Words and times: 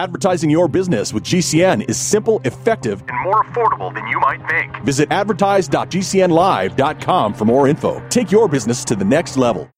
Advertising 0.00 0.48
your 0.48 0.66
business 0.66 1.12
with 1.12 1.24
GCN 1.24 1.86
is 1.86 1.98
simple, 1.98 2.40
effective, 2.44 3.04
and 3.06 3.22
more 3.22 3.44
affordable 3.44 3.92
than 3.92 4.06
you 4.06 4.18
might 4.18 4.40
think. 4.48 4.74
Visit 4.82 5.12
advertise.gcnlive.com 5.12 7.34
for 7.34 7.44
more 7.44 7.68
info. 7.68 8.02
Take 8.08 8.32
your 8.32 8.48
business 8.48 8.82
to 8.86 8.96
the 8.96 9.04
next 9.04 9.36
level. 9.36 9.70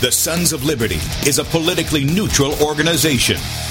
The 0.00 0.10
Sons 0.10 0.52
of 0.52 0.64
Liberty 0.64 0.98
is 1.28 1.38
a 1.38 1.44
politically 1.44 2.02
neutral 2.02 2.60
organization. 2.60 3.36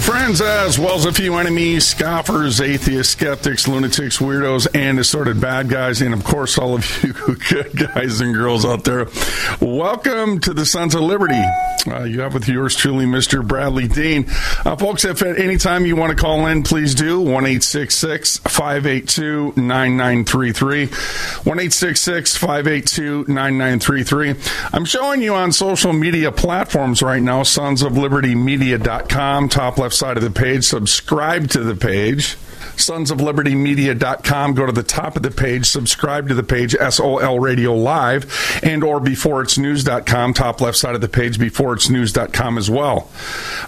Friends, 0.00 0.40
as 0.40 0.78
well 0.78 0.94
as 0.94 1.04
a 1.04 1.12
few 1.12 1.34
enemies, 1.34 1.86
scoffers, 1.86 2.60
atheists, 2.60 3.12
skeptics, 3.12 3.68
lunatics, 3.68 4.18
weirdos, 4.18 4.66
and 4.74 4.98
assorted 4.98 5.40
bad 5.40 5.68
guys, 5.68 6.00
and 6.00 6.14
of 6.14 6.24
course, 6.24 6.56
all 6.56 6.74
of 6.74 7.04
you 7.04 7.12
good 7.50 7.76
guys 7.76 8.20
and 8.20 8.34
girls 8.34 8.64
out 8.64 8.84
there. 8.84 9.06
Welcome 9.60 10.40
to 10.40 10.54
the 10.54 10.64
Sons 10.64 10.94
of 10.94 11.02
Liberty. 11.02 11.42
Uh, 11.86 12.04
you 12.04 12.20
have 12.20 12.32
with 12.32 12.48
yours 12.48 12.74
truly, 12.74 13.04
Mr. 13.04 13.46
Bradlee 13.46 13.92
Dean. 13.92 14.24
Uh, 14.64 14.76
folks, 14.76 15.04
if 15.04 15.20
at 15.22 15.38
any 15.38 15.58
time 15.58 15.84
you 15.84 15.94
want 15.96 16.10
to 16.10 16.16
call 16.16 16.46
in, 16.46 16.62
please 16.62 16.94
do. 16.94 17.20
1 17.20 17.44
582 17.60 19.52
9933. 19.56 20.86
1 20.86 20.92
582 21.70 23.24
9933. 23.28 24.34
I'm 24.72 24.84
showing 24.84 25.22
you 25.22 25.34
on 25.34 25.52
social 25.52 25.92
media 25.92 26.32
platforms 26.32 27.02
right 27.02 27.22
now, 27.22 27.42
sons 27.42 27.82
of 27.82 27.98
liberty 27.98 28.34
media.com, 28.34 29.48
top 29.48 29.81
left 29.82 29.94
side 29.94 30.16
of 30.16 30.22
the 30.22 30.30
page. 30.30 30.64
Subscribe 30.64 31.48
to 31.50 31.60
the 31.60 31.74
page 31.74 32.36
sons 32.76 33.10
of 33.10 33.20
liberty 33.20 33.54
media.com 33.54 34.54
go 34.54 34.64
to 34.64 34.72
the 34.72 34.82
top 34.82 35.16
of 35.16 35.22
the 35.22 35.30
page 35.30 35.66
subscribe 35.66 36.28
to 36.28 36.34
the 36.34 36.42
page 36.42 36.74
sol 36.90 37.38
radio 37.38 37.74
live 37.74 38.60
and 38.62 38.82
or 38.82 38.98
before 39.00 39.42
it's 39.42 39.58
news.com 39.58 40.32
top 40.32 40.60
left 40.60 40.78
side 40.78 40.94
of 40.94 41.00
the 41.00 41.08
page 41.08 41.38
before 41.38 41.74
it's 41.74 41.90
news.com 41.90 42.56
as 42.56 42.70
well 42.70 43.10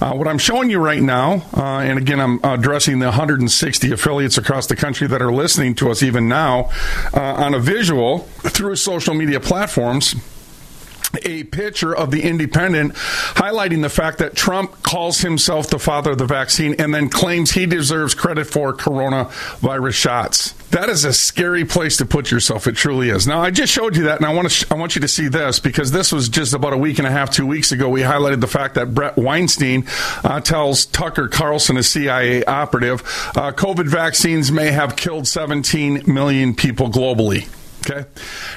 uh, 0.00 0.12
what 0.14 0.26
i'm 0.26 0.38
showing 0.38 0.70
you 0.70 0.78
right 0.78 1.02
now 1.02 1.42
uh, 1.54 1.80
and 1.80 1.98
again 1.98 2.20
i'm 2.20 2.40
addressing 2.44 2.98
the 2.98 3.06
160 3.06 3.92
affiliates 3.92 4.38
across 4.38 4.66
the 4.68 4.76
country 4.76 5.06
that 5.06 5.20
are 5.20 5.32
listening 5.32 5.74
to 5.74 5.90
us 5.90 6.02
even 6.02 6.28
now 6.28 6.70
uh, 7.12 7.20
on 7.20 7.52
a 7.52 7.58
visual 7.58 8.20
through 8.40 8.74
social 8.76 9.14
media 9.14 9.40
platforms 9.40 10.14
a 11.22 11.44
picture 11.44 11.94
of 11.94 12.10
the 12.10 12.22
independent 12.22 12.94
highlighting 12.94 13.82
the 13.82 13.88
fact 13.88 14.18
that 14.18 14.34
Trump 14.34 14.82
calls 14.82 15.20
himself 15.20 15.68
the 15.68 15.78
father 15.78 16.12
of 16.12 16.18
the 16.18 16.26
vaccine 16.26 16.74
and 16.78 16.94
then 16.94 17.08
claims 17.08 17.52
he 17.52 17.66
deserves 17.66 18.14
credit 18.14 18.46
for 18.46 18.72
coronavirus 18.72 19.94
shots. 19.94 20.52
That 20.70 20.88
is 20.88 21.04
a 21.04 21.12
scary 21.12 21.64
place 21.64 21.98
to 21.98 22.06
put 22.06 22.32
yourself. 22.32 22.66
It 22.66 22.74
truly 22.74 23.08
is. 23.10 23.28
Now, 23.28 23.40
I 23.40 23.52
just 23.52 23.72
showed 23.72 23.96
you 23.96 24.04
that, 24.04 24.16
and 24.16 24.26
I 24.26 24.34
want 24.34 24.48
to 24.48 24.54
sh- 24.54 24.64
I 24.70 24.74
want 24.74 24.96
you 24.96 25.00
to 25.02 25.08
see 25.08 25.28
this 25.28 25.60
because 25.60 25.92
this 25.92 26.10
was 26.10 26.28
just 26.28 26.52
about 26.52 26.72
a 26.72 26.76
week 26.76 26.98
and 26.98 27.06
a 27.06 27.12
half, 27.12 27.30
two 27.30 27.46
weeks 27.46 27.70
ago. 27.70 27.88
We 27.88 28.00
highlighted 28.00 28.40
the 28.40 28.48
fact 28.48 28.74
that 28.74 28.92
Bret 28.92 29.16
Weinstein 29.16 29.86
uh, 30.24 30.40
tells 30.40 30.86
Tucker 30.86 31.28
Carlson, 31.28 31.76
a 31.76 31.82
CIA 31.84 32.44
operative, 32.44 33.02
uh, 33.36 33.52
COVID 33.52 33.86
vaccines 33.86 34.50
may 34.50 34.72
have 34.72 34.96
killed 34.96 35.28
17 35.28 36.12
million 36.12 36.56
people 36.56 36.90
globally. 36.90 37.48
Okay. 37.86 38.08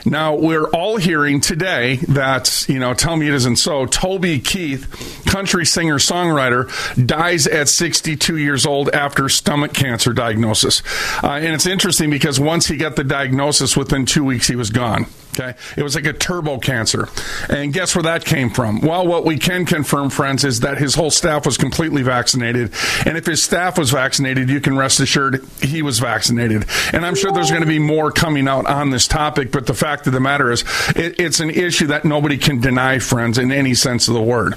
Now 0.06 0.36
we're 0.36 0.70
all 0.70 0.98
hearing 0.98 1.42
today 1.42 1.98
that, 2.08 2.66
you 2.70 2.80
know, 2.80 2.94
tell 2.94 3.18
me 3.18 3.28
it 3.28 3.34
isn't 3.34 3.58
so. 3.58 3.86
Toby 3.86 4.40
Keith, 4.40 5.24
country 5.26 5.66
singer 5.66 5.98
songwriter, 5.98 6.68
dies 7.06 7.46
at 7.46 7.68
62 7.68 8.38
years 8.38 8.66
old 8.66 8.90
after 8.90 9.28
stomach 9.28 9.74
cancer 9.74 10.14
diagnosis. 10.14 10.82
Uh, 11.24 11.32
and 11.32 11.54
it's 11.54 11.66
interesting 11.66 12.10
because 12.10 12.40
once 12.40 12.68
he 12.68 12.78
got 12.78 12.96
the 12.96 13.04
diagnosis, 13.04 13.76
within 13.76 14.06
two 14.06 14.24
weeks 14.24 14.48
he 14.48 14.56
was 14.56 14.70
gone. 14.70 15.06
Okay. 15.38 15.54
It 15.76 15.84
was 15.84 15.94
like 15.94 16.06
a 16.06 16.14
turbo 16.14 16.58
cancer. 16.58 17.08
And 17.50 17.72
guess 17.72 17.96
where 17.96 18.04
that 18.04 18.26
came 18.26 18.50
from? 18.50 18.82
Well, 18.82 19.06
what 19.06 19.24
we 19.24 19.38
can 19.38 19.66
confirm, 19.66 20.10
friends, 20.10 20.44
is 20.44 20.62
that 20.62 20.80
his 20.80 20.96
whole 20.96 21.12
staff 21.12 21.46
was 21.46 21.58
completely 21.58 22.02
vaccinated. 22.02 22.74
And 23.06 23.18
if 23.18 23.26
his 23.26 23.44
staff 23.44 23.78
was 23.78 23.92
vaccinated, 23.92 24.50
you 24.50 24.60
can 24.60 24.76
rest 24.76 25.00
assured 25.00 25.46
he 25.62 25.84
was 25.84 26.00
vaccinated. 26.00 26.66
And 26.92 27.06
I'm 27.06 27.14
sure 27.14 27.32
there's 27.32 27.52
going 27.52 27.62
to 27.62 27.68
be 27.68 27.80
more 27.80 28.12
coming 28.12 28.48
out 28.48 28.66
on 28.66 28.90
this 28.90 29.08
topic. 29.08 29.52
But 29.52 29.68
the 29.68 29.76
fact 29.76 30.08
of 30.08 30.14
the 30.14 30.20
matter 30.20 30.52
is, 30.52 30.64
it, 30.96 31.20
it's 31.20 31.40
an 31.40 31.52
issue 31.52 31.88
that 31.88 32.04
nobody 32.04 32.38
can 32.38 32.60
deny, 32.60 32.98
friends, 32.98 33.38
in 33.38 33.52
any 33.52 33.76
sense 33.76 34.08
of 34.08 34.16
the 34.16 34.22
word. 34.22 34.56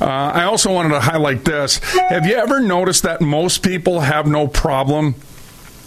Uh, 0.00 0.04
I 0.04 0.44
also 0.44 0.72
wanted 0.72 0.90
to 0.90 1.00
highlight 1.00 1.44
this. 1.44 1.78
Have 1.94 2.26
you 2.26 2.34
ever 2.34 2.60
noticed 2.60 3.02
that 3.04 3.20
most 3.20 3.62
people 3.62 4.00
have 4.00 4.26
no 4.26 4.46
problem 4.46 5.14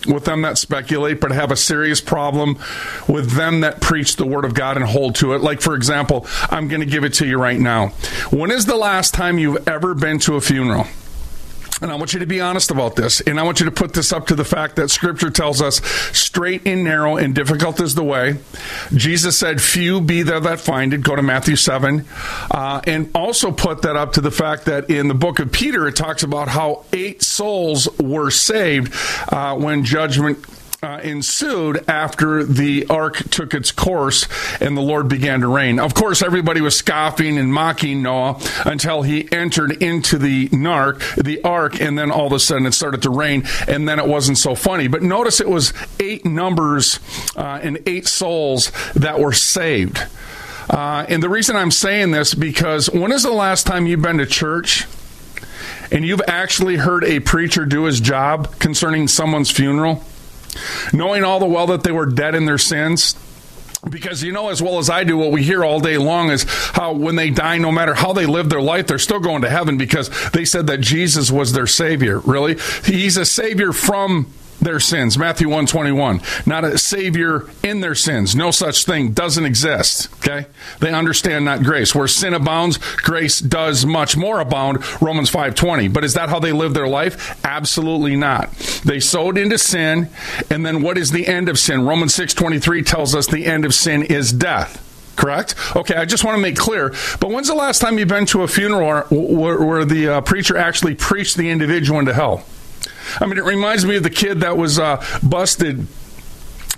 with 0.05 0.25
them 0.25 0.41
that 0.43 0.57
speculate, 0.57 1.19
but 1.21 1.31
have 1.31 1.51
a 1.51 1.55
serious 1.55 2.01
problem 2.01 2.57
with 3.07 3.31
them 3.31 3.61
that 3.61 3.81
preach 3.81 4.15
the 4.15 4.25
word 4.25 4.45
of 4.45 4.53
God 4.53 4.77
and 4.77 4.85
hold 4.85 5.15
to 5.15 5.33
it. 5.33 5.41
Like, 5.41 5.61
for 5.61 5.75
example, 5.75 6.25
I'm 6.49 6.67
going 6.67 6.81
to 6.81 6.87
give 6.87 7.03
it 7.03 7.13
to 7.15 7.27
you 7.27 7.37
right 7.37 7.59
now. 7.59 7.89
When 8.31 8.51
is 8.51 8.65
the 8.65 8.77
last 8.77 9.13
time 9.13 9.37
you've 9.37 9.67
ever 9.67 9.93
been 9.93 10.19
to 10.19 10.35
a 10.35 10.41
funeral? 10.41 10.87
And 11.81 11.91
I 11.91 11.95
want 11.95 12.13
you 12.13 12.19
to 12.19 12.27
be 12.27 12.39
honest 12.39 12.69
about 12.69 12.95
this. 12.95 13.21
And 13.21 13.39
I 13.39 13.43
want 13.43 13.59
you 13.59 13.65
to 13.65 13.71
put 13.71 13.93
this 13.93 14.13
up 14.13 14.27
to 14.27 14.35
the 14.35 14.45
fact 14.45 14.75
that 14.75 14.89
scripture 14.89 15.31
tells 15.31 15.61
us 15.61 15.83
straight 16.15 16.67
and 16.67 16.83
narrow 16.83 17.17
and 17.17 17.33
difficult 17.33 17.81
is 17.81 17.95
the 17.95 18.03
way. 18.03 18.37
Jesus 18.93 19.37
said, 19.37 19.61
few 19.61 19.99
be 19.99 20.21
there 20.21 20.39
that 20.39 20.59
find 20.59 20.93
it. 20.93 21.01
Go 21.01 21.15
to 21.15 21.23
Matthew 21.23 21.55
7. 21.55 22.05
Uh, 22.51 22.81
and 22.85 23.09
also 23.15 23.51
put 23.51 23.81
that 23.81 23.95
up 23.95 24.13
to 24.13 24.21
the 24.21 24.31
fact 24.31 24.65
that 24.65 24.89
in 24.89 25.07
the 25.07 25.15
book 25.15 25.39
of 25.39 25.51
Peter, 25.51 25.87
it 25.87 25.95
talks 25.95 26.21
about 26.21 26.47
how 26.47 26.85
eight 26.93 27.23
souls 27.23 27.89
were 27.99 28.29
saved 28.29 28.93
uh, 29.29 29.55
when 29.55 29.83
judgment 29.83 30.45
uh, 30.83 30.99
ensued 31.03 31.87
after 31.87 32.43
the 32.43 32.87
ark 32.87 33.17
took 33.29 33.53
its 33.53 33.71
course 33.71 34.27
and 34.59 34.75
the 34.75 34.81
Lord 34.81 35.07
began 35.07 35.41
to 35.41 35.47
reign. 35.47 35.79
Of 35.79 35.93
course, 35.93 36.23
everybody 36.23 36.59
was 36.59 36.75
scoffing 36.75 37.37
and 37.37 37.53
mocking 37.53 38.01
Noah 38.01 38.41
until 38.65 39.03
he 39.03 39.31
entered 39.31 39.83
into 39.83 40.17
the 40.17 40.49
ark, 40.65 41.03
the 41.15 41.41
ark, 41.43 41.79
and 41.79 41.99
then 41.99 42.09
all 42.09 42.27
of 42.27 42.33
a 42.33 42.39
sudden 42.39 42.65
it 42.65 42.73
started 42.73 43.03
to 43.03 43.11
rain, 43.11 43.43
and 43.67 43.87
then 43.87 43.99
it 43.99 44.07
wasn't 44.07 44.39
so 44.39 44.55
funny. 44.55 44.87
But 44.87 45.03
notice 45.03 45.39
it 45.39 45.49
was 45.49 45.71
eight 45.99 46.25
numbers 46.25 46.99
uh, 47.35 47.59
and 47.61 47.79
eight 47.85 48.07
souls 48.07 48.71
that 48.95 49.19
were 49.19 49.33
saved. 49.33 50.01
Uh, 50.67 51.05
and 51.07 51.21
the 51.21 51.29
reason 51.29 51.55
I'm 51.55 51.71
saying 51.71 52.11
this 52.11 52.33
because 52.33 52.89
when 52.89 53.11
is 53.11 53.23
the 53.23 53.31
last 53.31 53.67
time 53.67 53.85
you've 53.85 54.01
been 54.01 54.17
to 54.17 54.25
church? 54.25 54.87
And 55.93 56.05
you've 56.05 56.21
actually 56.25 56.77
heard 56.77 57.03
a 57.03 57.19
preacher 57.19 57.65
do 57.65 57.83
his 57.83 57.99
job 57.99 58.57
concerning 58.59 59.09
someone's 59.09 59.51
funeral? 59.51 60.01
Knowing 60.93 61.23
all 61.23 61.39
the 61.39 61.45
well 61.45 61.67
that 61.67 61.83
they 61.83 61.91
were 61.91 62.05
dead 62.05 62.35
in 62.35 62.45
their 62.45 62.57
sins. 62.57 63.15
Because 63.89 64.21
you 64.21 64.31
know 64.31 64.49
as 64.49 64.61
well 64.61 64.77
as 64.77 64.91
I 64.91 65.03
do, 65.03 65.17
what 65.17 65.31
we 65.31 65.41
hear 65.41 65.65
all 65.65 65.79
day 65.79 65.97
long 65.97 66.29
is 66.29 66.43
how 66.47 66.93
when 66.93 67.15
they 67.15 67.31
die, 67.31 67.57
no 67.57 67.71
matter 67.71 67.95
how 67.95 68.13
they 68.13 68.27
live 68.27 68.47
their 68.47 68.61
life, 68.61 68.85
they're 68.85 68.99
still 68.99 69.19
going 69.19 69.41
to 69.41 69.49
heaven 69.49 69.77
because 69.77 70.09
they 70.31 70.45
said 70.45 70.67
that 70.67 70.81
Jesus 70.81 71.31
was 71.31 71.53
their 71.53 71.65
Savior. 71.65 72.19
Really? 72.19 72.57
He's 72.85 73.17
a 73.17 73.25
Savior 73.25 73.71
from 73.71 74.31
their 74.61 74.79
sins. 74.79 75.17
Matthew 75.17 75.47
121. 75.47 76.21
Not 76.45 76.63
a 76.63 76.77
savior 76.77 77.49
in 77.63 77.81
their 77.81 77.95
sins. 77.95 78.35
No 78.35 78.51
such 78.51 78.85
thing 78.85 79.11
doesn't 79.11 79.45
exist. 79.45 80.09
Okay? 80.19 80.45
They 80.79 80.93
understand 80.93 81.45
not 81.45 81.63
grace. 81.63 81.93
Where 81.93 82.07
sin 82.07 82.33
abounds, 82.33 82.77
grace 82.97 83.39
does 83.39 83.85
much 83.85 84.15
more 84.15 84.39
abound. 84.39 84.79
Romans 85.01 85.29
520. 85.29 85.89
But 85.89 86.03
is 86.03 86.13
that 86.13 86.29
how 86.29 86.39
they 86.39 86.51
live 86.51 86.73
their 86.73 86.87
life? 86.87 87.43
Absolutely 87.43 88.15
not. 88.15 88.51
They 88.85 88.99
sowed 88.99 89.37
into 89.37 89.57
sin, 89.57 90.09
and 90.49 90.65
then 90.65 90.81
what 90.81 90.97
is 90.97 91.11
the 91.11 91.27
end 91.27 91.49
of 91.49 91.59
sin? 91.59 91.85
Romans 91.85 92.13
623 92.13 92.83
tells 92.83 93.15
us 93.15 93.27
the 93.27 93.45
end 93.45 93.65
of 93.65 93.73
sin 93.73 94.03
is 94.03 94.31
death 94.31 94.87
correct? 95.17 95.53
Okay, 95.75 95.93
I 95.93 96.05
just 96.05 96.23
want 96.23 96.35
to 96.37 96.41
make 96.41 96.57
clear. 96.57 96.95
But 97.19 97.29
when's 97.29 97.47
the 97.47 97.53
last 97.53 97.79
time 97.79 97.99
you've 97.99 98.07
been 98.07 98.25
to 98.27 98.41
a 98.41 98.47
funeral 98.47 99.03
where, 99.11 99.61
where 99.61 99.85
the 99.85 100.07
uh, 100.07 100.21
preacher 100.21 100.57
actually 100.57 100.95
preached 100.95 101.37
the 101.37 101.51
individual 101.51 101.99
into 101.99 102.13
hell? 102.13 102.43
I 103.19 103.25
mean, 103.25 103.37
it 103.37 103.43
reminds 103.43 103.85
me 103.85 103.97
of 103.97 104.03
the 104.03 104.09
kid 104.09 104.41
that 104.41 104.57
was 104.57 104.79
uh, 104.79 105.03
busted 105.23 105.87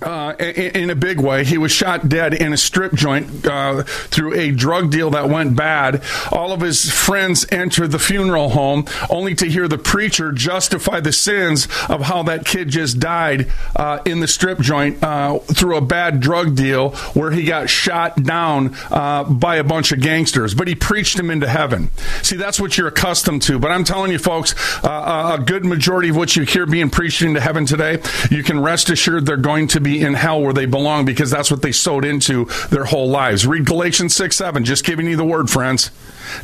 uh, 0.03 0.35
in, 0.39 0.83
in, 0.83 0.89
a 0.89 0.95
big 0.95 1.19
way. 1.19 1.43
He 1.43 1.57
was 1.57 1.71
shot 1.71 2.09
dead 2.09 2.33
in 2.33 2.53
a 2.53 2.57
strip 2.57 2.93
joint 2.93 3.45
uh, 3.45 3.83
through 3.83 4.33
a 4.35 4.51
drug 4.51 4.91
deal 4.91 5.11
that 5.11 5.29
went 5.29 5.55
bad. 5.55 6.03
All 6.31 6.51
of 6.51 6.61
his 6.61 6.91
friends 6.91 7.45
entered 7.51 7.91
the 7.91 7.99
funeral 7.99 8.49
home 8.49 8.85
only 9.09 9.35
to 9.35 9.45
hear 9.45 9.67
the 9.67 9.77
preacher 9.77 10.31
justify 10.31 10.99
the 10.99 11.11
sins 11.11 11.67
of 11.89 12.01
how 12.01 12.23
that 12.23 12.45
kid 12.45 12.69
just 12.69 12.99
died 12.99 13.51
uh, 13.75 13.99
in 14.05 14.19
the 14.19 14.27
strip 14.27 14.59
joint 14.59 15.03
uh, 15.03 15.39
through 15.39 15.77
a 15.77 15.81
bad 15.81 16.19
drug 16.19 16.55
deal 16.55 16.91
where 17.13 17.31
he 17.31 17.43
got 17.43 17.69
shot 17.69 18.21
down 18.23 18.75
uh, 18.91 19.23
by 19.23 19.55
a 19.55 19.63
bunch 19.63 19.91
of 19.91 20.01
gangsters. 20.01 20.53
But 20.53 20.67
he 20.67 20.75
preached 20.75 21.17
him 21.17 21.29
into 21.29 21.47
heaven. 21.47 21.89
See, 22.21 22.35
that's 22.35 22.59
what 22.59 22.77
you're 22.77 22.87
accustomed 22.87 23.41
to. 23.43 23.59
But 23.59 23.71
I'm 23.71 23.83
telling 23.83 24.11
you, 24.11 24.19
folks, 24.19 24.55
uh, 24.83 25.37
a 25.39 25.43
good 25.43 25.65
majority 25.65 26.09
of 26.09 26.15
what 26.15 26.35
you 26.35 26.43
hear 26.43 26.65
being 26.65 26.89
preached 26.89 27.21
into 27.21 27.39
heaven 27.39 27.65
today, 27.65 28.01
you 28.29 28.43
can 28.43 28.59
rest 28.59 28.89
assured 28.89 29.25
they're 29.25 29.37
going 29.37 29.67
to 29.69 29.79
be 29.79 29.92
in 30.01 30.13
hell 30.13 30.41
where 30.41 30.53
they 30.53 30.65
belong 30.65 31.05
because 31.05 31.29
that's 31.29 31.51
what 31.51 31.61
they 31.61 31.71
sowed 31.71 32.05
into 32.05 32.45
their 32.69 32.85
whole 32.85 33.09
lives. 33.09 33.45
Read 33.45 33.65
Galatians 33.65 34.15
6 34.15 34.35
7. 34.35 34.63
Just 34.63 34.85
giving 34.85 35.07
you 35.07 35.15
the 35.15 35.25
word, 35.25 35.49
friends. 35.49 35.91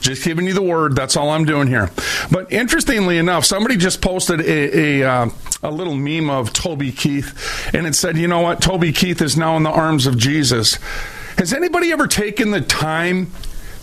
Just 0.02 0.24
giving 0.24 0.46
you 0.46 0.54
the 0.54 0.62
word. 0.62 0.96
That's 0.96 1.16
all 1.16 1.30
I'm 1.30 1.46
doing 1.46 1.68
here. 1.68 1.90
But 2.32 2.52
interestingly 2.52 3.18
enough, 3.18 3.46
somebody 3.46 3.78
just 3.78 4.02
posted 4.02 4.42
a, 4.42 5.02
a, 5.02 5.10
uh, 5.10 5.30
a 5.64 5.72
little 5.72 5.96
meme 5.96 6.30
of 6.30 6.54
Toby 6.54 6.92
Keith, 6.92 7.74
and 7.74 7.88
it 7.88 7.96
said, 7.96 8.18
you 8.18 8.28
know 8.28 8.42
what? 8.42 8.62
Toby 8.62 8.92
Keith 8.92 9.22
is 9.22 9.38
now 9.38 9.58
in 9.58 9.64
the 9.64 9.72
arms 9.72 10.06
of 10.06 10.18
Jesus. 10.18 10.76
Has 11.38 11.54
anybody 11.54 11.92
ever 11.92 12.08
taken 12.08 12.52
the 12.52 12.62
time 12.62 13.32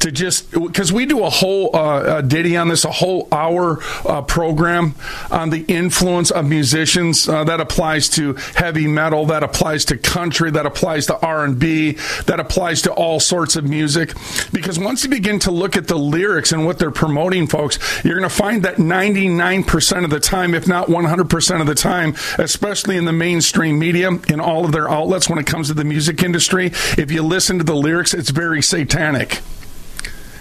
to 0.00 0.10
just 0.10 0.50
because 0.50 0.92
we 0.92 1.06
do 1.06 1.24
a 1.24 1.30
whole 1.30 1.74
uh, 1.74 2.20
ditty 2.20 2.56
on 2.56 2.68
this, 2.68 2.84
a 2.84 2.90
whole 2.90 3.28
hour 3.32 3.80
uh, 4.04 4.22
program 4.22 4.94
on 5.30 5.50
the 5.50 5.64
influence 5.66 6.30
of 6.30 6.46
musicians. 6.46 7.28
Uh, 7.28 7.44
that 7.44 7.60
applies 7.60 8.08
to 8.10 8.34
heavy 8.54 8.86
metal, 8.86 9.26
that 9.26 9.42
applies 9.42 9.84
to 9.86 9.96
country, 9.96 10.50
that 10.50 10.66
applies 10.66 11.06
to 11.06 11.18
R 11.18 11.44
and 11.44 11.58
B, 11.58 11.92
that 12.26 12.40
applies 12.40 12.82
to 12.82 12.92
all 12.92 13.20
sorts 13.20 13.56
of 13.56 13.64
music. 13.64 14.12
Because 14.52 14.78
once 14.78 15.04
you 15.04 15.10
begin 15.10 15.38
to 15.40 15.50
look 15.50 15.76
at 15.76 15.88
the 15.88 15.98
lyrics 15.98 16.52
and 16.52 16.66
what 16.66 16.78
they're 16.78 16.90
promoting, 16.90 17.46
folks, 17.46 17.78
you're 18.04 18.18
going 18.18 18.28
to 18.28 18.34
find 18.34 18.62
that 18.64 18.76
99% 18.76 20.04
of 20.04 20.10
the 20.10 20.20
time, 20.20 20.54
if 20.54 20.66
not 20.66 20.88
100% 20.88 21.60
of 21.60 21.66
the 21.66 21.74
time, 21.74 22.14
especially 22.38 22.96
in 22.96 23.04
the 23.04 23.12
mainstream 23.12 23.78
media, 23.78 24.10
in 24.28 24.40
all 24.40 24.64
of 24.64 24.72
their 24.72 24.88
outlets, 24.90 25.28
when 25.28 25.38
it 25.38 25.46
comes 25.46 25.68
to 25.68 25.74
the 25.74 25.84
music 25.84 26.22
industry, 26.22 26.66
if 26.96 27.10
you 27.10 27.22
listen 27.22 27.58
to 27.58 27.64
the 27.64 27.74
lyrics, 27.74 28.14
it's 28.14 28.30
very 28.30 28.62
satanic 28.62 29.40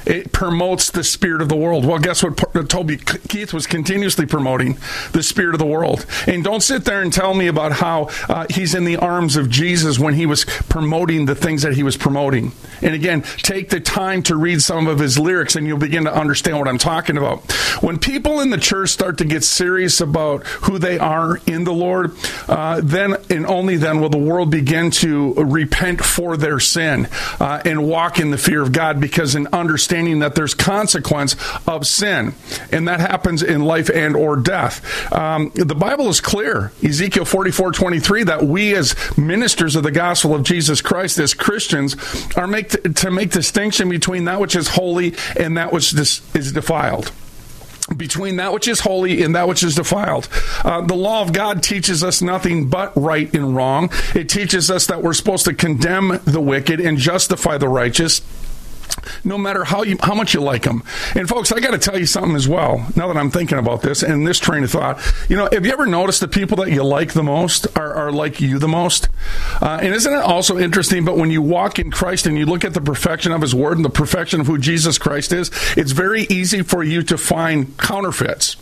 it 0.06 0.32
promotes 0.32 0.92
the 0.92 1.04
spirit 1.04 1.42
of 1.42 1.50
the 1.50 1.56
world. 1.56 1.86
Well, 1.86 2.00
guess 2.00 2.24
what? 2.24 2.38
Toby 2.70 2.98
Keith 2.98 3.54
was 3.54 3.66
continuously 3.66 4.26
promoting 4.26 4.78
the 5.12 5.24
spirit 5.24 5.56
of 5.56 5.60
the 5.60 5.66
world. 5.66 6.06
And 6.28 6.44
don't 6.44 6.62
sit 6.62 6.86
there 6.86 7.02
and 7.02 7.12
tell 7.12 7.34
me 7.34 7.48
about 7.48 7.74
how 7.74 8.10
uh, 8.30 8.46
he's 8.50 8.76
in 8.76 8.86
the 8.86 8.98
arms 8.98 9.36
of 9.36 9.50
Jesus 9.50 9.98
when 9.98 10.14
he 10.14 10.26
was 10.26 10.46
promoting 10.46 11.26
the 11.26 11.36
things 11.36 11.64
that 11.64 11.74
he 11.74 11.84
was 11.84 11.98
promoting. 11.98 12.52
And 12.82 12.94
again, 12.94 13.24
take 13.38 13.70
the 13.70 13.80
time 13.80 14.22
to 14.24 14.36
read 14.36 14.62
some 14.62 14.88
of 14.88 15.00
his 15.00 15.18
lyrics 15.18 15.56
and 15.56 15.66
you'll 15.66 15.80
begin 15.80 16.06
to 16.06 16.14
understand 16.14 16.60
what 16.60 16.68
I'm 16.68 16.78
talking 16.78 17.18
about. 17.18 17.52
When 17.82 17.98
people 17.98 18.42
in 18.42 18.50
the 18.50 18.58
church 18.58 18.90
start 18.90 19.18
to 19.20 19.26
get 19.26 19.44
serious 19.44 20.02
about 20.02 20.46
who 20.46 20.78
they 20.78 21.00
are 21.00 21.38
in 21.48 21.64
the 21.64 21.74
Lord, 21.74 22.16
uh, 22.48 22.82
then 22.84 23.16
and 23.30 23.46
only 23.46 23.78
then 23.78 24.02
will 24.02 24.10
the 24.10 24.18
world 24.18 24.52
begin 24.52 24.92
to 24.92 25.34
repent 25.34 26.04
for 26.04 26.38
their 26.38 26.60
sin 26.60 27.08
uh, 27.40 27.62
and 27.66 27.88
walk 27.88 28.20
in 28.20 28.32
the 28.32 28.38
fear 28.38 28.62
of 28.62 28.72
God 28.72 29.00
because 29.00 29.36
in 29.36 29.48
understanding 29.48 29.95
understanding 29.96 30.20
that 30.20 30.36
there's 30.36 30.54
consequence 30.54 31.36
of 31.68 31.88
sin, 31.88 32.34
and 32.72 32.88
that 32.88 33.00
happens 33.00 33.42
in 33.42 33.64
life 33.64 33.90
and 33.90 34.16
or 34.16 34.36
death. 34.36 34.82
Um, 35.14 35.52
the 35.56 35.76
Bible 35.76 36.10
is 36.10 36.20
clear, 36.20 36.72
Ezekiel 36.84 37.26
44, 37.26 37.72
23, 37.72 38.24
that 38.26 38.44
we 38.44 38.76
as 38.76 38.96
ministers 39.18 39.76
of 39.76 39.84
the 39.84 39.92
gospel 39.92 40.36
of 40.36 40.44
Jesus 40.44 40.82
Christ, 40.82 41.18
as 41.20 41.34
Christians, 41.34 41.96
are 42.36 42.48
make 42.48 42.70
to, 42.70 42.78
to 42.90 43.12
make 43.12 43.32
distinction 43.32 43.90
between 43.90 44.26
that 44.26 44.40
which 44.40 44.56
is 44.56 44.70
holy 44.70 45.16
and 45.40 45.58
that 45.58 45.72
which 45.72 45.94
is 45.94 46.52
defiled 46.52 47.12
between 47.96 48.38
that 48.38 48.52
which 48.52 48.68
is 48.68 48.80
holy 48.80 49.22
and 49.22 49.36
that 49.36 49.48
which 49.48 49.62
is 49.62 49.76
defiled. 49.76 50.28
Uh, 50.64 50.82
the 50.82 50.96
law 50.96 51.22
of 51.22 51.32
God 51.34 51.62
teaches 51.62 52.04
us 52.04 52.20
nothing 52.20 52.68
but 52.68 52.92
right 52.96 53.32
and 53.32 53.56
wrong. 53.56 53.92
It 54.16 54.28
teaches 54.28 54.72
us 54.72 54.88
that 54.88 55.04
we're 55.04 55.14
supposed 55.14 55.46
to 55.46 55.54
condemn 55.54 56.20
the 56.26 56.42
wicked 56.42 56.80
and 56.80 56.98
justify 56.98 57.60
the 57.60 57.70
righteous 57.70 58.22
no 59.24 59.38
matter 59.38 59.64
how 59.64 59.84
you 59.84 59.98
how 60.02 60.14
much 60.14 60.34
you 60.34 60.42
like 60.42 60.64
them. 60.64 60.84
And 61.16 61.28
folks, 61.28 61.52
I 61.52 61.60
got 61.60 61.72
to 61.72 61.78
tell 61.78 62.00
you 62.00 62.06
something 62.06 62.36
as 62.36 62.48
well. 62.48 62.88
Now 62.96 63.08
that 63.08 63.18
I'm 63.18 63.32
thinking 63.32 63.58
about 63.58 63.82
this 63.82 64.04
and 64.04 64.26
this 64.26 64.40
train 64.40 64.64
of 64.64 64.72
thought, 64.72 65.00
you 65.30 65.36
know, 65.36 65.50
have 65.52 65.66
you 65.66 65.72
ever 65.72 65.86
noticed 65.86 66.22
the 66.22 66.28
people 66.28 66.58
that 66.58 66.72
you 66.72 66.84
like 66.84 67.14
the 67.14 67.24
most 67.24 67.68
are, 67.78 67.94
are 67.94 68.12
like 68.12 68.42
you 68.42 68.60
the 68.60 68.68
most? 68.68 69.10
Uh, 69.62 69.80
and 69.82 69.94
isn't 69.94 70.14
it 70.14 70.22
also 70.22 70.58
interesting? 70.58 71.06
But 71.06 71.18
when 71.18 71.32
you 71.32 71.42
walk 71.42 71.80
in 71.80 71.92
Christ 71.92 72.26
and 72.26 72.38
you 72.38 72.46
look 72.46 72.64
at 72.64 72.74
the 72.74 72.82
perfection 72.82 73.32
of 73.32 73.42
His 73.42 73.56
Word 73.56 73.78
and 73.78 73.86
the 73.86 73.90
perfection 73.90 74.42
of 74.42 74.48
who 74.48 74.58
Jesus 74.58 74.98
Christ 74.98 75.32
is, 75.32 75.52
it's 75.78 75.92
very 75.92 76.24
easy 76.24 76.62
for 76.62 76.84
you 76.84 77.04
to 77.04 77.18
find 77.18 77.78
counterfeits 77.78 78.58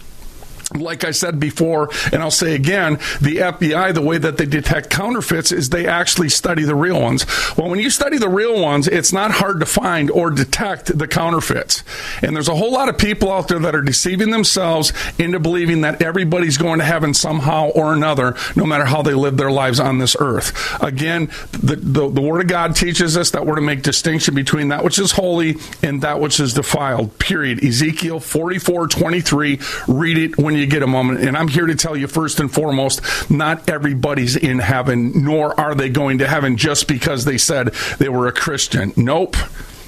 like 0.77 1.03
I 1.03 1.11
said 1.11 1.39
before, 1.39 1.89
and 2.11 2.21
I'll 2.21 2.31
say 2.31 2.55
again, 2.55 2.93
the 3.21 3.37
FBI, 3.37 3.93
the 3.93 4.01
way 4.01 4.17
that 4.17 4.37
they 4.37 4.45
detect 4.45 4.89
counterfeits 4.89 5.51
is 5.51 5.69
they 5.69 5.87
actually 5.87 6.29
study 6.29 6.63
the 6.63 6.75
real 6.75 7.01
ones. 7.01 7.25
Well, 7.57 7.69
when 7.69 7.79
you 7.79 7.89
study 7.89 8.17
the 8.17 8.29
real 8.29 8.61
ones, 8.61 8.87
it's 8.87 9.13
not 9.13 9.31
hard 9.31 9.59
to 9.59 9.65
find 9.65 10.09
or 10.11 10.29
detect 10.29 10.97
the 10.97 11.07
counterfeits. 11.07 11.83
And 12.21 12.35
there's 12.35 12.47
a 12.47 12.55
whole 12.55 12.71
lot 12.71 12.89
of 12.89 12.97
people 12.97 13.31
out 13.31 13.47
there 13.47 13.59
that 13.59 13.75
are 13.75 13.81
deceiving 13.81 14.31
themselves 14.31 14.93
into 15.17 15.39
believing 15.39 15.81
that 15.81 16.01
everybody's 16.01 16.57
going 16.57 16.79
to 16.79 16.85
heaven 16.85 17.13
somehow 17.13 17.69
or 17.69 17.93
another, 17.93 18.35
no 18.55 18.65
matter 18.65 18.85
how 18.85 19.01
they 19.01 19.13
live 19.13 19.37
their 19.37 19.51
lives 19.51 19.79
on 19.79 19.97
this 19.97 20.15
earth. 20.19 20.81
Again, 20.81 21.29
the, 21.51 21.75
the, 21.75 22.09
the 22.09 22.21
Word 22.21 22.41
of 22.41 22.47
God 22.47 22.75
teaches 22.75 23.17
us 23.17 23.31
that 23.31 23.45
we're 23.45 23.55
to 23.55 23.61
make 23.61 23.81
distinction 23.81 24.35
between 24.35 24.69
that 24.69 24.83
which 24.83 24.99
is 24.99 25.11
holy 25.11 25.55
and 25.81 26.01
that 26.01 26.19
which 26.19 26.39
is 26.39 26.53
defiled. 26.53 27.17
Period. 27.19 27.63
Ezekiel 27.63 28.19
44 28.19 28.87
23. 28.87 29.59
Read 29.87 30.17
it 30.17 30.37
when 30.37 30.55
you 30.55 30.62
you 30.63 30.69
get 30.69 30.81
a 30.81 30.87
moment. 30.87 31.19
And 31.19 31.37
I'm 31.37 31.47
here 31.47 31.65
to 31.67 31.75
tell 31.75 31.95
you 31.95 32.07
first 32.07 32.39
and 32.39 32.51
foremost, 32.51 33.29
not 33.29 33.69
everybody's 33.69 34.35
in 34.35 34.59
heaven, 34.59 35.23
nor 35.23 35.59
are 35.59 35.75
they 35.75 35.89
going 35.89 36.19
to 36.19 36.27
heaven 36.27 36.57
just 36.57 36.87
because 36.87 37.25
they 37.25 37.37
said 37.37 37.67
they 37.99 38.09
were 38.09 38.27
a 38.27 38.31
Christian. 38.31 38.93
Nope. 38.95 39.35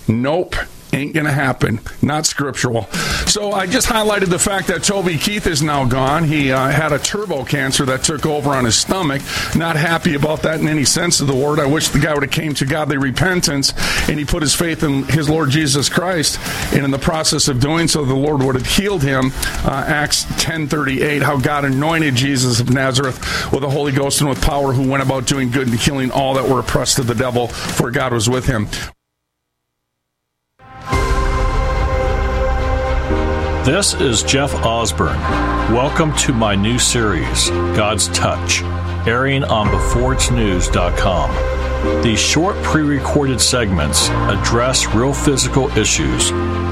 Nope. 0.07 0.55
Ain't 0.95 1.13
going 1.13 1.25
to 1.25 1.31
happen. 1.33 1.81
Not 2.01 2.25
scriptural. 2.25 2.83
So 3.27 3.51
I 3.51 3.67
just 3.67 3.85
highlighted 3.85 4.29
the 4.29 4.39
fact 4.39 4.67
that 4.67 4.81
Toby 4.81 5.17
Keith 5.17 5.45
is 5.45 5.61
now 5.61 5.83
gone. 5.83 6.23
He 6.23 6.53
uh, 6.53 6.69
had 6.69 6.93
a 6.93 6.99
turbo 6.99 7.43
cancer 7.43 7.83
that 7.87 8.05
took 8.05 8.25
over 8.25 8.51
on 8.51 8.63
his 8.63 8.77
stomach. 8.77 9.21
Not 9.57 9.75
happy 9.75 10.15
about 10.15 10.43
that 10.43 10.61
in 10.61 10.69
any 10.69 10.85
sense 10.85 11.19
of 11.19 11.27
the 11.27 11.35
word. 11.35 11.59
I 11.59 11.65
wish 11.65 11.89
the 11.89 11.99
guy 11.99 12.13
would 12.13 12.23
have 12.23 12.31
came 12.31 12.53
to 12.53 12.65
godly 12.65 12.97
repentance 12.97 13.73
and 14.07 14.17
he 14.17 14.23
put 14.23 14.41
his 14.41 14.55
faith 14.55 14.83
in 14.83 15.03
his 15.03 15.29
Lord 15.29 15.49
Jesus 15.49 15.89
Christ. 15.89 16.39
And 16.73 16.85
in 16.85 16.91
the 16.91 16.97
process 16.97 17.49
of 17.49 17.59
doing 17.59 17.89
so, 17.89 18.05
the 18.05 18.15
Lord 18.15 18.41
would 18.41 18.55
have 18.55 18.65
healed 18.65 19.03
him. 19.03 19.33
Uh, 19.65 19.83
Acts 19.85 20.23
10:38, 20.41 21.21
how 21.21 21.35
God 21.35 21.65
anointed 21.65 22.15
Jesus 22.15 22.61
of 22.61 22.69
Nazareth 22.69 23.51
with 23.51 23.63
the 23.63 23.69
Holy 23.69 23.91
Ghost 23.91 24.21
and 24.21 24.29
with 24.29 24.41
power, 24.41 24.71
who 24.71 24.89
went 24.89 25.03
about 25.03 25.25
doing 25.25 25.51
good 25.51 25.67
and 25.67 25.77
healing 25.77 26.09
all 26.09 26.35
that 26.35 26.47
were 26.47 26.61
oppressed 26.61 26.99
of 26.99 27.07
the 27.07 27.15
devil, 27.15 27.49
for 27.49 27.91
God 27.91 28.13
was 28.13 28.29
with 28.29 28.45
him. 28.45 28.69
This 33.65 33.95
is 33.95 34.21
Jeff 34.21 34.53
Osborne. 34.63 35.19
Welcome 35.73 36.15
to 36.17 36.31
my 36.31 36.53
new 36.53 36.77
series, 36.77 37.49
God's 37.49 38.09
Touch, 38.09 38.61
airing 39.07 39.43
on 39.43 39.69
BeforeIt'sNews.com. 39.69 42.03
These 42.03 42.19
short 42.19 42.55
pre 42.57 42.83
recorded 42.83 43.41
segments 43.41 44.09
address 44.09 44.85
real 44.93 45.13
physical 45.13 45.75
issues 45.75 46.29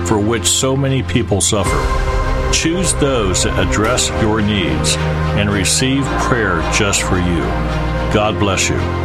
for 0.08 0.20
which 0.20 0.46
so 0.46 0.78
many 0.78 1.02
people 1.02 1.42
suffer. 1.42 2.52
Choose 2.54 2.94
those 2.94 3.46
that 3.46 3.68
address 3.68 4.10
your 4.22 4.44
needs 4.44 4.96
and 5.36 5.50
receive 5.50 6.06
prayer 6.20 6.62
just 6.74 7.02
for 7.02 7.18
you. 7.18 7.42
God 8.14 8.40
bless 8.40 8.70
you. 8.70 9.03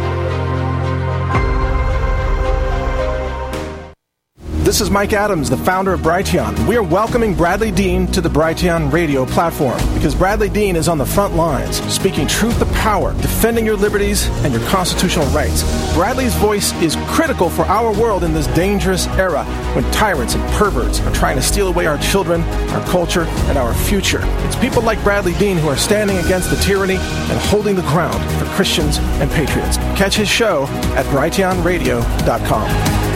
This 4.69 4.81
is 4.81 4.91
Mike 4.91 5.13
Adams, 5.13 5.49
the 5.49 5.57
founder 5.57 5.93
of 5.93 6.01
Brighteon. 6.01 6.67
We 6.67 6.77
are 6.77 6.83
welcoming 6.83 7.33
Bradlee 7.33 7.73
Dean 7.73 8.05
to 8.11 8.21
the 8.21 8.29
Brighteon 8.29 8.93
radio 8.93 9.25
platform 9.25 9.79
because 9.95 10.13
Bradlee 10.13 10.53
Dean 10.53 10.75
is 10.75 10.87
on 10.87 10.99
the 10.99 11.07
front 11.07 11.35
lines, 11.35 11.81
speaking 11.91 12.27
truth 12.27 12.59
to 12.59 12.67
power, 12.67 13.13
defending 13.13 13.65
your 13.65 13.75
liberties 13.75 14.27
and 14.43 14.53
your 14.53 14.61
constitutional 14.67 15.25
rights. 15.29 15.63
Bradlee's 15.95 16.35
voice 16.35 16.71
is 16.83 16.95
critical 17.07 17.49
for 17.49 17.63
our 17.63 17.99
world 17.99 18.23
in 18.23 18.31
this 18.31 18.45
dangerous 18.45 19.07
era 19.17 19.43
when 19.73 19.91
tyrants 19.91 20.35
and 20.35 20.53
perverts 20.53 21.01
are 21.01 21.15
trying 21.15 21.37
to 21.37 21.41
steal 21.41 21.69
away 21.69 21.87
our 21.87 21.97
children, 21.97 22.43
our 22.69 22.85
culture, 22.89 23.23
and 23.23 23.57
our 23.57 23.73
future. 23.73 24.21
It's 24.45 24.55
people 24.55 24.83
like 24.83 24.99
Bradlee 24.99 25.39
Dean 25.39 25.57
who 25.57 25.67
are 25.67 25.77
standing 25.77 26.17
against 26.17 26.51
the 26.51 26.57
tyranny 26.57 26.97
and 26.97 27.39
holding 27.49 27.75
the 27.75 27.81
ground 27.81 28.23
for 28.37 28.45
Christians 28.53 28.99
and 28.99 29.31
patriots. 29.31 29.77
Catch 29.97 30.17
his 30.17 30.29
show 30.29 30.67
at 30.95 31.07
brighteonradio.com. 31.07 33.08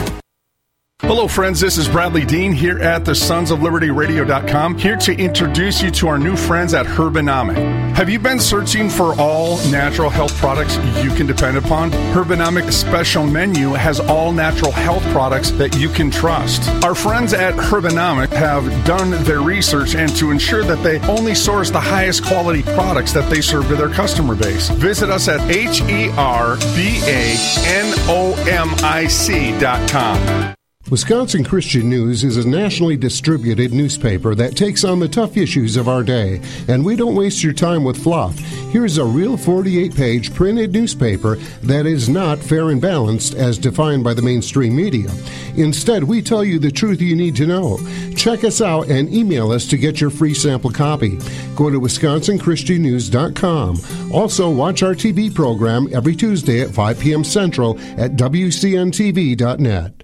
Hello, 1.06 1.28
friends. 1.28 1.60
This 1.60 1.76
is 1.76 1.86
Bradlee 1.86 2.26
Dean 2.26 2.50
here 2.50 2.78
at 2.78 3.04
the 3.04 3.14
Sons 3.14 3.50
of 3.50 3.62
Liberty 3.62 3.90
Radio.com, 3.90 4.78
here 4.78 4.96
to 4.96 5.14
introduce 5.14 5.82
you 5.82 5.90
to 5.90 6.08
our 6.08 6.18
new 6.18 6.34
friends 6.34 6.72
at 6.72 6.86
Herbanomic. 6.86 7.56
Have 7.94 8.08
you 8.08 8.18
been 8.18 8.40
searching 8.40 8.88
for 8.88 9.14
all 9.20 9.58
natural 9.70 10.08
health 10.08 10.34
products 10.38 10.76
you 11.04 11.10
can 11.10 11.26
depend 11.26 11.58
upon? 11.58 11.90
Herbanomic 11.90 12.72
Special 12.72 13.26
Menu 13.26 13.74
has 13.74 14.00
all 14.00 14.32
natural 14.32 14.72
health 14.72 15.02
products 15.12 15.50
that 15.52 15.76
you 15.76 15.90
can 15.90 16.10
trust. 16.10 16.66
Our 16.82 16.94
friends 16.94 17.34
at 17.34 17.52
Herbanomic 17.52 18.30
have 18.30 18.64
done 18.86 19.10
their 19.24 19.42
research 19.42 19.94
and 19.94 20.10
to 20.16 20.30
ensure 20.30 20.64
that 20.64 20.82
they 20.82 21.00
only 21.00 21.34
source 21.34 21.70
the 21.70 21.80
highest 21.80 22.24
quality 22.24 22.62
products 22.62 23.12
that 23.12 23.28
they 23.28 23.42
serve 23.42 23.68
to 23.68 23.76
their 23.76 23.90
customer 23.90 24.34
base. 24.34 24.70
Visit 24.70 25.10
us 25.10 25.28
at 25.28 25.42
H 25.50 25.82
E 25.82 26.08
R 26.16 26.56
B 26.74 26.98
A 27.04 27.36
N 27.66 27.94
O 28.08 28.34
M 28.48 28.70
I 28.82 29.06
C.com. 29.06 30.54
Wisconsin 30.94 31.42
Christian 31.42 31.90
News 31.90 32.22
is 32.22 32.36
a 32.36 32.48
nationally 32.48 32.96
distributed 32.96 33.74
newspaper 33.74 34.36
that 34.36 34.56
takes 34.56 34.84
on 34.84 35.00
the 35.00 35.08
tough 35.08 35.36
issues 35.36 35.76
of 35.76 35.88
our 35.88 36.04
day, 36.04 36.40
and 36.68 36.84
we 36.84 36.94
don't 36.94 37.16
waste 37.16 37.42
your 37.42 37.52
time 37.52 37.82
with 37.82 38.00
fluff. 38.00 38.38
Here's 38.70 38.96
a 38.96 39.04
real 39.04 39.36
48 39.36 39.96
page 39.96 40.32
printed 40.32 40.72
newspaper 40.72 41.34
that 41.64 41.86
is 41.86 42.08
not 42.08 42.38
fair 42.38 42.70
and 42.70 42.80
balanced 42.80 43.34
as 43.34 43.58
defined 43.58 44.04
by 44.04 44.14
the 44.14 44.22
mainstream 44.22 44.76
media. 44.76 45.10
Instead, 45.56 46.04
we 46.04 46.22
tell 46.22 46.44
you 46.44 46.60
the 46.60 46.70
truth 46.70 47.00
you 47.00 47.16
need 47.16 47.34
to 47.34 47.48
know. 47.48 47.80
Check 48.16 48.44
us 48.44 48.60
out 48.60 48.88
and 48.88 49.12
email 49.12 49.50
us 49.50 49.66
to 49.66 49.76
get 49.76 50.00
your 50.00 50.10
free 50.10 50.32
sample 50.32 50.70
copy. 50.70 51.18
Go 51.56 51.70
to 51.70 51.80
wisconsinchristiannews.com. 51.80 54.12
Also, 54.12 54.48
watch 54.48 54.84
our 54.84 54.94
TV 54.94 55.34
program 55.34 55.88
every 55.92 56.14
Tuesday 56.14 56.60
at 56.60 56.70
5 56.70 57.00
p.m. 57.00 57.24
Central 57.24 57.80
at 57.98 58.12
WCNTV.net. 58.12 60.03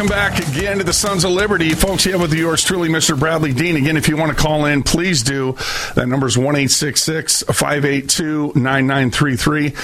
Welcome 0.00 0.16
back 0.16 0.48
again 0.48 0.78
to 0.78 0.84
the 0.84 0.94
Sons 0.94 1.24
of 1.24 1.32
Liberty. 1.32 1.74
Folks, 1.74 2.04
here 2.04 2.16
with 2.18 2.32
yours 2.32 2.64
truly, 2.64 2.88
Mr. 2.88 3.14
Bradlee 3.14 3.54
Dean. 3.54 3.76
Again, 3.76 3.98
if 3.98 4.08
you 4.08 4.16
want 4.16 4.34
to 4.34 4.42
call 4.42 4.64
in, 4.64 4.82
please 4.82 5.22
do. 5.22 5.52
That 5.94 6.08
number 6.08 6.26
is 6.26 6.38
1 6.38 6.54
582 6.54 8.52
9933. 8.54 9.68
1 9.68 9.76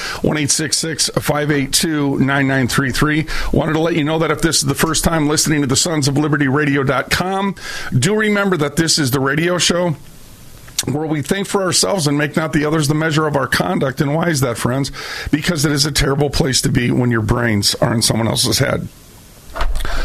582 0.48 2.18
9933. 2.18 3.26
Wanted 3.52 3.74
to 3.74 3.78
let 3.78 3.94
you 3.94 4.04
know 4.04 4.18
that 4.18 4.30
if 4.30 4.40
this 4.40 4.56
is 4.56 4.64
the 4.64 4.74
first 4.74 5.04
time 5.04 5.28
listening 5.28 5.60
to 5.60 5.66
the 5.66 5.76
Sons 5.76 6.08
of 6.08 6.16
Liberty 6.16 6.48
Radio.com, 6.48 7.54
do 7.98 8.16
remember 8.16 8.56
that 8.56 8.76
this 8.76 8.98
is 8.98 9.10
the 9.10 9.20
radio 9.20 9.58
show 9.58 9.96
where 10.90 11.06
we 11.06 11.20
think 11.20 11.46
for 11.46 11.62
ourselves 11.62 12.06
and 12.06 12.16
make 12.16 12.36
not 12.36 12.54
the 12.54 12.64
others 12.64 12.88
the 12.88 12.94
measure 12.94 13.26
of 13.26 13.36
our 13.36 13.48
conduct. 13.48 14.00
And 14.00 14.14
why 14.14 14.30
is 14.30 14.40
that, 14.40 14.56
friends? 14.56 14.90
Because 15.30 15.66
it 15.66 15.72
is 15.72 15.84
a 15.84 15.92
terrible 15.92 16.30
place 16.30 16.62
to 16.62 16.70
be 16.70 16.90
when 16.90 17.10
your 17.10 17.20
brains 17.20 17.74
are 17.74 17.92
in 17.92 18.00
someone 18.00 18.28
else's 18.28 18.60
head. 18.60 18.88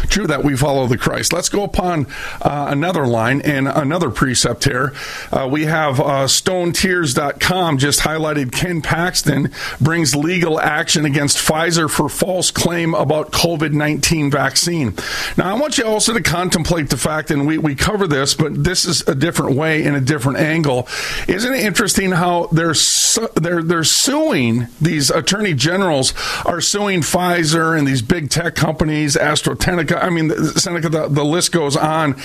True 0.10 0.28
that 0.28 0.44
we 0.44 0.58
follow 0.58 0.88
the 0.88 0.98
Christ. 0.98 1.32
Let's 1.32 1.50
go 1.50 1.64
upon 1.64 2.08
uh, 2.42 2.68
another 2.70 3.08
line 3.08 3.42
and 3.42 3.68
another 3.68 4.10
precept 4.10 4.66
here. 4.66 4.94
Uh, 5.32 5.48
we 5.50 5.66
have 5.66 6.00
uh, 6.00 6.26
StoneTears.com 6.26 7.78
just 7.78 8.02
highlighted 8.02 8.52
Ken 8.52 8.82
Paxton 8.82 9.52
brings 9.80 10.16
legal 10.16 10.60
action 10.60 11.06
against 11.06 11.38
Pfizer 11.38 11.90
for 11.90 12.10
false 12.10 12.52
claim 12.52 12.94
about 12.94 13.32
COVID 13.32 13.72
19 13.72 14.30
vaccine. 14.32 14.96
Now, 15.38 15.56
I 15.56 15.60
want 15.60 15.78
you 15.78 15.86
also 15.86 16.14
to 16.14 16.22
contemplate 16.22 16.90
the 16.90 16.98
fact, 16.98 17.32
and 17.32 17.48
we, 17.48 17.58
we 17.58 17.76
cover 17.76 18.08
this, 18.08 18.34
but 18.34 18.64
this 18.64 18.86
is 18.86 19.08
a 19.08 19.16
different 19.16 19.56
way 19.56 19.84
in 19.84 19.96
a 19.96 20.02
different 20.02 20.40
angle. 20.40 20.88
Isn't 21.28 21.54
it 21.54 21.64
interesting 21.64 22.12
how 22.12 22.48
they're, 22.48 22.74
su- 22.74 23.30
they're, 23.36 23.64
they're 23.64 23.84
suing, 23.84 24.68
these 24.80 25.10
attorney 25.10 25.54
generals 25.54 26.14
are 26.46 26.62
suing 26.62 27.02
Pfizer 27.02 27.78
and 27.78 27.88
these 27.88 28.02
big 28.02 28.30
tech 28.30 28.56
companies, 28.56 29.16
AstraZeneca. 29.42 30.02
I 30.02 30.10
mean, 30.10 30.30
Seneca, 30.56 30.90
the, 30.90 31.08
the 31.08 31.24
list 31.24 31.52
goes 31.52 31.76
on. 31.76 32.16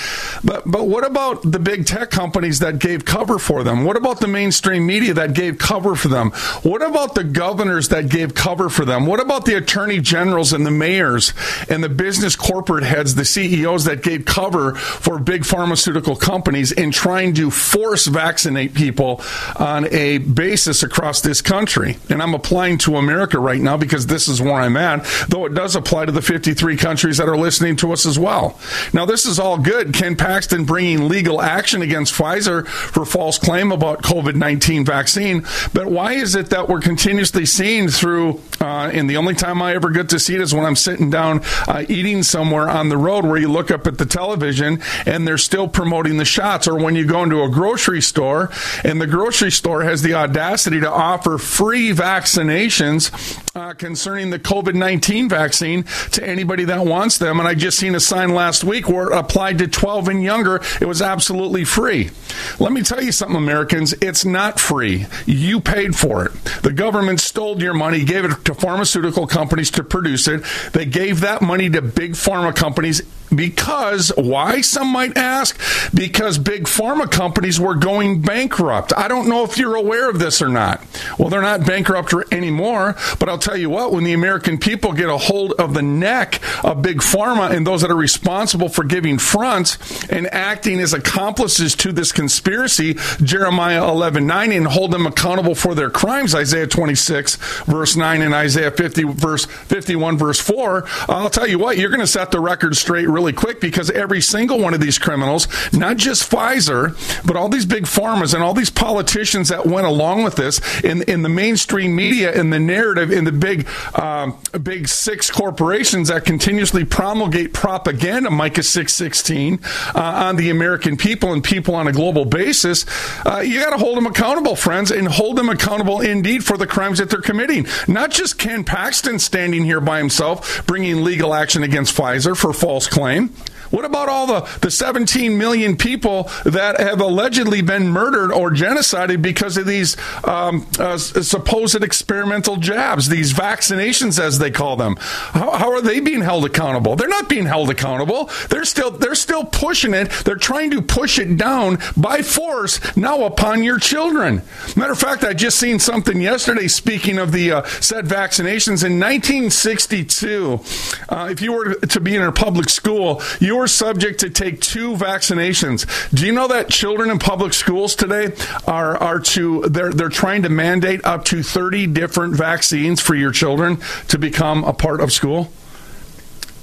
But 0.44 0.62
but 0.66 0.87
what 0.87 1.06
about 1.06 1.42
the 1.42 1.58
big 1.58 1.87
tech 1.87 2.11
companies 2.11 2.58
that 2.61 2.78
gave 2.78 3.04
cover 3.04 3.38
for 3.38 3.64
them? 3.64 3.85
What 3.85 3.96
about 3.96 4.20
the 4.20 4.26
mainstream 4.26 4.87
media 4.87 5.14
that 5.14 5.35
gave 5.35 5.58
cover 5.58 5.94
for 5.94 6.08
them? 6.08 6.30
What 6.62 6.82
about 6.82 7.14
the 7.14 7.25
governors 7.25 7.88
that 7.88 8.08
gave 8.08 8.35
cover 8.35 8.68
for 8.68 8.85
them? 8.85 9.06
What 9.06 9.20
about 9.20 9.44
the 9.44 9.56
attorney 9.56 10.00
generals 10.00 10.52
and 10.52 10.66
the 10.66 10.70
mayors 10.70 11.32
and 11.68 11.82
the 11.82 11.88
business 11.88 12.37
corporate 12.37 12.85
heads, 12.85 13.14
the 13.14 13.25
CEOs 13.25 13.85
that 13.85 14.02
gave 14.02 14.25
cover 14.25 14.75
for 14.75 15.18
big 15.18 15.44
pharmaceutical 15.44 16.16
companies 16.16 16.73
in 16.73 16.90
trying 16.90 17.35
to 17.35 17.50
force 17.50 18.06
vaccinate 18.06 18.75
people 18.75 19.23
on 19.56 19.87
a 19.92 20.18
basis 20.18 20.82
across 20.82 21.20
this 21.20 21.40
country? 21.40 21.96
And 22.08 22.23
I'm 22.23 22.35
applying 22.35 22.78
to 22.78 22.96
America 22.96 23.38
right 23.38 23.61
now 23.61 23.76
because 23.76 24.06
this 24.06 24.28
is 24.28 24.40
where 24.40 24.54
I'm 24.54 24.76
at, 24.76 25.04
though 25.28 25.46
it 25.46 25.54
does 25.54 25.76
apply 25.76 26.06
to 26.06 26.12
the 26.12 26.23
53 26.23 26.76
countries 26.76 27.06
that 27.15 27.29
are 27.29 27.37
listening 27.37 27.77
to 27.77 27.93
us 27.93 28.05
as 28.05 28.19
well. 28.19 28.59
Now, 28.93 29.07
this 29.07 29.27
is 29.27 29.39
all 29.39 29.59
good. 29.59 29.95
Ken 29.95 30.17
Paxton 30.17 30.65
bringing 30.65 31.09
legal 31.09 31.41
action 31.41 31.83
against 31.83 32.15
Pfizer 32.15 32.67
for 32.67 33.05
false 33.05 33.39
claim 33.39 33.73
about 33.73 34.03
COVID 34.03 34.35
19 34.35 34.85
vaccine. 34.85 35.45
But 35.73 35.87
why 35.87 36.15
is 36.15 36.35
it 36.35 36.51
that 36.51 36.69
we're 36.69 36.81
continuously 36.81 37.47
seeing 37.47 37.89
through, 37.89 38.41
uh, 38.61 38.91
and 38.93 39.09
the 39.09 39.17
only 39.17 39.35
time 39.35 39.63
I 39.63 39.75
ever 39.75 39.91
get 39.91 40.09
to 40.11 40.19
see 40.19 40.35
it 40.35 40.41
is 40.41 40.55
when 40.55 40.65
I'm 40.65 40.77
sitting 40.77 41.11
down 41.11 41.43
uh, 41.69 41.85
eating 41.89 42.23
somewhere 42.23 42.69
on 42.69 42.89
the 42.89 42.97
road 42.97 43.25
where 43.25 43.39
you 43.39 43.51
look 43.51 43.71
up 43.71 43.87
at 43.87 43.99
the 43.99 44.07
television 44.07 44.81
and 45.05 45.27
they're 45.27 45.39
still 45.39 45.69
promoting 45.69 46.17
the 46.17 46.25
shots, 46.25 46.67
or 46.67 46.77
when 46.77 46.97
you 46.97 47.07
go 47.07 47.23
into 47.23 47.43
a 47.43 47.49
grocery 47.49 48.03
store 48.03 48.51
and 48.85 49.01
the 49.01 49.07
grocery 49.07 49.53
store 49.53 49.83
has 49.83 50.03
the 50.03 50.15
audacity 50.15 50.81
to 50.81 50.91
offer 50.91 51.39
free 51.39 51.91
vaccinations 51.91 53.11
uh, 53.55 53.75
concerning 53.75 54.31
the 54.31 54.39
COVID 54.39 54.75
19 54.75 55.29
vaccine 55.29 55.85
to 56.13 56.27
anybody 56.27 56.65
that 56.65 56.86
wants 56.87 57.19
them. 57.19 57.38
And 57.38 57.49
I 57.49 57.55
just 57.55 57.78
seen 57.78 57.95
a 57.95 58.00
sign 58.00 58.35
last 58.35 58.64
week 58.64 58.88
where 58.88 59.09
it 59.09 59.16
applied 59.19 59.59
to 59.59 59.69
12 59.69 60.09
and 60.09 60.23
younger. 60.23 60.61
It 60.81 60.87
was 60.87 61.02
absolutely 61.02 61.64
free. 61.64 62.11
Let 62.59 62.73
me 62.73 62.83
tell 62.83 63.02
you 63.02 63.12
something, 63.12 63.37
Americans. 63.37 63.93
It's 64.00 64.25
not 64.25 64.59
free. 64.59 65.07
You 65.26 65.61
paid 65.61 65.97
for 65.97 66.25
it. 66.26 66.33
The 66.62 66.73
government 66.73 67.21
stole 67.21 67.62
your 67.62 67.75
money, 67.75 68.05
gave 68.05 68.25
it 68.25 68.45
to 68.47 68.55
pharmaceutical 68.55 69.26
companies 69.26 69.71
to 69.73 69.85
produce 69.85 70.28
it. 70.28 70.43
They 70.73 70.85
gave 70.85 71.21
that 71.21 71.43
money 71.43 71.71
to 71.71 71.83
big 71.83 72.12
pharma 72.12 72.55
companies 72.55 73.02
Because, 73.35 74.12
why, 74.16 74.61
some 74.61 74.88
might 74.88 75.16
ask? 75.16 75.59
Because 75.93 76.38
big 76.38 76.64
pharma 76.64 77.11
companies 77.11 77.59
were 77.59 77.75
going 77.75 78.21
bankrupt. 78.23 78.93
I 78.97 79.09
don't 79.09 79.28
know 79.28 79.43
if 79.43 79.59
you're 79.59 79.75
aware 79.75 80.09
of 80.09 80.19
this 80.19 80.40
or 80.40 80.49
not. 80.49 80.85
Well, 81.19 81.28
they're 81.28 81.43
not 81.43 81.66
bankrupt 81.66 82.14
anymore, 82.33 82.95
but 83.19 83.28
I'll 83.28 83.38
tell 83.38 83.57
you 83.57 83.69
what, 83.71 83.93
when 83.93 84.05
the 84.05 84.12
American 84.12 84.59
people 84.59 84.93
get 84.93 85.09
a 85.09 85.19
hold 85.19 85.52
of 85.55 85.75
the 85.75 85.83
neck 85.83 86.40
of 86.64 86.75
big 86.76 86.99
pharma 86.99 87.50
and 87.50 87.66
those 87.66 87.83
that 87.83 87.90
are 87.90 87.97
responsible 87.97 88.68
for 88.68 88.85
giving 88.85 89.18
fronts 89.18 89.78
and 90.11 90.26
acting 90.33 90.80
as 90.80 90.92
accomplices 90.92 91.75
to 91.76 91.92
this 91.92 92.12
conspiracy, 92.12 92.95
Jeremiah 93.23 93.88
11 93.88 94.26
9, 94.26 94.52
and 94.52 94.66
hold 94.66 94.90
them 94.90 95.06
accountable 95.06 95.54
for 95.54 95.75
their 95.75 95.90
crimes, 95.90 96.35
Isaiah 96.35 96.66
26, 96.66 97.37
verse 97.64 97.97
9, 97.97 98.23
and 98.23 98.35
Isaiah 98.35 98.71
50, 98.71 99.04
verse 99.04 99.45
51, 99.45 100.18
verse 100.18 100.40
4, 100.40 100.85
I'll 101.09 101.30
tell 101.30 101.47
you 101.47 101.59
what, 101.59 101.78
you're 101.78 101.90
going 101.90 102.00
to 102.00 102.06
set 102.06 102.30
the 102.30 102.40
record 102.40 102.76
straight 102.76 103.09
really 103.09 103.33
quick 103.33 103.61
because 103.61 103.90
every 103.90 104.21
single 104.21 104.59
one 104.59 104.75
of 104.75 104.80
these 104.80 104.99
criminals, 104.99 105.49
not 105.73 105.97
just 105.97 106.30
Pfizer, 106.30 106.97
but 107.26 107.37
all 107.37 107.49
these 107.49 107.66
big 107.66 107.85
pharmas 107.85 108.35
and 108.35 108.42
all 108.42 108.54
these 108.54 108.71
politicians 108.71 109.49
that 109.49 109.66
went 109.66 109.87
along 109.87 110.25
with 110.25 110.37
this 110.37 110.61
in, 110.83 111.02
in 111.02 111.23
the 111.23 111.28
mainstream 111.28 111.95
media, 111.95 112.33
in 112.33 112.50
the 112.50 112.59
narrative, 112.59 113.11
in 113.11 113.25
the 113.25 113.33
big, 113.33 113.66
um, 113.95 114.37
big 114.62 114.88
six 114.88 115.30
corporations 115.30 116.09
that 116.09 116.25
continuously 116.66 116.96
promulgate 116.96 117.52
propaganda, 117.52 118.28
Micah 118.28 118.62
616, 118.62 119.61
uh, 119.94 120.00
on 120.00 120.35
the 120.35 120.50
American 120.50 120.96
people 120.96 121.32
and 121.32 121.44
people 121.44 121.76
on 121.76 121.87
a 121.87 121.92
global 121.92 122.25
basis, 122.25 122.85
uh, 123.25 123.38
you 123.38 123.61
got 123.61 123.70
to 123.70 123.78
hold 123.78 123.96
them 123.96 124.06
accountable, 124.06 124.56
friends, 124.56 124.90
and 124.90 125.06
hold 125.06 125.37
them 125.37 125.49
accountable 125.49 126.00
indeed 126.00 126.44
for 126.44 126.56
the 126.56 126.66
crimes 126.66 126.99
that 126.99 127.08
they're 127.08 127.20
committing. 127.20 127.66
Not 127.87 128.11
just 128.11 128.38
Ken 128.38 128.64
Paxton 128.64 129.20
standing 129.20 129.64
here 129.64 129.80
by 129.80 129.99
himself, 129.99 130.66
bringing 130.66 131.04
legal 131.04 131.35
action 131.35 131.62
against 131.62 131.96
Pfizer 131.96 132.37
for 132.37 132.52
false 132.52 132.88
claim. 132.88 133.32
What 133.70 133.85
about 133.85 134.08
all 134.08 134.26
the, 134.26 134.58
the 134.61 134.70
17 134.70 135.37
million 135.37 135.76
people 135.76 136.30
that 136.44 136.80
have 136.80 137.00
allegedly 137.00 137.62
been 137.62 137.88
murdered 137.88 138.32
or 138.32 138.50
genocided 138.50 139.23
because 139.23 139.56
of 139.56 139.66
these 139.66 139.96
um, 140.25 140.66
uh, 140.78 140.99
supposed 140.99 141.82
experimental 141.82 142.56
jabs, 142.56 143.08
these 143.08 143.32
vaccinations, 143.32 144.20
as 144.20 144.38
they 144.38 144.50
call 144.50 144.76
them? 144.76 144.96
How, 144.99 145.52
how, 145.52 145.73
are 145.73 145.80
they 145.80 146.00
being 146.00 146.23
held 146.23 146.44
accountable? 146.44 146.96
They're 146.96 147.08
not 147.08 147.28
being 147.28 147.46
held 147.46 147.70
accountable. 147.70 148.30
They're 148.49 148.64
still 148.64 148.90
they're 148.90 149.14
still 149.14 149.44
pushing 149.44 149.94
it. 149.94 150.11
They're 150.25 150.37
trying 150.37 150.70
to 150.70 150.82
push 150.82 151.18
it 151.18 151.37
down 151.37 151.78
by 151.96 152.23
force 152.23 152.96
now 152.96 153.25
upon 153.25 153.62
your 153.62 153.78
children. 153.78 154.42
Matter 154.76 154.92
of 154.92 154.99
fact, 154.99 155.25
I 155.25 155.35
just 155.35 155.58
seen 155.58 155.78
something 155.78 156.20
yesterday. 156.20 156.68
Speaking 156.68 157.18
of 157.18 157.32
the 157.32 157.52
uh, 157.52 157.64
said 157.64 158.06
vaccinations 158.06 158.85
in 158.85 158.99
1962, 159.00 160.61
uh, 161.08 161.28
if 161.30 161.40
you 161.40 161.52
were 161.52 161.75
to 161.75 162.00
be 162.00 162.14
in 162.14 162.23
a 162.23 162.32
public 162.32 162.68
school, 162.68 163.23
you 163.40 163.56
you're 163.57 163.67
subject 163.67 164.21
to 164.21 164.29
take 164.29 164.61
two 164.61 164.93
vaccinations. 164.97 165.87
Do 166.15 166.27
you 166.27 166.33
know 166.33 166.47
that 166.49 166.69
children 166.69 167.11
in 167.11 167.19
public 167.19 167.55
schools 167.55 167.97
today 167.97 168.35
are 168.67 168.97
are 168.99 169.19
to 169.19 169.63
they're 169.63 169.93
they're 169.93 170.11
trying 170.11 170.43
to 170.43 170.51
mandate 170.51 171.03
up 171.05 171.25
to 171.27 171.43
30 171.43 171.87
different 171.87 172.37
vaccines 172.37 173.01
for 173.01 173.15
your 173.15 173.33
children 173.33 173.79
to 174.09 174.19
become 174.19 174.63
a 174.65 174.75
part 174.75 175.01
of 175.01 175.11
school? 175.11 175.51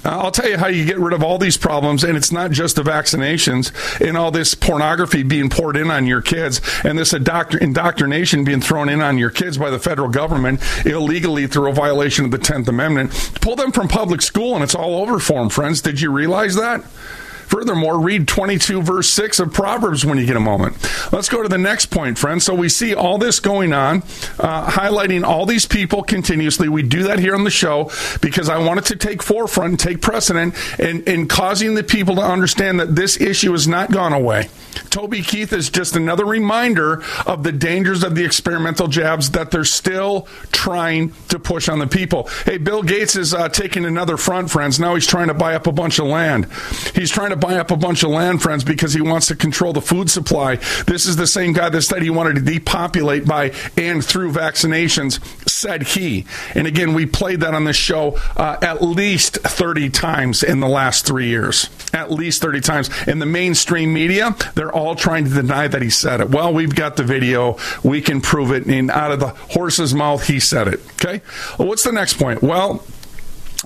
I'll 0.04 0.30
tell 0.30 0.48
you 0.48 0.58
how 0.58 0.66
you 0.66 0.84
get 0.84 0.98
rid 0.98 1.12
of 1.12 1.22
all 1.22 1.38
these 1.38 1.56
problems, 1.56 2.04
and 2.04 2.16
it's 2.16 2.30
not 2.30 2.50
just 2.50 2.76
the 2.76 2.82
vaccinations 2.82 3.72
and 4.06 4.16
all 4.16 4.30
this 4.30 4.54
pornography 4.54 5.22
being 5.22 5.48
poured 5.48 5.76
in 5.76 5.90
on 5.90 6.06
your 6.06 6.20
kids 6.20 6.60
and 6.84 6.98
this 6.98 7.12
indoctrination 7.12 8.44
being 8.44 8.60
thrown 8.60 8.88
in 8.88 9.00
on 9.00 9.18
your 9.18 9.30
kids 9.30 9.56
by 9.58 9.70
the 9.70 9.78
federal 9.78 10.08
government 10.08 10.60
illegally 10.84 11.46
through 11.46 11.70
a 11.70 11.74
violation 11.74 12.24
of 12.26 12.30
the 12.30 12.38
10th 12.38 12.68
Amendment. 12.68 13.12
Pull 13.40 13.56
them 13.56 13.72
from 13.72 13.88
public 13.88 14.20
school, 14.22 14.54
and 14.54 14.62
it's 14.62 14.74
all 14.74 15.02
over 15.02 15.18
for 15.18 15.40
them, 15.40 15.48
friends. 15.48 15.80
Did 15.80 16.00
you 16.00 16.10
realize 16.10 16.54
that? 16.56 16.84
Furthermore, 17.54 18.00
read 18.00 18.26
22 18.26 18.82
verse 18.82 19.08
6 19.10 19.38
of 19.38 19.52
Proverbs 19.52 20.04
when 20.04 20.18
you 20.18 20.26
get 20.26 20.36
a 20.36 20.40
moment. 20.40 20.76
Let's 21.12 21.28
go 21.28 21.40
to 21.40 21.48
the 21.48 21.56
next 21.56 21.86
point, 21.86 22.18
friends. 22.18 22.44
So 22.44 22.52
we 22.52 22.68
see 22.68 22.96
all 22.96 23.16
this 23.16 23.38
going 23.38 23.72
on, 23.72 23.98
uh, 24.40 24.68
highlighting 24.68 25.22
all 25.22 25.46
these 25.46 25.64
people 25.64 26.02
continuously. 26.02 26.68
We 26.68 26.82
do 26.82 27.04
that 27.04 27.20
here 27.20 27.32
on 27.32 27.44
the 27.44 27.52
show 27.52 27.92
because 28.20 28.48
I 28.48 28.58
wanted 28.58 28.86
to 28.86 28.96
take 28.96 29.22
forefront 29.22 29.70
and 29.70 29.78
take 29.78 30.02
precedent 30.02 30.56
in, 30.80 31.04
in 31.04 31.28
causing 31.28 31.74
the 31.74 31.84
people 31.84 32.16
to 32.16 32.22
understand 32.22 32.80
that 32.80 32.96
this 32.96 33.20
issue 33.20 33.52
has 33.52 33.68
not 33.68 33.92
gone 33.92 34.12
away. 34.12 34.48
Toby 34.90 35.22
Keith 35.22 35.52
is 35.52 35.70
just 35.70 35.96
another 35.96 36.24
reminder 36.24 37.02
of 37.26 37.42
the 37.42 37.52
dangers 37.52 38.02
of 38.02 38.14
the 38.14 38.24
experimental 38.24 38.88
jabs 38.88 39.30
that 39.30 39.52
they're 39.52 39.64
still 39.64 40.28
trying 40.52 41.12
to 41.28 41.38
push 41.38 41.68
on 41.68 41.78
the 41.78 41.86
people. 41.86 42.28
Hey, 42.44 42.58
Bill 42.58 42.82
Gates 42.82 43.16
is 43.16 43.34
uh, 43.34 43.48
taking 43.48 43.84
another 43.84 44.16
front, 44.16 44.50
friends. 44.50 44.80
Now 44.80 44.94
he's 44.94 45.06
trying 45.06 45.28
to 45.28 45.34
buy 45.34 45.54
up 45.54 45.66
a 45.66 45.72
bunch 45.72 45.98
of 45.98 46.06
land. 46.06 46.46
He's 46.94 47.10
trying 47.10 47.30
to 47.30 47.36
buy 47.44 47.56
up 47.56 47.70
a 47.70 47.76
bunch 47.76 48.02
of 48.02 48.08
land, 48.08 48.40
friends, 48.40 48.64
because 48.64 48.94
he 48.94 49.02
wants 49.02 49.26
to 49.26 49.36
control 49.36 49.74
the 49.74 49.82
food 49.82 50.08
supply. 50.08 50.56
This 50.86 51.04
is 51.04 51.16
the 51.16 51.26
same 51.26 51.52
guy 51.52 51.68
that 51.68 51.82
said 51.82 52.00
he 52.00 52.08
wanted 52.08 52.36
to 52.36 52.40
depopulate 52.40 53.26
by 53.26 53.52
and 53.76 54.02
through 54.02 54.32
vaccinations, 54.32 55.22
said 55.46 55.82
he. 55.82 56.24
And 56.54 56.66
again, 56.66 56.94
we 56.94 57.04
played 57.04 57.40
that 57.40 57.52
on 57.52 57.64
this 57.64 57.76
show 57.76 58.16
uh, 58.38 58.56
at 58.62 58.82
least 58.82 59.36
30 59.42 59.90
times 59.90 60.42
in 60.42 60.60
the 60.60 60.68
last 60.68 61.04
three 61.04 61.26
years. 61.26 61.68
At 61.92 62.10
least 62.10 62.40
30 62.40 62.62
times. 62.62 62.90
In 63.06 63.18
the 63.18 63.26
mainstream 63.26 63.92
media, 63.92 64.34
they're 64.54 64.72
all 64.72 64.94
trying 64.94 65.24
to 65.24 65.30
deny 65.30 65.68
that 65.68 65.82
he 65.82 65.90
said 65.90 66.22
it. 66.22 66.30
Well, 66.30 66.54
we've 66.54 66.74
got 66.74 66.96
the 66.96 67.04
video. 67.04 67.58
We 67.82 68.00
can 68.00 68.22
prove 68.22 68.52
it. 68.52 68.64
And 68.64 68.90
out 68.90 69.12
of 69.12 69.20
the 69.20 69.28
horse's 69.28 69.92
mouth, 69.92 70.26
he 70.26 70.40
said 70.40 70.66
it. 70.66 70.80
Okay? 70.94 71.20
Well, 71.58 71.68
what's 71.68 71.84
the 71.84 71.92
next 71.92 72.14
point? 72.14 72.42
Well, 72.42 72.82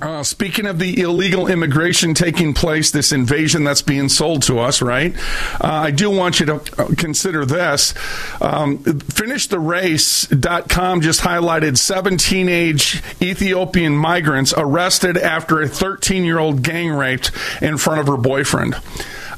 uh, 0.00 0.22
speaking 0.22 0.66
of 0.66 0.78
the 0.78 1.00
illegal 1.00 1.48
immigration 1.48 2.14
taking 2.14 2.54
place, 2.54 2.90
this 2.90 3.12
invasion 3.12 3.64
that's 3.64 3.82
being 3.82 4.08
sold 4.08 4.40
to 4.42 4.58
us, 4.58 4.80
right? 4.80 5.14
Uh, 5.60 5.66
I 5.66 5.90
do 5.90 6.10
want 6.10 6.40
you 6.40 6.46
to 6.46 6.58
consider 6.96 7.44
this. 7.44 7.92
Um, 8.40 8.78
FinishTheRace.com 8.78 11.00
just 11.00 11.20
highlighted 11.20 11.78
seven 11.78 12.16
teenage 12.16 13.02
Ethiopian 13.20 13.96
migrants 13.96 14.54
arrested 14.56 15.16
after 15.16 15.60
a 15.60 15.68
13 15.68 16.24
year 16.24 16.38
old 16.38 16.62
gang 16.62 16.90
raped 16.90 17.32
in 17.60 17.78
front 17.78 18.00
of 18.00 18.06
her 18.06 18.16
boyfriend 18.16 18.76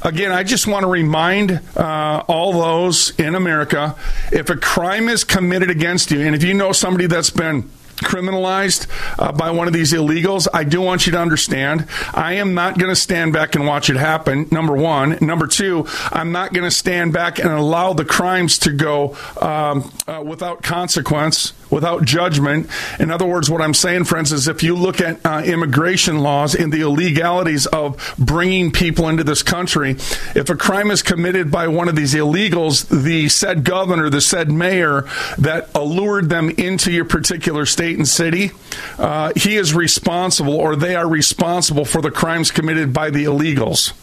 again, 0.03 0.31
I 0.31 0.43
just 0.43 0.67
want 0.67 0.83
to 0.83 0.87
remind 0.87 1.61
uh, 1.75 2.23
all 2.27 2.53
those 2.53 3.17
in 3.19 3.35
America 3.35 3.95
if 4.31 4.49
a 4.49 4.57
crime 4.57 5.09
is 5.09 5.23
committed 5.23 5.69
against 5.69 6.11
you, 6.11 6.21
and 6.21 6.35
if 6.35 6.43
you 6.43 6.53
know 6.53 6.71
somebody 6.71 7.07
that's 7.07 7.29
been 7.29 7.69
criminalized 8.01 8.87
uh, 9.19 9.31
by 9.31 9.51
one 9.51 9.67
of 9.67 9.73
these 9.73 9.93
illegals, 9.93 10.47
I 10.53 10.63
do 10.63 10.81
want 10.81 11.05
you 11.05 11.11
to 11.13 11.19
understand 11.19 11.87
I 12.13 12.33
am 12.33 12.53
not 12.53 12.77
going 12.77 12.89
to 12.89 12.95
stand 12.95 13.33
back 13.33 13.55
and 13.55 13.65
watch 13.65 13.89
it 13.89 13.95
happen. 13.95 14.47
Number 14.51 14.75
one. 14.75 15.17
Number 15.21 15.47
two, 15.47 15.85
I'm 16.11 16.31
not 16.31 16.53
going 16.53 16.63
to 16.63 16.71
stand 16.71 17.13
back 17.13 17.39
and 17.39 17.49
allow 17.49 17.93
the 17.93 18.05
crimes 18.05 18.57
to 18.59 18.71
go 18.71 19.17
um, 19.39 19.91
uh, 20.07 20.21
without 20.25 20.63
consequence, 20.63 21.53
without 21.69 22.03
judgment. 22.03 22.69
In 22.99 23.11
other 23.11 23.25
words, 23.25 23.49
what 23.49 23.61
I'm 23.61 23.73
saying, 23.73 24.05
friends, 24.05 24.31
is 24.31 24.47
if 24.47 24.63
you 24.63 24.75
look 24.75 25.01
at 25.01 25.25
uh, 25.25 25.41
immigration 25.45 26.19
laws 26.19 26.55
and 26.55 26.71
the 26.71 26.81
illegalities 26.81 27.65
of 27.67 28.13
bringing 28.17 28.71
people 28.71 29.07
into 29.09 29.23
this 29.23 29.43
country, 29.43 29.91
if 30.35 30.49
a 30.49 30.55
crime 30.55 30.91
is 30.91 31.01
committed 31.01 31.51
by 31.51 31.67
one 31.67 31.87
of 31.87 31.95
these 31.95 32.13
illegals, 32.13 32.87
the 33.03 33.29
said 33.29 33.63
governor, 33.63 34.09
the 34.09 34.21
said 34.21 34.51
mayor 34.51 35.07
that 35.37 35.69
allured 35.75 36.29
them 36.29 36.49
into 36.51 36.91
your 36.91 37.05
particular 37.05 37.65
state 37.65 37.90
and 37.97 38.07
city, 38.07 38.51
uh, 38.97 39.31
he 39.35 39.55
is 39.55 39.73
responsible 39.73 40.55
or 40.55 40.75
they 40.75 40.95
are 40.95 41.07
responsible 41.07 41.85
for 41.85 42.01
the 42.01 42.11
crimes 42.11 42.51
committed 42.51 42.93
by 42.93 43.09
the 43.09 43.25
illegals 43.25 43.93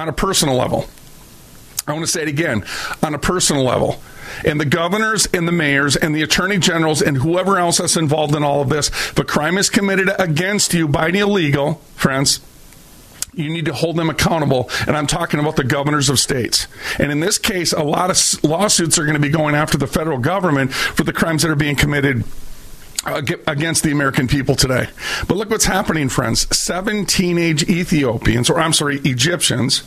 on 0.00 0.08
a 0.08 0.12
personal 0.12 0.56
level. 0.56 0.86
I 1.86 1.92
want 1.92 2.04
to 2.04 2.10
say 2.10 2.22
it 2.22 2.28
again 2.28 2.64
on 3.02 3.14
a 3.14 3.18
personal 3.18 3.64
level. 3.64 4.00
And 4.44 4.60
the 4.60 4.64
governors 4.64 5.26
and 5.26 5.46
the 5.46 5.52
mayors 5.52 5.94
and 5.96 6.14
the 6.14 6.22
attorney 6.22 6.58
generals 6.58 7.02
and 7.02 7.18
whoever 7.18 7.58
else 7.58 7.78
that's 7.78 7.96
involved 7.96 8.34
in 8.34 8.42
all 8.42 8.62
of 8.62 8.68
this, 8.68 8.90
a 9.16 9.24
crime 9.24 9.58
is 9.58 9.68
committed 9.68 10.10
against 10.18 10.74
you 10.74 10.88
by 10.88 11.08
an 11.08 11.16
illegal, 11.16 11.74
friends, 11.96 12.40
you 13.34 13.48
need 13.48 13.64
to 13.64 13.72
hold 13.72 13.96
them 13.96 14.10
accountable. 14.10 14.70
And 14.86 14.96
I'm 14.96 15.06
talking 15.06 15.40
about 15.40 15.56
the 15.56 15.64
governors 15.64 16.08
of 16.08 16.18
states. 16.18 16.66
And 16.98 17.10
in 17.10 17.20
this 17.20 17.38
case, 17.38 17.72
a 17.72 17.82
lot 17.82 18.10
of 18.10 18.44
lawsuits 18.44 18.98
are 18.98 19.04
going 19.04 19.14
to 19.14 19.20
be 19.20 19.30
going 19.30 19.54
after 19.54 19.78
the 19.78 19.86
federal 19.86 20.18
government 20.18 20.72
for 20.72 21.04
the 21.04 21.12
crimes 21.12 21.42
that 21.42 21.50
are 21.50 21.56
being 21.56 21.76
committed 21.76 22.24
against 23.04 23.82
the 23.82 23.90
American 23.90 24.28
people 24.28 24.54
today. 24.54 24.88
But 25.26 25.36
look 25.36 25.50
what's 25.50 25.64
happening, 25.64 26.08
friends. 26.08 26.56
Seven 26.56 27.04
teenage 27.04 27.68
Ethiopians, 27.68 28.48
or 28.48 28.60
I'm 28.60 28.72
sorry, 28.72 28.98
Egyptians, 28.98 29.82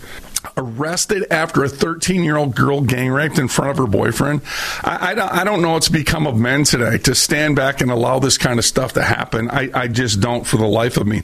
arrested 0.58 1.26
after 1.32 1.64
a 1.64 1.70
13 1.70 2.24
year 2.24 2.38
old 2.38 2.56
girl 2.56 2.82
gang 2.82 3.10
raped 3.10 3.40
in 3.40 3.48
front 3.48 3.72
of 3.72 3.78
her 3.78 3.88
boyfriend. 3.88 4.42
I, 4.84 5.12
I, 5.12 5.14
don't, 5.16 5.32
I, 5.32 5.44
don't 5.44 5.62
know 5.62 5.72
what's 5.72 5.90
become 5.90 6.28
of 6.28 6.38
men 6.38 6.64
today 6.64 6.98
to 7.00 7.16
stand 7.16 7.56
back 7.56 7.82
and 7.82 7.90
allow 7.90 8.20
this 8.20 8.38
kind 8.38 8.60
of 8.60 8.66
stuff 8.66 8.94
to 8.94 9.02
happen. 9.02 9.50
I, 9.50 9.70
I 9.74 9.88
just 9.88 10.20
don't 10.20 10.46
for 10.46 10.58
the 10.58 10.68
life 10.68 10.98
of 10.98 11.08
me. 11.08 11.24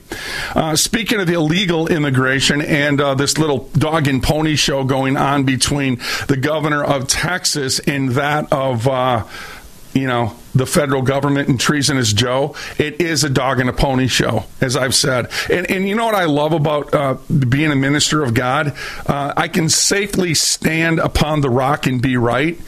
Uh, 0.54 0.76
speaking 0.76 1.20
of 1.20 1.28
illegal 1.28 1.88
immigration 1.88 2.60
and 2.60 3.00
uh, 3.00 3.14
this 3.14 3.38
little 3.38 3.68
dog 3.74 4.08
and 4.08 4.22
pony 4.22 4.56
show 4.56 4.84
going 4.84 5.16
on 5.16 5.44
between 5.44 6.00
the 6.28 6.36
governor 6.36 6.82
of 6.82 7.06
Texas 7.06 7.78
and 7.78 8.10
that 8.10 8.52
of, 8.52 8.88
uh, 8.88 9.24
you 9.94 10.06
know, 10.06 10.34
the 10.54 10.66
federal 10.66 11.02
government 11.02 11.48
and 11.48 11.58
treasonous 11.58 12.12
Joe, 12.12 12.54
it 12.78 13.00
is 13.00 13.24
a 13.24 13.30
dog 13.30 13.60
and 13.60 13.68
a 13.68 13.72
pony 13.72 14.06
show, 14.06 14.44
as 14.60 14.76
I've 14.76 14.94
said. 14.94 15.30
And, 15.50 15.70
and 15.70 15.88
you 15.88 15.94
know 15.94 16.06
what 16.06 16.14
I 16.14 16.24
love 16.24 16.52
about 16.52 16.94
uh, 16.94 17.14
being 17.48 17.70
a 17.70 17.76
minister 17.76 18.22
of 18.22 18.34
God? 18.34 18.74
Uh, 19.06 19.32
I 19.36 19.48
can 19.48 19.68
safely 19.68 20.34
stand 20.34 20.98
upon 20.98 21.40
the 21.40 21.50
rock 21.50 21.86
and 21.86 22.00
be 22.00 22.16
right 22.16 22.58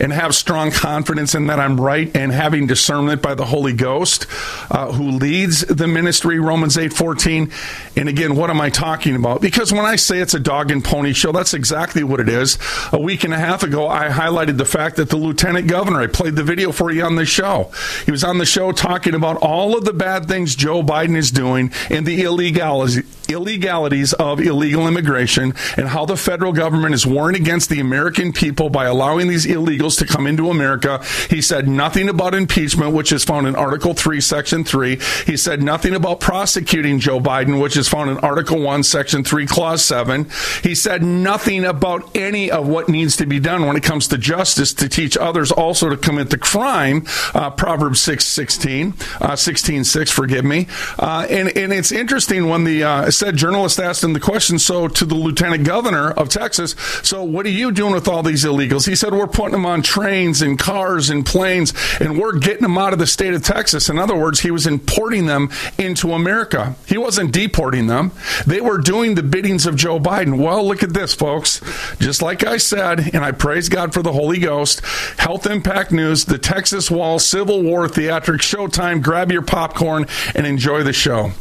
and 0.00 0.12
have 0.12 0.34
strong 0.34 0.70
confidence 0.70 1.34
in 1.34 1.46
that 1.46 1.60
I'm 1.60 1.80
right 1.80 2.10
and 2.16 2.32
having 2.32 2.66
discernment 2.66 3.22
by 3.22 3.34
the 3.34 3.44
Holy 3.44 3.72
Ghost 3.72 4.26
uh, 4.70 4.92
who 4.92 5.10
leads 5.10 5.60
the 5.60 5.86
ministry, 5.86 6.38
Romans 6.38 6.76
8 6.76 6.92
14. 6.92 7.50
And 7.96 8.08
again, 8.08 8.34
what 8.36 8.50
am 8.50 8.60
I 8.60 8.70
talking 8.70 9.16
about? 9.16 9.40
Because 9.40 9.72
when 9.72 9.84
I 9.84 9.96
say 9.96 10.18
it's 10.18 10.34
a 10.34 10.40
dog 10.40 10.70
and 10.70 10.84
pony 10.84 11.12
show, 11.12 11.32
that's 11.32 11.54
exactly 11.54 12.02
what 12.02 12.20
it 12.20 12.28
is. 12.28 12.58
A 12.92 13.00
week 13.00 13.24
and 13.24 13.32
a 13.32 13.38
half 13.38 13.62
ago, 13.62 13.88
I 13.88 14.08
highlighted 14.08 14.58
the 14.58 14.64
fact 14.64 14.96
that 14.96 15.10
the 15.10 15.16
lieutenant 15.16 15.68
governor, 15.68 16.00
I 16.00 16.06
played 16.06 16.36
the 16.36 16.44
video 16.44 16.72
for 16.72 16.90
you 16.90 17.04
on 17.04 17.14
the 17.14 17.24
show. 17.34 17.70
He 18.04 18.10
was 18.10 18.24
on 18.24 18.38
the 18.38 18.46
show 18.46 18.72
talking 18.72 19.14
about 19.14 19.36
all 19.38 19.76
of 19.76 19.84
the 19.84 19.92
bad 19.92 20.28
things 20.28 20.54
Joe 20.54 20.82
Biden 20.82 21.16
is 21.16 21.30
doing 21.30 21.72
and 21.90 22.06
the 22.06 22.22
illegalities 22.22 23.02
illegalities 23.28 24.12
of 24.14 24.40
illegal 24.40 24.86
immigration 24.86 25.54
and 25.76 25.88
how 25.88 26.04
the 26.04 26.16
federal 26.16 26.52
government 26.52 26.94
is 26.94 27.06
warring 27.06 27.36
against 27.36 27.68
the 27.68 27.80
American 27.80 28.32
people 28.32 28.70
by 28.70 28.84
allowing 28.84 29.28
these 29.28 29.46
illegals 29.46 29.98
to 29.98 30.06
come 30.06 30.26
into 30.26 30.50
America. 30.50 31.02
He 31.30 31.40
said 31.40 31.68
nothing 31.68 32.08
about 32.08 32.34
impeachment, 32.34 32.92
which 32.92 33.12
is 33.12 33.24
found 33.24 33.46
in 33.46 33.56
Article 33.56 33.94
3, 33.94 34.20
Section 34.20 34.64
3. 34.64 35.00
He 35.26 35.36
said 35.36 35.62
nothing 35.62 35.94
about 35.94 36.20
prosecuting 36.20 36.98
Joe 36.98 37.20
Biden, 37.20 37.60
which 37.60 37.76
is 37.76 37.88
found 37.88 38.10
in 38.10 38.18
Article 38.18 38.60
1, 38.60 38.82
Section 38.82 39.24
3, 39.24 39.46
Clause 39.46 39.84
7. 39.84 40.28
He 40.62 40.74
said 40.74 41.02
nothing 41.02 41.64
about 41.64 42.14
any 42.16 42.50
of 42.50 42.68
what 42.68 42.88
needs 42.88 43.16
to 43.16 43.26
be 43.26 43.40
done 43.40 43.66
when 43.66 43.76
it 43.76 43.82
comes 43.82 44.08
to 44.08 44.18
justice 44.18 44.72
to 44.74 44.88
teach 44.88 45.16
others 45.16 45.50
also 45.50 45.88
to 45.88 45.96
commit 45.96 46.30
the 46.30 46.38
crime. 46.38 47.04
Uh, 47.32 47.50
Proverbs 47.50 48.00
6, 48.00 48.24
16, 48.24 48.94
uh, 49.20 49.36
16, 49.36 49.84
6, 49.84 50.10
forgive 50.10 50.44
me. 50.44 50.66
Uh, 50.98 51.26
and, 51.30 51.56
and 51.56 51.72
it's 51.72 51.92
interesting 51.92 52.48
when 52.48 52.64
the 52.64 52.82
uh, 52.82 53.10
said 53.10 53.36
journalist 53.36 53.78
asked 53.78 54.02
him 54.02 54.12
the 54.12 54.20
question, 54.20 54.58
so 54.58 54.88
to 54.88 55.04
the 55.04 55.14
lieutenant 55.14 55.64
governor 55.64 56.10
of 56.10 56.28
Texas, 56.28 56.74
so 57.02 57.22
what 57.22 57.46
are 57.46 57.50
you 57.50 57.72
doing 57.72 57.92
with 57.92 58.08
all 58.08 58.22
these 58.22 58.44
illegals? 58.44 58.86
He 58.86 58.96
said, 58.96 59.12
we're 59.12 59.26
putting 59.26 59.52
them 59.52 59.66
on 59.66 59.82
trains 59.82 60.42
and 60.42 60.58
cars 60.58 61.10
and 61.10 61.24
planes, 61.24 61.72
and 62.00 62.18
we're 62.18 62.38
getting 62.38 62.62
them 62.62 62.78
out 62.78 62.92
of 62.92 62.98
the 62.98 63.06
state 63.06 63.34
of 63.34 63.42
Texas. 63.42 63.88
In 63.88 63.98
other 63.98 64.16
words, 64.16 64.40
he 64.40 64.50
was 64.50 64.66
importing 64.66 65.26
them 65.26 65.50
into 65.78 66.12
America. 66.12 66.74
He 66.86 66.98
wasn't 66.98 67.32
deporting 67.32 67.86
them. 67.86 68.12
They 68.46 68.60
were 68.60 68.78
doing 68.78 69.14
the 69.14 69.22
biddings 69.22 69.66
of 69.66 69.76
Joe 69.76 69.98
Biden. 69.98 70.38
Well, 70.38 70.66
look 70.66 70.82
at 70.82 70.94
this, 70.94 71.14
folks. 71.14 71.60
Just 71.98 72.22
like 72.22 72.44
I 72.44 72.56
said, 72.56 73.14
and 73.14 73.24
I 73.24 73.32
praise 73.32 73.68
God 73.68 73.94
for 73.94 74.02
the 74.02 74.12
Holy 74.12 74.38
Ghost, 74.38 74.80
Health 75.18 75.46
Impact 75.46 75.92
News, 75.92 76.24
the 76.24 76.38
Texas 76.38 76.90
Wall, 76.90 77.13
Civil 77.18 77.62
War 77.62 77.86
Theatrics, 77.86 78.40
Showtime, 78.40 79.02
grab 79.02 79.30
your 79.30 79.42
popcorn 79.42 80.06
and 80.34 80.46
enjoy 80.46 80.82
the 80.82 80.92
show. 80.92 81.32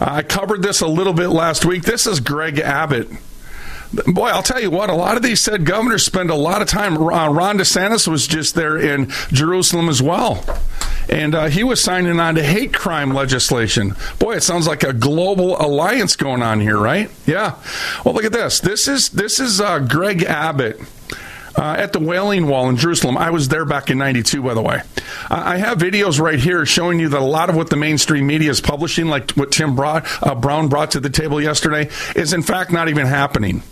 I 0.00 0.22
covered 0.22 0.62
this 0.62 0.80
a 0.80 0.86
little 0.86 1.12
bit 1.12 1.28
last 1.28 1.64
week. 1.64 1.84
This 1.84 2.06
is 2.06 2.20
Greg 2.20 2.58
Abbott. 2.58 3.08
Boy, 4.06 4.28
I'll 4.28 4.42
tell 4.42 4.60
you 4.60 4.70
what, 4.70 4.90
a 4.90 4.94
lot 4.94 5.16
of 5.16 5.22
these 5.22 5.40
said 5.40 5.64
governors 5.64 6.04
spend 6.04 6.28
a 6.30 6.34
lot 6.34 6.60
of 6.60 6.68
time. 6.68 6.96
Uh, 6.96 7.30
Ron 7.30 7.58
DeSantis 7.58 8.08
was 8.08 8.26
just 8.26 8.54
there 8.54 8.76
in 8.76 9.10
Jerusalem 9.28 9.88
as 9.88 10.02
well. 10.02 10.44
And 11.08 11.34
uh, 11.36 11.46
he 11.46 11.62
was 11.62 11.80
signing 11.80 12.18
on 12.18 12.34
to 12.34 12.42
hate 12.42 12.74
crime 12.74 13.14
legislation. 13.14 13.94
Boy, 14.18 14.34
it 14.34 14.42
sounds 14.42 14.66
like 14.66 14.82
a 14.82 14.92
global 14.92 15.56
alliance 15.60 16.16
going 16.16 16.42
on 16.42 16.60
here, 16.60 16.78
right? 16.78 17.10
Yeah. 17.26 17.54
Well, 18.04 18.12
look 18.12 18.24
at 18.24 18.32
this. 18.32 18.58
This 18.58 18.88
is 18.88 19.10
this 19.10 19.38
is 19.38 19.60
uh, 19.60 19.78
Greg 19.78 20.24
Abbott 20.24 20.80
uh, 21.56 21.76
at 21.78 21.92
the 21.92 22.00
Wailing 22.00 22.46
Wall 22.46 22.68
in 22.68 22.76
Jerusalem. 22.76 23.16
I 23.16 23.30
was 23.30 23.48
there 23.48 23.64
back 23.64 23.90
in 23.90 23.98
92, 23.98 24.42
by 24.42 24.54
the 24.54 24.62
way. 24.62 24.82
I 25.30 25.56
have 25.56 25.78
videos 25.78 26.20
right 26.20 26.38
here 26.38 26.66
showing 26.66 27.00
you 27.00 27.08
that 27.08 27.20
a 27.20 27.24
lot 27.24 27.50
of 27.50 27.56
what 27.56 27.70
the 27.70 27.76
mainstream 27.76 28.26
media 28.26 28.50
is 28.50 28.60
publishing, 28.60 29.06
like 29.06 29.32
what 29.32 29.52
Tim 29.52 29.74
brought, 29.74 30.06
uh, 30.22 30.34
Brown 30.34 30.68
brought 30.68 30.92
to 30.92 31.00
the 31.00 31.10
table 31.10 31.40
yesterday, 31.40 31.88
is 32.14 32.32
in 32.32 32.42
fact 32.42 32.70
not 32.70 32.88
even 32.88 33.06
happening. 33.06 33.62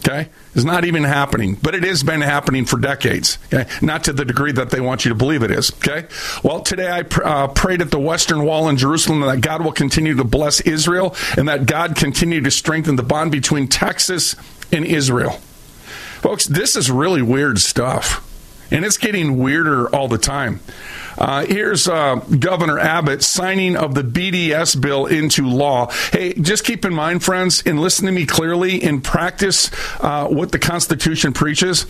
Okay? 0.00 0.30
It's 0.54 0.64
not 0.64 0.86
even 0.86 1.04
happening, 1.04 1.58
but 1.60 1.74
it 1.74 1.84
has 1.84 2.02
been 2.02 2.22
happening 2.22 2.64
for 2.64 2.78
decades. 2.78 3.38
Okay? 3.52 3.68
Not 3.82 4.04
to 4.04 4.12
the 4.12 4.24
degree 4.24 4.52
that 4.52 4.70
they 4.70 4.80
want 4.80 5.04
you 5.04 5.10
to 5.10 5.14
believe 5.14 5.42
it 5.42 5.50
is. 5.50 5.70
Okay? 5.72 6.06
Well, 6.42 6.60
today 6.60 6.90
I 6.90 7.02
pr- 7.02 7.24
uh, 7.24 7.48
prayed 7.48 7.82
at 7.82 7.90
the 7.90 8.00
Western 8.00 8.44
Wall 8.44 8.68
in 8.68 8.76
Jerusalem 8.76 9.20
that 9.20 9.42
God 9.42 9.62
will 9.62 9.72
continue 9.72 10.16
to 10.16 10.24
bless 10.24 10.60
Israel 10.62 11.14
and 11.36 11.48
that 11.48 11.66
God 11.66 11.96
continue 11.96 12.40
to 12.40 12.50
strengthen 12.50 12.96
the 12.96 13.02
bond 13.02 13.30
between 13.30 13.68
Texas 13.68 14.36
and 14.72 14.86
Israel. 14.86 15.38
Folks, 16.20 16.46
this 16.46 16.76
is 16.76 16.90
really 16.90 17.22
weird 17.22 17.58
stuff. 17.58 18.26
And 18.70 18.84
it's 18.84 18.98
getting 18.98 19.38
weirder 19.38 19.88
all 19.88 20.06
the 20.06 20.18
time. 20.18 20.60
Uh, 21.18 21.44
here's 21.44 21.88
uh, 21.88 22.16
Governor 22.38 22.78
Abbott 22.78 23.22
signing 23.22 23.74
of 23.74 23.94
the 23.94 24.02
BDS 24.02 24.80
bill 24.80 25.06
into 25.06 25.48
law. 25.48 25.90
Hey, 26.12 26.34
just 26.34 26.64
keep 26.64 26.84
in 26.84 26.94
mind, 26.94 27.24
friends, 27.24 27.62
and 27.66 27.80
listen 27.80 28.06
to 28.06 28.12
me 28.12 28.26
clearly 28.26 28.82
in 28.82 29.00
practice 29.00 29.70
uh, 30.00 30.28
what 30.28 30.52
the 30.52 30.58
Constitution 30.58 31.32
preaches. 31.32 31.84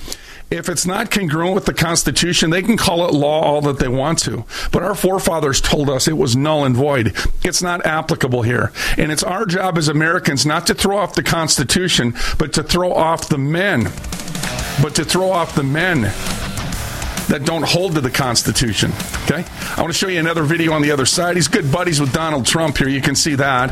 If 0.50 0.68
it's 0.68 0.84
not 0.84 1.12
congruent 1.12 1.54
with 1.54 1.66
the 1.66 1.74
Constitution, 1.74 2.50
they 2.50 2.62
can 2.62 2.76
call 2.76 3.06
it 3.06 3.14
law 3.14 3.40
all 3.40 3.60
that 3.62 3.78
they 3.78 3.86
want 3.86 4.18
to. 4.20 4.44
But 4.72 4.82
our 4.82 4.96
forefathers 4.96 5.60
told 5.60 5.88
us 5.88 6.08
it 6.08 6.16
was 6.16 6.34
null 6.34 6.64
and 6.64 6.74
void. 6.74 7.14
It's 7.44 7.62
not 7.62 7.86
applicable 7.86 8.42
here. 8.42 8.72
And 8.98 9.12
it's 9.12 9.22
our 9.22 9.46
job 9.46 9.78
as 9.78 9.86
Americans 9.86 10.44
not 10.44 10.66
to 10.66 10.74
throw 10.74 10.98
off 10.98 11.14
the 11.14 11.22
Constitution, 11.22 12.14
but 12.36 12.52
to 12.54 12.64
throw 12.64 12.92
off 12.92 13.28
the 13.28 13.38
men. 13.38 13.92
But 14.82 14.94
to 14.96 15.04
throw 15.04 15.30
off 15.30 15.54
the 15.54 15.62
men 15.62 16.02
that 17.28 17.42
don't 17.44 17.64
hold 17.64 17.94
to 17.94 18.00
the 18.00 18.10
Constitution. 18.10 18.92
Okay? 19.24 19.44
I 19.76 19.80
want 19.80 19.92
to 19.92 19.98
show 19.98 20.08
you 20.08 20.18
another 20.18 20.42
video 20.42 20.72
on 20.72 20.82
the 20.82 20.90
other 20.90 21.06
side. 21.06 21.36
He's 21.36 21.48
good 21.48 21.70
buddies 21.70 22.00
with 22.00 22.12
Donald 22.12 22.46
Trump 22.46 22.78
here. 22.78 22.88
You 22.88 23.00
can 23.00 23.14
see 23.14 23.36
that 23.36 23.70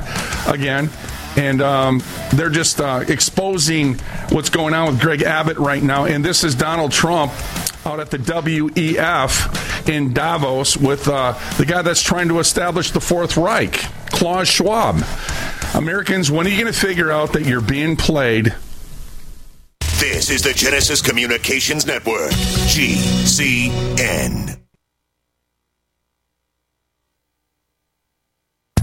again 0.49 0.91
and 1.39 1.63
um, 1.63 2.03
they're 2.35 2.51
just 2.51 2.81
uh, 2.81 3.05
exposing 3.07 3.95
what's 4.31 4.51
going 4.51 4.75
on 4.75 4.89
with 4.89 5.01
Greg 5.01 5.23
Abbott 5.23 5.57
right 5.59 5.83
now. 5.83 6.05
And 6.05 6.25
this 6.25 6.43
is 6.43 6.55
Donald 6.57 6.91
Trump 6.91 7.33
out 7.87 8.01
at 8.01 8.11
the 8.11 8.19
WEF 8.19 9.89
in 9.89 10.13
Davos 10.13 10.77
with 10.77 11.07
uh, 11.09 11.39
the 11.57 11.65
guy 11.65 11.83
that's 11.83 12.03
trying 12.03 12.29
to 12.29 12.41
establish 12.41 12.91
the 12.91 13.01
Fourth 13.01 13.37
Reich, 13.37 13.73
Klaus 14.11 14.49
Schwab. 14.49 15.03
Americans, 15.75 16.31
when 16.31 16.47
are 16.47 16.51
you 16.51 16.61
going 16.61 16.73
to 16.73 16.79
figure 16.79 17.11
out 17.11 17.35
that 17.35 17.45
you're 17.45 17.61
being 17.61 17.95
played? 17.95 18.55
This 19.99 20.31
is 20.31 20.43
the 20.43 20.53
Genesis 20.53 21.03
Communications 21.03 21.85
Network, 21.85 22.31
GCN. 22.71 23.69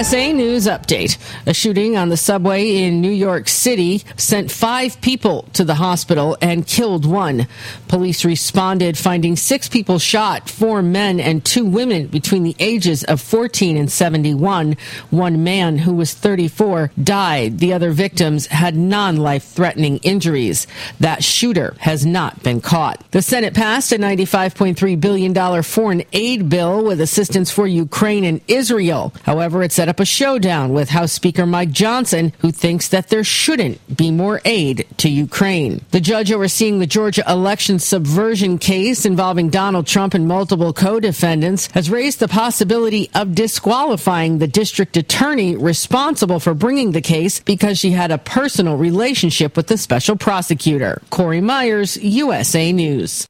USA 0.00 0.32
News 0.32 0.66
Update. 0.66 1.18
A 1.44 1.52
shooting 1.52 1.94
on 1.94 2.08
the 2.08 2.16
subway 2.16 2.84
in 2.84 3.02
New 3.02 3.10
York 3.10 3.48
City 3.48 4.02
sent 4.16 4.50
five 4.50 4.98
people 5.02 5.42
to 5.52 5.62
the 5.62 5.74
hospital 5.74 6.38
and 6.40 6.66
killed 6.66 7.04
one. 7.04 7.46
Police 7.86 8.24
responded, 8.24 8.96
finding 8.96 9.36
six 9.36 9.68
people 9.68 9.98
shot, 9.98 10.48
four 10.48 10.80
men 10.80 11.20
and 11.20 11.44
two 11.44 11.66
women 11.66 12.06
between 12.06 12.44
the 12.44 12.56
ages 12.58 13.04
of 13.04 13.20
14 13.20 13.76
and 13.76 13.92
71. 13.92 14.78
One 15.10 15.44
man 15.44 15.76
who 15.76 15.92
was 15.92 16.14
34 16.14 16.92
died. 17.04 17.58
The 17.58 17.74
other 17.74 17.90
victims 17.90 18.46
had 18.46 18.76
non 18.76 19.18
life 19.18 19.44
threatening 19.44 19.98
injuries. 19.98 20.66
That 21.00 21.22
shooter 21.22 21.76
has 21.80 22.06
not 22.06 22.42
been 22.42 22.62
caught. 22.62 23.04
The 23.10 23.20
Senate 23.20 23.52
passed 23.52 23.92
a 23.92 23.98
$95.3 23.98 24.98
billion 24.98 25.62
foreign 25.62 26.04
aid 26.14 26.48
bill 26.48 26.82
with 26.86 27.02
assistance 27.02 27.50
for 27.50 27.66
Ukraine 27.66 28.24
and 28.24 28.40
Israel. 28.48 29.12
However, 29.24 29.62
it 29.62 29.72
set 29.72 29.89
up 29.90 30.00
a 30.00 30.04
showdown 30.04 30.72
with 30.72 30.88
House 30.88 31.12
Speaker 31.12 31.44
Mike 31.44 31.72
Johnson, 31.72 32.32
who 32.38 32.52
thinks 32.52 32.88
that 32.88 33.08
there 33.08 33.24
shouldn't 33.24 33.96
be 33.96 34.12
more 34.12 34.40
aid 34.44 34.86
to 34.98 35.10
Ukraine. 35.10 35.84
The 35.90 36.00
judge 36.00 36.30
overseeing 36.30 36.78
the 36.78 36.86
Georgia 36.86 37.24
election 37.28 37.80
subversion 37.80 38.58
case 38.58 39.04
involving 39.04 39.50
Donald 39.50 39.88
Trump 39.88 40.14
and 40.14 40.28
multiple 40.28 40.72
co 40.72 41.00
defendants 41.00 41.66
has 41.72 41.90
raised 41.90 42.20
the 42.20 42.28
possibility 42.28 43.10
of 43.14 43.34
disqualifying 43.34 44.38
the 44.38 44.46
district 44.46 44.96
attorney 44.96 45.56
responsible 45.56 46.38
for 46.38 46.54
bringing 46.54 46.92
the 46.92 47.02
case 47.02 47.40
because 47.40 47.76
she 47.76 47.90
had 47.90 48.12
a 48.12 48.18
personal 48.18 48.76
relationship 48.76 49.56
with 49.56 49.66
the 49.66 49.76
special 49.76 50.16
prosecutor. 50.16 51.02
Corey 51.10 51.40
Myers, 51.40 51.96
USA 51.96 52.72
News. 52.72 53.26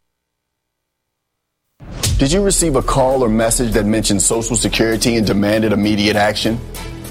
Did 2.20 2.32
you 2.32 2.42
receive 2.42 2.76
a 2.76 2.82
call 2.82 3.24
or 3.24 3.30
message 3.30 3.72
that 3.72 3.86
mentioned 3.86 4.20
Social 4.20 4.54
Security 4.54 5.16
and 5.16 5.26
demanded 5.26 5.72
immediate 5.72 6.16
action? 6.16 6.60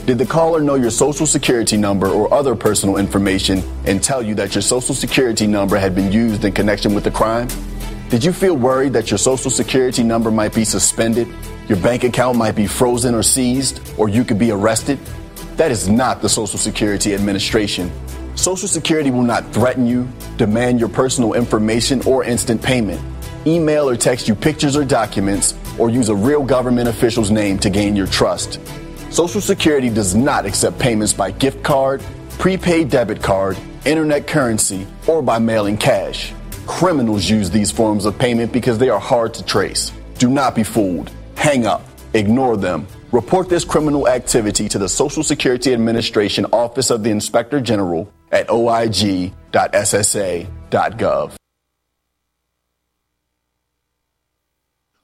Did 0.06 0.20
the 0.20 0.26
caller 0.26 0.62
know 0.62 0.76
your 0.76 0.92
Social 0.92 1.26
Security 1.26 1.78
number 1.78 2.08
or 2.08 2.32
other 2.34 2.56
personal 2.56 2.98
information 2.98 3.64
and 3.86 4.04
tell 4.04 4.22
you 4.22 4.36
that 4.36 4.54
your 4.54 4.62
Social 4.62 4.94
Security 4.94 5.48
number 5.48 5.78
had 5.78 5.96
been 5.96 6.12
used 6.12 6.46
in 6.46 6.52
connection 6.52 6.94
with 6.94 7.04
the 7.04 7.12
crime? 7.12 7.48
Did 8.10 8.24
you 8.24 8.32
feel 8.32 8.56
worried 8.56 8.94
that 8.94 9.10
your 9.10 9.18
Social 9.18 9.50
Security 9.50 10.04
number 10.04 10.30
might 10.30 10.54
be 10.54 10.64
suspended, 10.64 11.28
your 11.68 11.80
bank 11.80 12.04
account 12.04 12.38
might 12.38 12.56
be 12.56 12.68
frozen 12.68 13.16
or 13.16 13.24
seized, 13.24 13.82
or 13.98 14.10
you 14.10 14.24
could 14.24 14.38
be 14.38 14.52
arrested? 14.52 15.00
That 15.58 15.72
is 15.72 15.90
not 15.90 16.22
the 16.22 16.30
Social 16.30 16.60
Security 16.60 17.14
Administration. 17.14 17.92
Social 18.36 18.68
Security 18.68 19.12
will 19.12 19.24
not 19.24 19.52
threaten 19.54 19.88
you, 19.88 20.08
demand 20.38 20.80
your 20.80 20.90
personal 20.90 21.34
information, 21.34 22.02
or 22.06 22.24
instant 22.24 22.62
payment 22.62 23.02
email 23.50 23.90
or 23.90 23.96
text 23.96 24.28
you 24.28 24.36
pictures 24.36 24.78
or 24.78 24.86
documents, 24.86 25.56
or 25.78 25.90
use 25.90 26.10
a 26.10 26.16
real 26.16 26.44
government 26.44 26.88
official's 26.88 27.32
name 27.32 27.58
to 27.60 27.70
gain 27.70 27.96
your 27.96 28.08
trust. 28.08 28.60
Social 29.10 29.42
Security 29.42 29.90
does 29.90 30.14
not 30.16 30.46
accept 30.46 30.78
payments 30.78 31.14
by 31.14 31.32
gift 31.32 31.64
card, 31.64 32.04
prepaid 32.38 32.90
debit 32.90 33.24
card, 33.24 33.58
internet 33.86 34.28
currency, 34.28 34.86
or 35.08 35.22
by 35.22 35.40
mailing 35.40 35.78
cash. 35.78 36.34
Criminals 36.68 37.28
use 37.30 37.50
these 37.50 37.72
forms 37.72 38.06
of 38.06 38.18
payment 38.20 38.52
because 38.54 38.78
they 38.78 38.90
are 38.90 39.00
hard 39.00 39.34
to 39.34 39.44
trace. 39.44 39.92
Do 40.20 40.30
not 40.30 40.54
be 40.54 40.64
fooled. 40.64 41.12
Hang 41.36 41.66
up. 41.66 41.84
Ignore 42.14 42.58
them. 42.58 42.88
Report 43.12 43.50
this 43.50 43.66
criminal 43.66 44.08
activity 44.08 44.70
to 44.70 44.78
the 44.78 44.88
Social 44.88 45.24
Security 45.24 45.74
Administration 45.74 46.46
Office 46.52 46.92
of 46.92 47.04
the 47.04 47.10
Inspector 47.10 47.60
General 47.62 48.12
at 48.32 48.48
oig.ssa.gov. 48.50 49.40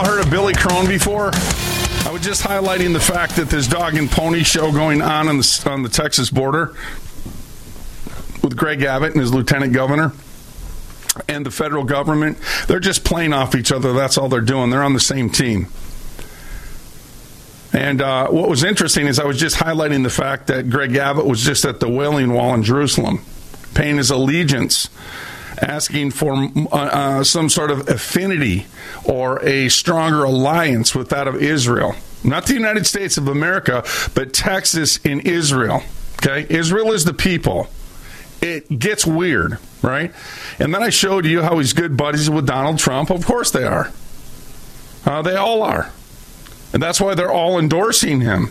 All 0.00 0.06
heard 0.06 0.24
of 0.24 0.30
Billy 0.30 0.54
Crone 0.54 0.88
before? 0.88 1.30
I 1.34 2.10
was 2.10 2.22
just 2.22 2.42
highlighting 2.42 2.94
the 2.94 3.00
fact 3.00 3.36
that 3.36 3.50
this 3.50 3.66
dog 3.66 3.96
and 3.96 4.10
pony 4.10 4.42
show 4.42 4.72
going 4.72 5.02
on 5.02 5.28
on 5.28 5.36
the, 5.36 5.62
on 5.66 5.82
the 5.82 5.90
Texas 5.90 6.30
border 6.30 6.74
with 8.42 8.56
Greg 8.56 8.82
Abbott 8.82 9.12
and 9.12 9.20
his 9.20 9.34
lieutenant 9.34 9.74
governor 9.74 10.12
and 11.28 11.44
the 11.44 11.50
federal 11.50 11.84
government. 11.84 12.38
They're 12.66 12.80
just 12.80 13.04
playing 13.04 13.34
off 13.34 13.54
each 13.54 13.70
other. 13.70 13.92
That's 13.92 14.16
all 14.16 14.30
they're 14.30 14.40
doing. 14.40 14.70
They're 14.70 14.82
on 14.82 14.94
the 14.94 15.00
same 15.00 15.28
team. 15.28 15.66
And 17.74 18.00
uh, 18.00 18.28
what 18.28 18.48
was 18.48 18.64
interesting 18.64 19.06
is 19.06 19.18
I 19.18 19.26
was 19.26 19.38
just 19.38 19.56
highlighting 19.56 20.02
the 20.02 20.08
fact 20.08 20.46
that 20.46 20.70
Greg 20.70 20.96
Abbott 20.96 21.26
was 21.26 21.42
just 21.42 21.66
at 21.66 21.78
the 21.78 21.90
Wailing 21.90 22.32
Wall 22.32 22.54
in 22.54 22.62
Jerusalem, 22.62 23.22
paying 23.74 23.98
his 23.98 24.10
allegiance 24.10 24.88
asking 25.60 26.10
for 26.10 26.32
uh, 26.34 26.76
uh, 26.76 27.24
some 27.24 27.48
sort 27.48 27.70
of 27.70 27.88
affinity 27.88 28.66
or 29.04 29.44
a 29.44 29.68
stronger 29.68 30.24
alliance 30.24 30.94
with 30.94 31.10
that 31.10 31.28
of 31.28 31.36
Israel. 31.36 31.94
Not 32.22 32.46
the 32.46 32.54
United 32.54 32.86
States 32.86 33.16
of 33.16 33.28
America, 33.28 33.84
but 34.14 34.32
Texas 34.32 34.98
in 34.98 35.20
Israel. 35.20 35.82
Okay? 36.22 36.46
Israel 36.48 36.92
is 36.92 37.04
the 37.04 37.14
people. 37.14 37.68
It 38.42 38.78
gets 38.78 39.06
weird, 39.06 39.58
right? 39.82 40.12
And 40.58 40.74
then 40.74 40.82
I 40.82 40.90
showed 40.90 41.26
you 41.26 41.42
how 41.42 41.58
he's 41.58 41.72
good 41.72 41.96
buddies 41.96 42.30
with 42.30 42.46
Donald 42.46 42.78
Trump. 42.78 43.10
Of 43.10 43.24
course 43.26 43.50
they 43.50 43.64
are. 43.64 43.92
Uh, 45.04 45.22
they 45.22 45.36
all 45.36 45.62
are. 45.62 45.92
And 46.72 46.82
that's 46.82 47.00
why 47.00 47.14
they're 47.14 47.32
all 47.32 47.58
endorsing 47.58 48.20
him 48.20 48.50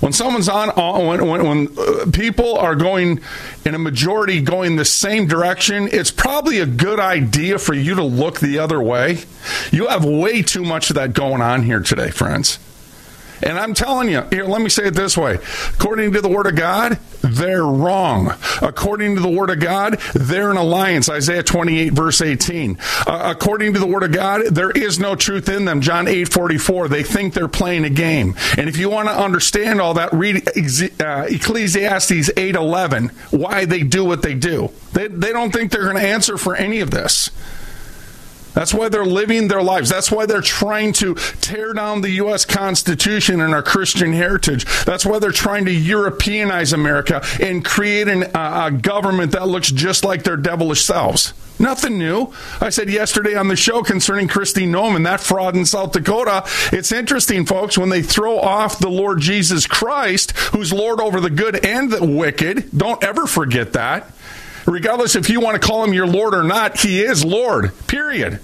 when 0.00 0.12
someone's 0.12 0.48
on 0.48 0.70
when 1.06 1.26
when, 1.26 1.46
when 1.46 1.78
uh, 1.78 2.06
people 2.12 2.56
are 2.56 2.74
going 2.74 3.20
in 3.64 3.74
a 3.74 3.78
majority 3.78 4.40
going 4.40 4.76
the 4.76 4.84
same 4.84 5.26
direction 5.26 5.88
it's 5.92 6.10
probably 6.10 6.58
a 6.58 6.66
good 6.66 6.98
idea 6.98 7.58
for 7.58 7.74
you 7.74 7.94
to 7.94 8.04
look 8.04 8.40
the 8.40 8.58
other 8.58 8.80
way. 8.80 9.18
You 9.70 9.88
have 9.88 10.04
way 10.04 10.42
too 10.42 10.64
much 10.64 10.90
of 10.90 10.96
that 10.96 11.12
going 11.12 11.42
on 11.42 11.62
here 11.62 11.80
today 11.80 12.10
friends 12.10 12.58
and 13.42 13.58
I'm 13.58 13.74
telling 13.74 14.08
you, 14.08 14.22
here, 14.30 14.44
let 14.44 14.60
me 14.60 14.68
say 14.68 14.86
it 14.86 14.94
this 14.94 15.16
way. 15.16 15.38
According 15.74 16.12
to 16.12 16.20
the 16.20 16.28
Word 16.28 16.46
of 16.46 16.56
God, 16.56 16.98
they're 17.22 17.64
wrong. 17.64 18.34
According 18.60 19.16
to 19.16 19.20
the 19.20 19.30
Word 19.30 19.50
of 19.50 19.60
God, 19.60 19.98
they're 20.14 20.50
an 20.50 20.56
alliance. 20.56 21.08
Isaiah 21.08 21.42
28, 21.42 21.92
verse 21.92 22.20
18. 22.20 22.78
Uh, 23.06 23.34
according 23.36 23.72
to 23.74 23.78
the 23.78 23.86
Word 23.86 24.02
of 24.02 24.12
God, 24.12 24.46
there 24.46 24.70
is 24.70 24.98
no 24.98 25.14
truth 25.14 25.48
in 25.48 25.64
them. 25.64 25.80
John 25.80 26.08
8, 26.08 26.28
44. 26.28 26.88
They 26.88 27.02
think 27.02 27.34
they're 27.34 27.48
playing 27.48 27.84
a 27.84 27.90
game. 27.90 28.34
And 28.56 28.68
if 28.68 28.76
you 28.76 28.90
want 28.90 29.08
to 29.08 29.14
understand 29.14 29.80
all 29.80 29.94
that, 29.94 30.12
read 30.12 30.48
uh, 31.00 31.26
Ecclesiastes 31.28 32.30
8, 32.36 32.54
11, 32.54 33.08
why 33.30 33.64
they 33.64 33.82
do 33.82 34.04
what 34.04 34.22
they 34.22 34.34
do. 34.34 34.70
They, 34.92 35.08
they 35.08 35.32
don't 35.32 35.52
think 35.52 35.72
they're 35.72 35.84
going 35.84 35.96
to 35.96 36.08
answer 36.08 36.36
for 36.36 36.54
any 36.54 36.80
of 36.80 36.90
this. 36.90 37.30
That's 38.54 38.74
why 38.74 38.88
they're 38.88 39.04
living 39.04 39.48
their 39.48 39.62
lives. 39.62 39.88
That's 39.88 40.10
why 40.10 40.26
they're 40.26 40.40
trying 40.40 40.92
to 40.94 41.14
tear 41.40 41.72
down 41.72 42.00
the 42.00 42.10
U.S. 42.10 42.44
Constitution 42.44 43.40
and 43.40 43.54
our 43.54 43.62
Christian 43.62 44.12
heritage. 44.12 44.66
That's 44.84 45.06
why 45.06 45.18
they're 45.18 45.32
trying 45.32 45.66
to 45.66 45.72
Europeanize 45.72 46.72
America 46.72 47.22
and 47.40 47.64
create 47.64 48.08
an, 48.08 48.24
uh, 48.34 48.66
a 48.66 48.70
government 48.70 49.32
that 49.32 49.48
looks 49.48 49.70
just 49.70 50.04
like 50.04 50.24
their 50.24 50.36
devilish 50.36 50.84
selves. 50.84 51.32
Nothing 51.60 51.98
new. 51.98 52.32
I 52.60 52.70
said 52.70 52.88
yesterday 52.88 53.36
on 53.36 53.48
the 53.48 53.56
show 53.56 53.82
concerning 53.82 54.28
Kristi 54.28 54.66
Noem, 54.66 55.04
that 55.04 55.20
fraud 55.20 55.56
in 55.56 55.66
South 55.66 55.92
Dakota. 55.92 56.44
It's 56.72 56.90
interesting, 56.90 57.44
folks, 57.44 57.76
when 57.76 57.90
they 57.90 58.02
throw 58.02 58.38
off 58.38 58.78
the 58.78 58.88
Lord 58.88 59.20
Jesus 59.20 59.66
Christ, 59.66 60.30
who's 60.52 60.72
Lord 60.72 61.00
over 61.00 61.20
the 61.20 61.28
good 61.28 61.64
and 61.66 61.90
the 61.92 62.04
wicked. 62.04 62.70
Don't 62.76 63.04
ever 63.04 63.26
forget 63.26 63.74
that. 63.74 64.10
Regardless 64.70 65.16
if 65.16 65.28
you 65.28 65.40
want 65.40 65.60
to 65.60 65.66
call 65.66 65.82
him 65.82 65.92
your 65.92 66.06
Lord 66.06 66.32
or 66.32 66.44
not, 66.44 66.78
he 66.78 67.02
is 67.02 67.24
Lord, 67.24 67.72
period. 67.88 68.38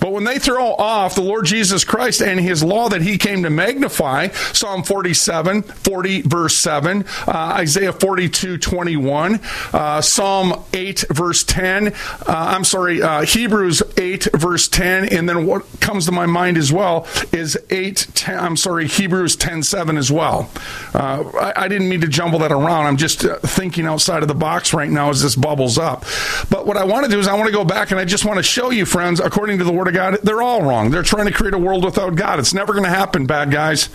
But 0.00 0.12
when 0.12 0.24
they 0.24 0.38
throw 0.38 0.74
off 0.74 1.14
the 1.14 1.22
Lord 1.22 1.44
Jesus 1.44 1.84
Christ 1.84 2.22
and 2.22 2.38
his 2.40 2.62
law 2.62 2.88
that 2.88 3.02
he 3.02 3.18
came 3.18 3.42
to 3.42 3.50
magnify, 3.50 4.28
Psalm 4.28 4.82
47, 4.82 5.62
40, 5.62 6.22
verse 6.22 6.56
7, 6.56 7.04
uh, 7.26 7.32
Isaiah 7.32 7.92
42, 7.92 8.58
21, 8.58 9.40
uh, 9.72 10.00
Psalm 10.00 10.64
8, 10.72 11.04
verse 11.10 11.44
10, 11.44 11.88
uh, 11.88 11.92
I'm 12.26 12.64
sorry, 12.64 13.02
uh, 13.02 13.22
Hebrews 13.22 13.82
8, 13.96 14.28
verse 14.34 14.68
10, 14.68 15.06
and 15.06 15.28
then 15.28 15.46
what 15.46 15.64
comes 15.80 16.06
to 16.06 16.12
my 16.12 16.26
mind 16.26 16.56
as 16.56 16.72
well 16.72 17.06
is 17.32 17.58
8, 17.70 18.08
10, 18.14 18.38
I'm 18.38 18.56
sorry, 18.56 18.86
Hebrews 18.86 19.36
10, 19.36 19.62
7 19.62 19.96
as 19.96 20.12
well. 20.12 20.50
Uh, 20.94 21.24
I, 21.38 21.64
I, 21.64 21.68
didn't 21.68 21.88
mean 21.88 22.00
to 22.00 22.08
jumble 22.08 22.38
that 22.40 22.52
around. 22.52 22.86
I'm 22.86 22.96
just 22.96 23.24
uh, 23.24 23.38
thinking 23.38 23.86
outside 23.86 24.22
of 24.22 24.28
the 24.28 24.34
box 24.34 24.72
right 24.72 24.90
now 24.90 25.10
as 25.10 25.22
this 25.22 25.36
bubbles 25.36 25.78
up. 25.78 26.04
But 26.50 26.66
what 26.66 26.76
I 26.76 26.84
want 26.84 27.04
to 27.04 27.10
do 27.10 27.18
is 27.18 27.28
I 27.28 27.34
want 27.34 27.46
to 27.46 27.52
go 27.52 27.64
back 27.64 27.90
and 27.90 28.00
I 28.00 28.04
just 28.04 28.24
want 28.24 28.38
to 28.38 28.42
show 28.42 28.70
you, 28.70 28.86
friends, 28.86 29.20
according 29.20 29.58
to 29.58 29.64
the 29.64 29.72
Word 29.72 29.87
of 29.88 29.94
God, 29.94 30.18
they're 30.22 30.42
all 30.42 30.62
wrong. 30.62 30.90
They're 30.90 31.02
trying 31.02 31.26
to 31.26 31.32
create 31.32 31.54
a 31.54 31.58
world 31.58 31.84
without 31.84 32.14
God. 32.14 32.38
It's 32.38 32.54
never 32.54 32.72
going 32.72 32.84
to 32.84 32.90
happen, 32.90 33.26
bad 33.26 33.50
guys. 33.50 33.88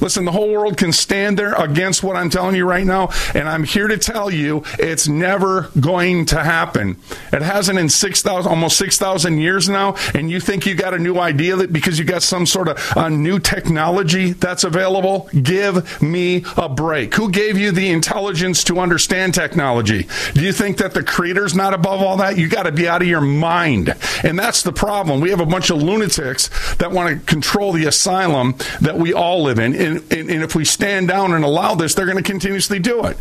Listen, 0.00 0.24
the 0.24 0.32
whole 0.32 0.50
world 0.50 0.76
can 0.76 0.92
stand 0.92 1.38
there 1.38 1.54
against 1.54 2.02
what 2.02 2.16
I'm 2.16 2.30
telling 2.30 2.54
you 2.56 2.64
right 2.64 2.86
now, 2.86 3.10
and 3.34 3.48
I'm 3.48 3.64
here 3.64 3.88
to 3.88 3.98
tell 3.98 4.30
you 4.30 4.62
it's 4.78 5.08
never 5.08 5.70
going 5.80 6.26
to 6.26 6.42
happen. 6.42 6.96
It 7.32 7.42
hasn't 7.42 7.78
in 7.78 7.88
6,000, 7.88 8.48
almost 8.48 8.76
6,000 8.78 9.38
years 9.38 9.68
now, 9.68 9.96
and 10.14 10.30
you 10.30 10.40
think 10.40 10.66
you 10.66 10.74
got 10.74 10.94
a 10.94 10.98
new 10.98 11.18
idea 11.18 11.56
that 11.56 11.72
because 11.72 11.98
you 11.98 12.04
got 12.04 12.22
some 12.22 12.46
sort 12.46 12.68
of 12.68 12.92
a 12.96 13.10
new 13.10 13.38
technology 13.38 14.32
that's 14.32 14.64
available? 14.64 15.28
Give 15.42 16.00
me 16.02 16.44
a 16.56 16.68
break. 16.68 17.14
Who 17.14 17.30
gave 17.30 17.58
you 17.58 17.72
the 17.72 17.90
intelligence 17.90 18.64
to 18.64 18.80
understand 18.80 19.34
technology? 19.34 20.06
Do 20.34 20.42
you 20.42 20.52
think 20.52 20.78
that 20.78 20.94
the 20.94 21.02
creator's 21.02 21.54
not 21.54 21.74
above 21.74 22.00
all 22.02 22.16
that? 22.18 22.38
You 22.38 22.48
got 22.48 22.64
to 22.64 22.72
be 22.72 22.88
out 22.88 23.02
of 23.02 23.08
your 23.08 23.20
mind. 23.20 23.94
And 24.22 24.38
that's 24.38 24.62
the 24.62 24.72
problem. 24.72 25.20
We 25.20 25.30
have 25.30 25.40
a 25.40 25.46
bunch 25.46 25.70
of 25.70 25.82
lunatics 25.82 26.50
that 26.76 26.92
want 26.92 27.18
to 27.18 27.26
control 27.26 27.72
the 27.72 27.86
asylum 27.86 28.56
that 28.80 28.96
we 28.96 29.12
all 29.12 29.42
live 29.42 29.58
in 29.58 29.74
and, 29.96 30.12
and, 30.12 30.30
and 30.30 30.42
if 30.42 30.54
we 30.54 30.64
stand 30.64 31.08
down 31.08 31.32
and 31.32 31.44
allow 31.44 31.74
this, 31.74 31.94
they're 31.94 32.06
going 32.06 32.16
to 32.16 32.22
continuously 32.22 32.78
do 32.78 33.04
it. 33.06 33.16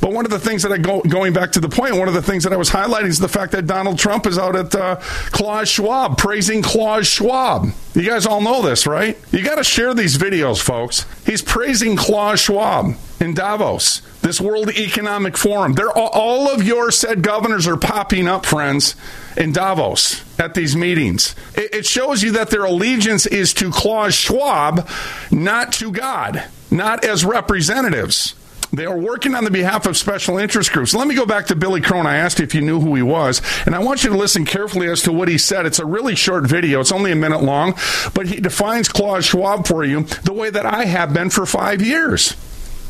But 0.00 0.12
one 0.12 0.24
of 0.24 0.30
the 0.30 0.38
things 0.38 0.62
that 0.62 0.72
I 0.72 0.78
go 0.78 1.00
going 1.02 1.32
back 1.32 1.52
to 1.52 1.60
the 1.60 1.68
point, 1.68 1.96
one 1.96 2.08
of 2.08 2.14
the 2.14 2.22
things 2.22 2.44
that 2.44 2.52
I 2.52 2.56
was 2.56 2.70
highlighting 2.70 3.06
is 3.06 3.18
the 3.18 3.28
fact 3.28 3.52
that 3.52 3.66
Donald 3.66 3.98
Trump 3.98 4.26
is 4.26 4.38
out 4.38 4.56
at 4.56 4.74
uh, 4.74 4.96
Klaus 5.30 5.68
Schwab 5.68 6.18
praising 6.18 6.62
Klaus 6.62 7.06
Schwab. 7.06 7.68
You 7.94 8.02
guys 8.02 8.26
all 8.26 8.40
know 8.40 8.62
this, 8.62 8.86
right? 8.86 9.18
You 9.32 9.42
got 9.42 9.56
to 9.56 9.64
share 9.64 9.94
these 9.94 10.18
videos, 10.18 10.60
folks. 10.60 11.06
He's 11.24 11.42
praising 11.42 11.96
Klaus 11.96 12.40
Schwab 12.40 12.96
in 13.20 13.34
Davos, 13.34 14.00
this 14.20 14.40
World 14.40 14.70
Economic 14.70 15.36
Forum. 15.36 15.72
They're 15.72 15.90
all, 15.90 16.10
all 16.12 16.50
of 16.50 16.62
your 16.62 16.90
said 16.90 17.22
governors 17.22 17.66
are 17.66 17.76
popping 17.76 18.28
up, 18.28 18.44
friends, 18.44 18.94
in 19.36 19.52
Davos 19.52 20.22
at 20.38 20.54
these 20.54 20.76
meetings. 20.76 21.34
It, 21.54 21.74
it 21.74 21.86
shows 21.86 22.22
you 22.22 22.32
that 22.32 22.50
their 22.50 22.64
allegiance 22.64 23.26
is 23.26 23.54
to 23.54 23.70
Klaus 23.70 24.14
Schwab, 24.14 24.88
not 25.30 25.72
to 25.74 25.90
God, 25.90 26.44
not 26.70 27.04
as 27.04 27.24
representatives. 27.24 28.34
They 28.72 28.84
are 28.84 28.98
working 28.98 29.34
on 29.34 29.44
the 29.44 29.50
behalf 29.50 29.86
of 29.86 29.96
special 29.96 30.38
interest 30.38 30.72
groups. 30.72 30.92
Let 30.92 31.06
me 31.06 31.14
go 31.14 31.24
back 31.24 31.46
to 31.46 31.56
Billy 31.56 31.80
Crone. 31.80 32.06
I 32.06 32.16
asked 32.16 32.40
if 32.40 32.54
you 32.54 32.60
knew 32.60 32.80
who 32.80 32.94
he 32.94 33.02
was, 33.02 33.40
and 33.64 33.74
I 33.74 33.78
want 33.78 34.04
you 34.04 34.10
to 34.10 34.16
listen 34.16 34.44
carefully 34.44 34.88
as 34.88 35.02
to 35.02 35.12
what 35.12 35.28
he 35.28 35.38
said. 35.38 35.66
It's 35.66 35.78
a 35.78 35.86
really 35.86 36.16
short 36.16 36.46
video. 36.46 36.80
It's 36.80 36.92
only 36.92 37.12
a 37.12 37.16
minute 37.16 37.42
long, 37.42 37.74
but 38.12 38.26
he 38.26 38.40
defines 38.40 38.88
Klaus 38.88 39.24
Schwab 39.24 39.66
for 39.66 39.84
you 39.84 40.02
the 40.02 40.32
way 40.32 40.50
that 40.50 40.66
I 40.66 40.84
have 40.84 41.14
been 41.14 41.30
for 41.30 41.46
five 41.46 41.80
years. 41.80 42.34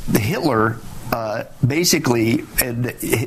The 0.09 0.21
Hitler 0.21 0.79
uh, 1.17 1.47
basically, 1.67 2.43
uh, 2.61 2.75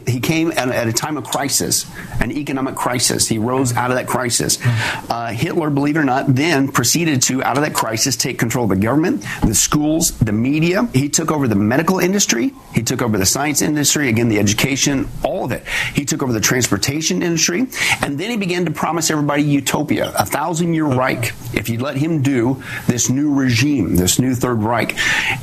he 0.06 0.20
came 0.20 0.52
at, 0.52 0.70
at, 0.70 0.88
a 0.88 0.94
time 0.94 1.18
of 1.18 1.24
crisis, 1.24 1.88
an 2.22 2.32
economic 2.32 2.76
crisis. 2.76 3.28
He 3.28 3.40
rose 3.40 3.76
out 3.76 3.90
of 3.90 3.98
that 3.98 4.08
crisis. 4.08 4.60
Uh, 4.64 5.32
Hitler, 5.32 5.72
believe 5.72 5.96
it 5.96 6.00
or 6.00 6.04
not, 6.04 6.36
then 6.36 6.72
proceeded 6.72 7.24
to, 7.24 7.42
out 7.42 7.58
of 7.58 7.64
that 7.64 7.74
crisis, 7.74 8.16
take 8.16 8.38
control 8.38 8.66
of 8.66 8.70
the 8.70 8.76
government, 8.76 9.26
the 9.42 9.56
schools, 9.56 10.12
the 10.20 10.32
media. 10.32 10.88
He 10.94 11.10
took 11.10 11.32
over 11.32 11.48
the 11.48 11.56
medical 11.56 11.98
industry. 11.98 12.54
He 12.76 12.84
took 12.84 13.02
over 13.02 13.18
the 13.18 13.26
science 13.26 13.64
industry, 13.64 14.08
again, 14.08 14.30
the 14.30 14.38
education, 14.38 15.10
all 15.24 15.46
of 15.46 15.52
it. 15.52 15.66
He 15.96 16.06
took 16.06 16.22
over 16.22 16.32
the 16.32 16.42
transportation 16.42 17.24
industry. 17.24 17.62
And 18.04 18.20
then 18.20 18.30
he 18.30 18.38
began 18.38 18.66
to 18.66 18.72
promise 18.72 19.10
everybody 19.10 19.42
utopia, 19.42 20.14
a 20.16 20.28
thousand 20.28 20.76
year 20.76 20.86
Reich, 20.86 21.34
if 21.56 21.70
you'd 21.70 21.82
let 21.82 21.98
him 21.98 22.22
do 22.22 22.62
this 22.86 23.10
new 23.10 23.34
regime, 23.34 23.96
this 23.96 24.20
new 24.20 24.36
Third 24.36 24.62
Reich. 24.62 24.96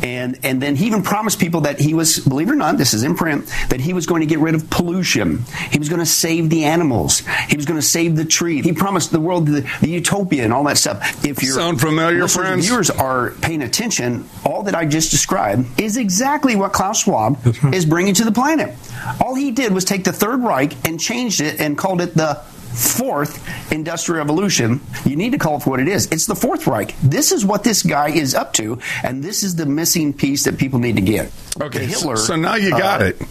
And, 0.04 0.38
and 0.44 0.62
then 0.62 0.76
he 0.76 0.86
even 0.86 1.02
promised 1.02 1.40
people 1.40 1.62
that 1.62 1.80
he 1.80 1.92
was 1.92 2.24
believe 2.36 2.50
it 2.50 2.52
or 2.52 2.56
not, 2.56 2.76
this 2.76 2.92
is 2.92 3.02
in 3.02 3.14
print, 3.14 3.46
that 3.70 3.80
he 3.80 3.94
was 3.94 4.04
going 4.04 4.20
to 4.20 4.26
get 4.26 4.40
rid 4.40 4.54
of 4.54 4.68
pollution. 4.68 5.42
He 5.70 5.78
was 5.78 5.88
going 5.88 6.00
to 6.00 6.06
save 6.06 6.50
the 6.50 6.64
animals. 6.64 7.22
He 7.48 7.56
was 7.56 7.64
going 7.64 7.80
to 7.80 7.86
save 7.86 8.14
the 8.14 8.26
tree. 8.26 8.60
He 8.60 8.74
promised 8.74 9.10
the 9.10 9.20
world 9.20 9.46
the, 9.46 9.66
the 9.80 9.88
utopia 9.88 10.44
and 10.44 10.52
all 10.52 10.64
that 10.64 10.76
stuff. 10.76 11.24
If 11.24 11.42
you 11.42 11.52
sound 11.52 11.80
familiar, 11.80 12.28
friends, 12.28 12.66
viewers 12.66 12.90
are 12.90 13.30
paying 13.40 13.62
attention, 13.62 14.28
all 14.44 14.64
that 14.64 14.74
I 14.74 14.84
just 14.84 15.10
described 15.10 15.80
is 15.80 15.96
exactly 15.96 16.56
what 16.56 16.74
Klaus 16.74 17.04
Schwab 17.04 17.38
is 17.72 17.86
bringing 17.86 18.12
to 18.12 18.24
the 18.24 18.32
planet. 18.32 18.76
All 19.18 19.34
he 19.34 19.50
did 19.50 19.72
was 19.72 19.86
take 19.86 20.04
the 20.04 20.12
Third 20.12 20.42
Reich 20.42 20.74
and 20.86 21.00
changed 21.00 21.40
it 21.40 21.58
and 21.58 21.78
called 21.78 22.02
it 22.02 22.12
the 22.12 22.42
fourth 22.76 23.72
industrial 23.72 24.18
revolution. 24.18 24.80
You 25.04 25.16
need 25.16 25.32
to 25.32 25.38
call 25.38 25.56
it 25.56 25.62
for 25.62 25.70
what 25.70 25.80
it 25.80 25.88
is. 25.88 26.06
It's 26.12 26.26
the 26.26 26.36
Fourth 26.36 26.66
Reich. 26.66 26.94
This 27.02 27.32
is 27.32 27.44
what 27.44 27.64
this 27.64 27.82
guy 27.82 28.10
is 28.10 28.34
up 28.34 28.52
to, 28.54 28.78
and 29.02 29.22
this 29.24 29.42
is 29.42 29.56
the 29.56 29.66
missing 29.66 30.12
piece 30.12 30.44
that 30.44 30.58
people 30.58 30.78
need 30.78 30.96
to 30.96 31.02
get. 31.02 31.32
Okay, 31.60 31.86
Hitler. 31.86 32.16
So 32.16 32.36
now 32.36 32.56
you 32.56 32.70
got 32.70 33.02
uh, 33.02 33.06
it. 33.06 33.22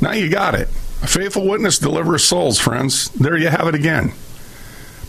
Now 0.00 0.12
you 0.12 0.28
got 0.28 0.54
it. 0.54 0.68
A 1.02 1.06
faithful 1.06 1.48
witness 1.48 1.78
delivers 1.78 2.24
souls, 2.24 2.58
friends. 2.58 3.08
There 3.10 3.36
you 3.36 3.48
have 3.48 3.66
it 3.68 3.74
again. 3.74 4.12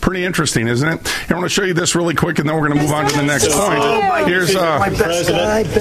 Pretty 0.03 0.25
interesting, 0.25 0.67
isn't 0.67 0.85
it? 0.85 1.31
I 1.31 1.33
want 1.33 1.45
to 1.45 1.49
show 1.49 1.63
you 1.63 1.73
this 1.73 1.95
really 1.95 2.13
quick, 2.13 2.37
and 2.37 2.49
then 2.49 2.57
we're 2.57 2.67
going 2.67 2.77
to 2.77 2.83
move 2.83 2.91
on 2.91 3.09
to 3.09 3.15
the 3.15 3.23
next 3.23 3.49
point. 3.49 4.27
Here's 4.27 4.53
uh, 4.53 4.83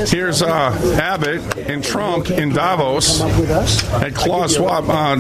here's 0.08 0.42
uh, 0.42 0.98
Abbott 1.02 1.58
and 1.58 1.82
Trump 1.82 2.30
in 2.30 2.50
Davos 2.50 3.20
at 3.20 4.14
Klaus 4.14 4.54
Schwab. 4.54 4.84
Uh, 4.88 5.16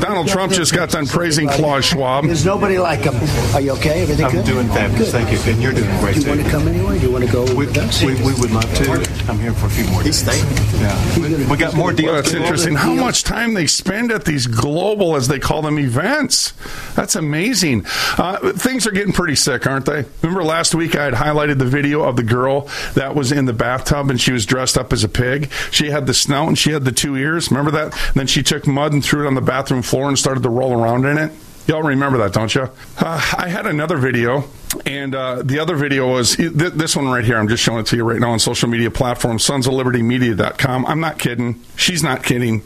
Donald 0.00 0.28
Trump 0.28 0.54
just 0.54 0.72
got 0.74 0.88
done 0.88 1.06
praising 1.06 1.50
Klaus 1.50 1.84
Schwab. 1.84 2.24
There's 2.24 2.46
nobody 2.46 2.78
like 2.78 3.00
him. 3.00 3.14
Are 3.54 3.60
you 3.60 3.72
okay? 3.72 4.00
Everything 4.00 4.24
I'm 4.24 4.32
good? 4.32 4.46
doing 4.46 4.68
fabulous. 4.68 5.12
Thank 5.12 5.32
you. 5.32 5.52
And 5.52 5.62
you're 5.62 5.74
doing 5.74 6.00
great. 6.00 6.14
Do 6.14 6.22
you 6.22 6.28
want 6.28 6.40
to 6.40 6.50
come 6.50 6.66
anyway? 6.66 6.98
Do 6.98 7.06
you 7.08 7.12
want 7.12 7.26
to 7.26 7.32
go 7.32 7.44
we, 7.54 7.66
with 7.66 7.76
us? 7.76 8.02
We, 8.02 8.14
we 8.14 8.32
would 8.40 8.52
love 8.52 8.74
to. 8.76 9.26
I'm 9.28 9.38
here 9.38 9.52
for 9.52 9.66
a 9.66 9.70
few 9.70 9.84
more 9.88 10.02
days. 10.02 10.18
He's 10.18 10.32
staying. 10.32 10.46
Yeah. 10.80 11.18
We, 11.18 11.44
we 11.44 11.56
got 11.58 11.74
more 11.76 11.92
deals. 11.92 12.06
Well, 12.06 12.22
that's 12.22 12.32
interesting. 12.32 12.74
How 12.74 12.94
much 12.94 13.22
time 13.22 13.52
they 13.52 13.66
spend 13.66 14.10
at 14.10 14.24
these 14.24 14.46
global, 14.46 15.14
as 15.14 15.28
they 15.28 15.38
call 15.38 15.60
them, 15.60 15.78
events. 15.78 16.54
That's 16.94 17.16
amazing. 17.16 17.84
Uh, 18.16 18.45
things 18.52 18.86
are 18.86 18.90
getting 18.90 19.12
pretty 19.12 19.34
sick, 19.34 19.66
aren't 19.66 19.86
they? 19.86 20.04
Remember 20.22 20.44
last 20.44 20.74
week 20.74 20.96
I 20.96 21.04
had 21.04 21.14
highlighted 21.14 21.58
the 21.58 21.64
video 21.64 22.02
of 22.02 22.16
the 22.16 22.22
girl 22.22 22.68
that 22.94 23.14
was 23.14 23.32
in 23.32 23.44
the 23.44 23.52
bathtub 23.52 24.10
and 24.10 24.20
she 24.20 24.32
was 24.32 24.46
dressed 24.46 24.76
up 24.76 24.92
as 24.92 25.04
a 25.04 25.08
pig. 25.08 25.50
She 25.70 25.90
had 25.90 26.06
the 26.06 26.14
snout 26.14 26.48
and 26.48 26.58
she 26.58 26.70
had 26.70 26.84
the 26.84 26.92
two 26.92 27.16
ears. 27.16 27.50
Remember 27.50 27.70
that? 27.72 27.92
And 28.08 28.14
then 28.14 28.26
she 28.26 28.42
took 28.42 28.66
mud 28.66 28.92
and 28.92 29.04
threw 29.04 29.24
it 29.24 29.26
on 29.26 29.34
the 29.34 29.40
bathroom 29.40 29.82
floor 29.82 30.08
and 30.08 30.18
started 30.18 30.42
to 30.42 30.50
roll 30.50 30.72
around 30.72 31.04
in 31.04 31.18
it. 31.18 31.32
Y'all 31.66 31.82
remember 31.82 32.18
that, 32.18 32.32
don't 32.32 32.54
you? 32.54 32.62
Uh, 32.98 33.34
I 33.38 33.48
had 33.48 33.66
another 33.66 33.96
video, 33.96 34.44
and 34.84 35.16
uh, 35.16 35.42
the 35.42 35.58
other 35.58 35.74
video 35.74 36.12
was 36.12 36.36
th- 36.36 36.52
this 36.52 36.94
one 36.94 37.08
right 37.08 37.24
here. 37.24 37.36
I'm 37.36 37.48
just 37.48 37.60
showing 37.60 37.80
it 37.80 37.86
to 37.86 37.96
you 37.96 38.04
right 38.04 38.20
now 38.20 38.30
on 38.30 38.38
social 38.38 38.68
media 38.68 38.88
platforms, 38.88 39.44
sons 39.44 39.66
of 39.66 39.72
liberty 39.72 40.00
media.com. 40.00 40.86
I'm 40.86 41.00
not 41.00 41.18
kidding. 41.18 41.60
She's 41.74 42.04
not 42.04 42.22
kidding. 42.22 42.62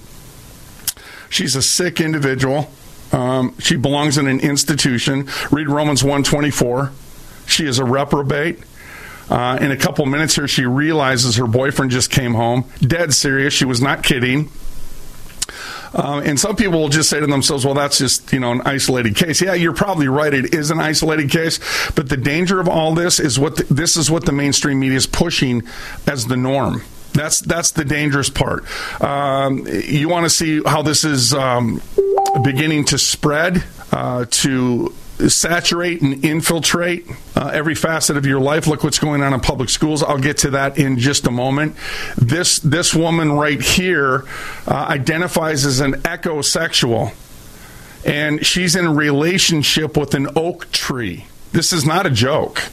She's 1.30 1.56
a 1.56 1.62
sick 1.62 1.98
individual. 1.98 2.70
Um, 3.12 3.58
she 3.58 3.76
belongs 3.76 4.18
in 4.18 4.26
an 4.26 4.40
institution. 4.40 5.28
Read 5.50 5.68
Romans 5.68 6.02
124. 6.02 6.92
She 7.46 7.66
is 7.66 7.78
a 7.78 7.84
reprobate. 7.84 8.60
Uh, 9.28 9.58
in 9.60 9.70
a 9.70 9.76
couple 9.76 10.04
minutes 10.06 10.34
here, 10.34 10.48
she 10.48 10.64
realizes 10.64 11.36
her 11.36 11.46
boyfriend 11.46 11.90
just 11.90 12.10
came 12.10 12.34
home. 12.34 12.64
Dead 12.80 13.14
serious. 13.14 13.54
She 13.54 13.64
was 13.64 13.80
not 13.80 14.02
kidding. 14.02 14.50
Um, 15.92 16.22
and 16.22 16.38
some 16.38 16.54
people 16.54 16.80
will 16.80 16.88
just 16.88 17.10
say 17.10 17.18
to 17.18 17.26
themselves, 17.26 17.64
well, 17.64 17.74
that's 17.74 17.98
just, 17.98 18.32
you 18.32 18.38
know, 18.38 18.52
an 18.52 18.60
isolated 18.64 19.16
case. 19.16 19.40
Yeah, 19.40 19.54
you're 19.54 19.72
probably 19.72 20.08
right. 20.08 20.32
It 20.32 20.54
is 20.54 20.70
an 20.70 20.78
isolated 20.78 21.30
case. 21.30 21.58
But 21.92 22.08
the 22.08 22.16
danger 22.16 22.60
of 22.60 22.68
all 22.68 22.94
this 22.94 23.18
is 23.18 23.38
what 23.38 23.56
the, 23.56 23.74
this 23.74 23.96
is 23.96 24.10
what 24.10 24.24
the 24.24 24.32
mainstream 24.32 24.78
media 24.78 24.96
is 24.96 25.06
pushing 25.06 25.62
as 26.06 26.26
the 26.26 26.36
norm. 26.36 26.82
That's 27.20 27.40
that's 27.40 27.72
the 27.72 27.84
dangerous 27.84 28.30
part. 28.30 28.64
Um, 29.02 29.66
you 29.66 30.08
want 30.08 30.24
to 30.24 30.30
see 30.30 30.62
how 30.64 30.80
this 30.80 31.04
is 31.04 31.34
um, 31.34 31.82
beginning 32.42 32.86
to 32.86 32.98
spread 32.98 33.62
uh, 33.92 34.24
to 34.30 34.94
saturate 35.28 36.00
and 36.00 36.24
infiltrate 36.24 37.06
uh, 37.36 37.50
every 37.52 37.74
facet 37.74 38.16
of 38.16 38.24
your 38.24 38.40
life. 38.40 38.66
Look 38.66 38.82
what's 38.82 38.98
going 38.98 39.22
on 39.22 39.34
in 39.34 39.40
public 39.40 39.68
schools. 39.68 40.02
I'll 40.02 40.16
get 40.16 40.38
to 40.38 40.50
that 40.52 40.78
in 40.78 40.98
just 40.98 41.26
a 41.26 41.30
moment. 41.30 41.76
This 42.16 42.58
this 42.60 42.94
woman 42.94 43.32
right 43.32 43.60
here 43.60 44.24
uh, 44.66 44.86
identifies 44.88 45.66
as 45.66 45.80
an 45.80 46.00
ecosexual, 46.00 47.12
and 48.06 48.46
she's 48.46 48.74
in 48.74 48.86
a 48.86 48.94
relationship 48.94 49.94
with 49.94 50.14
an 50.14 50.26
oak 50.36 50.72
tree. 50.72 51.26
This 51.52 51.74
is 51.74 51.84
not 51.84 52.06
a 52.06 52.10
joke. 52.10 52.70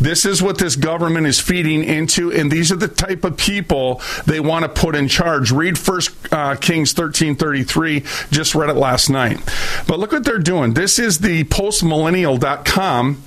This 0.00 0.24
is 0.24 0.42
what 0.42 0.58
this 0.58 0.76
government 0.76 1.26
is 1.26 1.40
feeding 1.40 1.84
into, 1.84 2.32
and 2.32 2.50
these 2.50 2.72
are 2.72 2.76
the 2.76 2.88
type 2.88 3.24
of 3.24 3.36
people 3.36 4.00
they 4.26 4.40
want 4.40 4.64
to 4.64 4.68
put 4.68 4.94
in 4.94 5.08
charge. 5.08 5.50
Read 5.50 5.78
First 5.78 6.10
uh, 6.32 6.56
Kings 6.56 6.92
thirteen 6.92 7.36
thirty 7.36 7.64
three. 7.64 8.00
Just 8.30 8.54
read 8.54 8.70
it 8.70 8.76
last 8.76 9.10
night. 9.10 9.38
But 9.86 9.98
look 9.98 10.12
what 10.12 10.24
they're 10.24 10.38
doing. 10.38 10.74
This 10.74 10.98
is 10.98 11.18
the 11.18 11.44
postmillennial.com. 11.44 13.22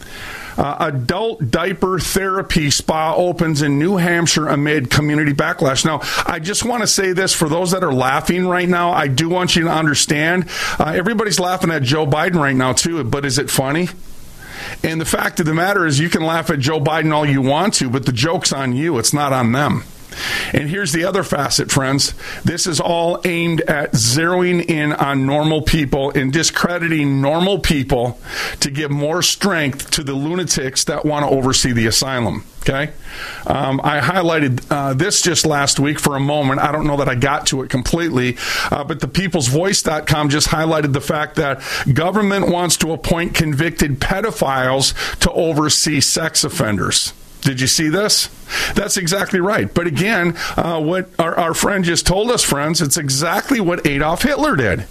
Uh, 0.58 0.78
adult 0.80 1.52
diaper 1.52 2.00
therapy 2.00 2.70
spa 2.72 3.14
opens 3.14 3.62
in 3.62 3.78
New 3.78 3.98
Hampshire 3.98 4.48
amid 4.48 4.90
community 4.90 5.34
backlash. 5.34 5.84
Now, 5.84 6.00
I 6.26 6.40
just 6.40 6.64
want 6.64 6.82
to 6.82 6.88
say 6.88 7.12
this 7.12 7.34
for 7.34 7.50
those 7.50 7.72
that 7.72 7.84
are 7.84 7.94
laughing 7.94 8.48
right 8.48 8.70
now. 8.70 8.92
I 8.92 9.10
do 9.10 9.28
want 9.28 9.58
you 9.58 9.64
to 9.64 9.70
understand. 9.70 10.48
Uh, 10.80 10.94
everybody's 10.96 11.42
laughing 11.42 11.72
at 11.72 11.84
Joe 11.84 12.06
Biden 12.08 12.36
right 12.36 12.56
now, 12.56 12.72
too, 12.72 13.04
but 13.04 13.26
is 13.26 13.38
it 13.38 13.50
funny? 13.50 13.90
And 14.84 15.00
the 15.00 15.06
fact 15.06 15.40
of 15.40 15.46
the 15.46 15.54
matter 15.54 15.86
is, 15.86 16.00
you 16.00 16.10
can 16.10 16.24
laugh 16.24 16.50
at 16.50 16.60
Joe 16.60 16.80
Biden 16.80 17.14
all 17.14 17.26
you 17.26 17.42
want 17.42 17.76
to, 17.76 17.90
but 17.90 18.06
the 18.06 18.12
joke's 18.12 18.54
on 18.54 18.76
you. 18.76 18.98
It's 18.98 19.14
not 19.14 19.34
on 19.34 19.52
them. 19.52 19.84
And 20.54 20.70
here's 20.70 20.92
the 20.92 21.06
other 21.06 21.24
facet, 21.24 21.72
friends. 21.72 22.14
This 22.44 22.68
is 22.68 22.80
all 22.80 23.20
aimed 23.26 23.62
at 23.62 23.94
zeroing 23.94 24.64
in 24.70 24.94
on 24.94 25.26
normal 25.26 25.62
people 25.62 26.12
and 26.12 26.32
discrediting 26.32 27.22
normal 27.22 27.60
people 27.60 28.20
to 28.60 28.72
give 28.72 28.92
more 28.92 29.22
strength 29.22 29.92
to 29.92 30.04
the 30.04 30.14
lunatics 30.14 30.84
that 30.86 31.06
want 31.06 31.26
to 31.26 31.30
oversee 31.30 31.72
the 31.72 31.88
asylum. 31.88 32.46
Okay. 32.68 32.92
Um, 33.46 33.80
I 33.84 34.00
highlighted 34.00 34.66
uh, 34.72 34.96
this 34.96 35.22
just 35.22 35.46
last 35.46 35.80
week 35.80 36.00
for 36.00 36.16
a 36.16 36.20
moment. 36.20 36.60
I 36.62 36.72
don't 36.72 36.88
know 36.88 36.98
that 36.98 37.08
I 37.08 37.14
got 37.14 37.46
to 37.48 37.62
it 37.62 37.70
completely, 37.70 38.38
uh, 38.72 38.84
but 38.84 39.02
the 39.02 39.08
peoplesvoice.com 39.08 40.30
just 40.30 40.48
highlighted 40.48 40.92
the 40.92 41.02
fact 41.02 41.36
that 41.36 41.62
government 41.94 42.50
wants 42.50 42.76
to 42.78 42.92
appoint 42.92 43.36
convicted 43.36 44.00
pedophiles 44.00 44.96
to 45.20 45.32
oversee 45.32 46.02
sex 46.02 46.44
offenders. 46.44 47.14
Did 47.46 47.62
you 47.62 47.68
see 47.68 47.90
this? 47.90 48.28
That's 48.74 48.98
exactly 48.98 49.40
right. 49.40 49.72
But 49.72 49.86
again, 49.86 50.36
uh, 50.58 50.82
what 50.82 51.10
our, 51.20 51.38
our 51.38 51.54
friend 51.54 51.86
just 51.86 52.08
told 52.08 52.32
us, 52.32 52.44
friends, 52.44 52.82
it's 52.82 52.98
exactly 52.98 53.62
what 53.62 53.86
Adolf 53.86 54.24
Hitler 54.24 54.56
did. 54.56 54.88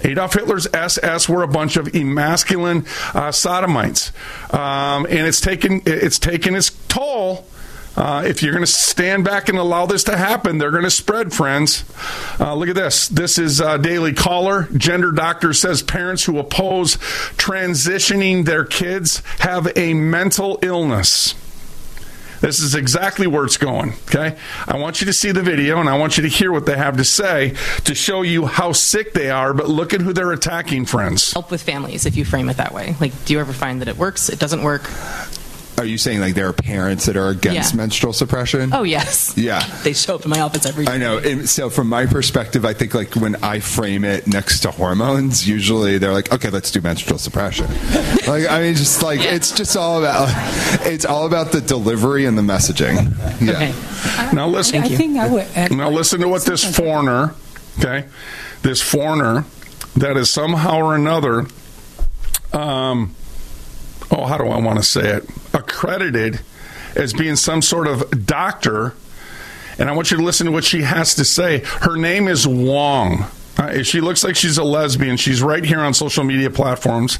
Adolf 0.00 0.32
Hitler's 0.32 0.66
SS 0.72 1.28
were 1.28 1.42
a 1.42 1.48
bunch 1.48 1.76
of 1.76 1.88
emasculine 1.88 2.86
uh, 3.14 3.30
sodomites, 3.32 4.12
um, 4.50 5.04
and 5.04 5.26
it's 5.26 5.42
taken 5.42 5.82
it's 5.84 6.18
taken 6.18 6.54
its 6.54 6.70
toll. 6.88 7.46
Uh, 7.96 8.24
if 8.26 8.42
you're 8.42 8.52
going 8.52 8.64
to 8.64 8.70
stand 8.70 9.24
back 9.24 9.50
and 9.50 9.58
allow 9.58 9.84
this 9.84 10.04
to 10.04 10.16
happen, 10.16 10.56
they're 10.56 10.70
going 10.70 10.84
to 10.84 10.90
spread, 10.90 11.32
friends. 11.34 11.84
Uh, 12.40 12.54
look 12.54 12.70
at 12.70 12.74
this. 12.74 13.08
This 13.08 13.38
is 13.38 13.60
uh, 13.60 13.76
Daily 13.76 14.14
Caller. 14.14 14.64
Gender 14.76 15.12
doctor 15.12 15.52
says 15.52 15.82
parents 15.82 16.24
who 16.24 16.38
oppose 16.38 16.96
transitioning 17.36 18.46
their 18.46 18.64
kids 18.64 19.22
have 19.38 19.70
a 19.76 19.94
mental 19.94 20.58
illness. 20.62 21.34
This 22.44 22.60
is 22.60 22.74
exactly 22.74 23.26
where 23.26 23.46
it's 23.46 23.56
going. 23.56 23.94
Okay. 24.08 24.36
I 24.68 24.76
want 24.76 25.00
you 25.00 25.06
to 25.06 25.14
see 25.14 25.32
the 25.32 25.42
video 25.42 25.80
and 25.80 25.88
I 25.88 25.96
want 25.96 26.18
you 26.18 26.24
to 26.24 26.28
hear 26.28 26.52
what 26.52 26.66
they 26.66 26.76
have 26.76 26.98
to 26.98 27.04
say 27.04 27.54
to 27.84 27.94
show 27.94 28.20
you 28.20 28.44
how 28.44 28.72
sick 28.72 29.14
they 29.14 29.30
are, 29.30 29.54
but 29.54 29.70
look 29.70 29.94
at 29.94 30.02
who 30.02 30.12
they're 30.12 30.30
attacking, 30.30 30.84
friends. 30.84 31.32
Help 31.32 31.50
with 31.50 31.62
families 31.62 32.04
if 32.04 32.16
you 32.16 32.24
frame 32.26 32.50
it 32.50 32.58
that 32.58 32.74
way. 32.74 32.96
Like, 33.00 33.24
do 33.24 33.32
you 33.32 33.40
ever 33.40 33.54
find 33.54 33.80
that 33.80 33.88
it 33.88 33.96
works? 33.96 34.28
It 34.28 34.38
doesn't 34.38 34.62
work? 34.62 34.82
Are 35.76 35.84
you 35.84 35.98
saying 35.98 36.20
like 36.20 36.34
there 36.34 36.46
are 36.48 36.52
parents 36.52 37.06
that 37.06 37.16
are 37.16 37.28
against 37.30 37.72
Yeah. 37.72 37.76
menstrual 37.76 38.12
suppression? 38.12 38.72
Oh, 38.72 38.84
yes. 38.84 39.32
Yeah. 39.36 39.60
They 39.82 39.92
show 39.92 40.14
up 40.14 40.24
in 40.24 40.30
my 40.30 40.40
office 40.40 40.66
every 40.66 40.86
I 40.86 40.98
know. 40.98 41.18
And 41.18 41.48
so 41.48 41.68
from 41.68 41.88
my 41.88 42.06
perspective, 42.06 42.64
I 42.64 42.74
think 42.74 42.94
like 42.94 43.14
when 43.16 43.34
I 43.42 43.58
frame 43.58 44.04
it 44.04 44.26
next 44.28 44.60
to 44.60 44.70
hormones, 44.70 45.48
usually 45.48 45.98
they're 45.98 46.12
like, 46.12 46.32
okay, 46.32 46.48
let's 46.50 46.70
do 46.70 46.80
menstrual 46.80 47.18
suppression. 47.18 47.66
like, 48.28 48.48
I 48.48 48.60
mean, 48.60 48.74
just 48.76 49.02
like, 49.02 49.20
it's 49.20 49.50
just 49.50 49.76
all 49.76 49.98
about, 49.98 50.28
it's 50.86 51.04
all 51.04 51.26
about 51.26 51.50
the 51.50 51.60
delivery 51.60 52.24
and 52.24 52.38
the 52.38 52.42
messaging. 52.42 53.12
Yeah. 53.40 53.72
Now 54.32 54.46
listen. 54.46 54.80
I 54.82 54.88
think 54.88 55.18
I 55.18 55.28
would. 55.28 55.72
Now 55.72 55.90
listen 55.90 56.20
to 56.20 56.28
what 56.28 56.44
this 56.44 56.62
foreigner, 56.76 57.34
okay, 57.80 58.06
this 58.62 58.80
foreigner 58.80 59.44
that 59.96 60.16
is 60.16 60.30
somehow 60.30 60.78
or 60.78 60.94
another, 60.94 61.46
um, 62.52 63.14
oh, 64.10 64.24
how 64.26 64.38
do 64.38 64.46
I 64.46 64.58
want 64.60 64.78
to 64.78 64.84
say 64.84 65.16
it? 65.16 65.28
Accredited 65.64 66.40
as 66.94 67.12
being 67.12 67.36
some 67.36 67.62
sort 67.62 67.86
of 67.86 68.26
doctor. 68.26 68.94
And 69.78 69.88
I 69.88 69.92
want 69.92 70.10
you 70.10 70.16
to 70.16 70.22
listen 70.22 70.46
to 70.46 70.52
what 70.52 70.64
she 70.64 70.82
has 70.82 71.14
to 71.16 71.24
say. 71.24 71.58
Her 71.64 71.96
name 71.96 72.28
is 72.28 72.46
Wong. 72.46 73.26
Uh, 73.56 73.82
she 73.82 74.00
looks 74.00 74.24
like 74.24 74.34
she's 74.36 74.58
a 74.58 74.64
lesbian. 74.64 75.16
She's 75.16 75.42
right 75.42 75.64
here 75.64 75.80
on 75.80 75.94
social 75.94 76.24
media 76.24 76.50
platforms. 76.50 77.18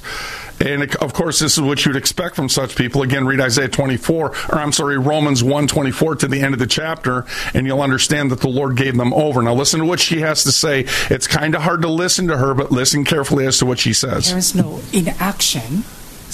And 0.61 0.95
of 0.97 1.13
course, 1.13 1.39
this 1.41 1.55
is 1.55 1.61
what 1.61 1.85
you'd 1.85 1.97
expect 1.97 2.37
from 2.37 2.49
such 2.49 2.77
people. 2.77 3.03
Again, 3.03 3.25
read 3.25 3.41
Isaiah 3.41 3.69
24, 3.69 4.27
or 4.27 4.55
I'm 4.55 4.73
sorry, 4.73 4.99
Romans 4.99 5.43
1 5.43 5.67
24 5.67 6.17
to 6.17 6.29
the 6.29 6.41
end 6.41 6.55
of 6.55 6.61
the 6.61 6.67
chapter, 6.67 7.25
and 7.55 7.67
you'll 7.67 7.83
understand 7.83 8.31
that 8.31 8.41
the 8.41 8.49
Lord 8.49 8.77
gave 8.77 8.97
them 8.97 9.13
over. 9.15 9.43
Now, 9.43 9.55
listen 9.55 9.81
to 9.81 9.87
what 9.87 10.01
she 10.01 10.21
has 10.21 10.45
to 10.45 10.53
say. 10.53 10.87
It's 11.11 11.27
kind 11.27 11.55
of 11.55 11.63
hard 11.63 11.83
to 11.83 11.89
listen 11.89 12.29
to 12.29 12.37
her, 12.37 12.55
but 12.55 12.71
listen 12.71 13.05
carefully 13.05 13.47
as 13.47 13.59
to 13.59 13.67
what 13.67 13.79
she 13.79 13.93
says. 13.93 14.29
There 14.29 14.39
is 14.39 14.55
no 14.55 14.81
inaction 14.93 15.85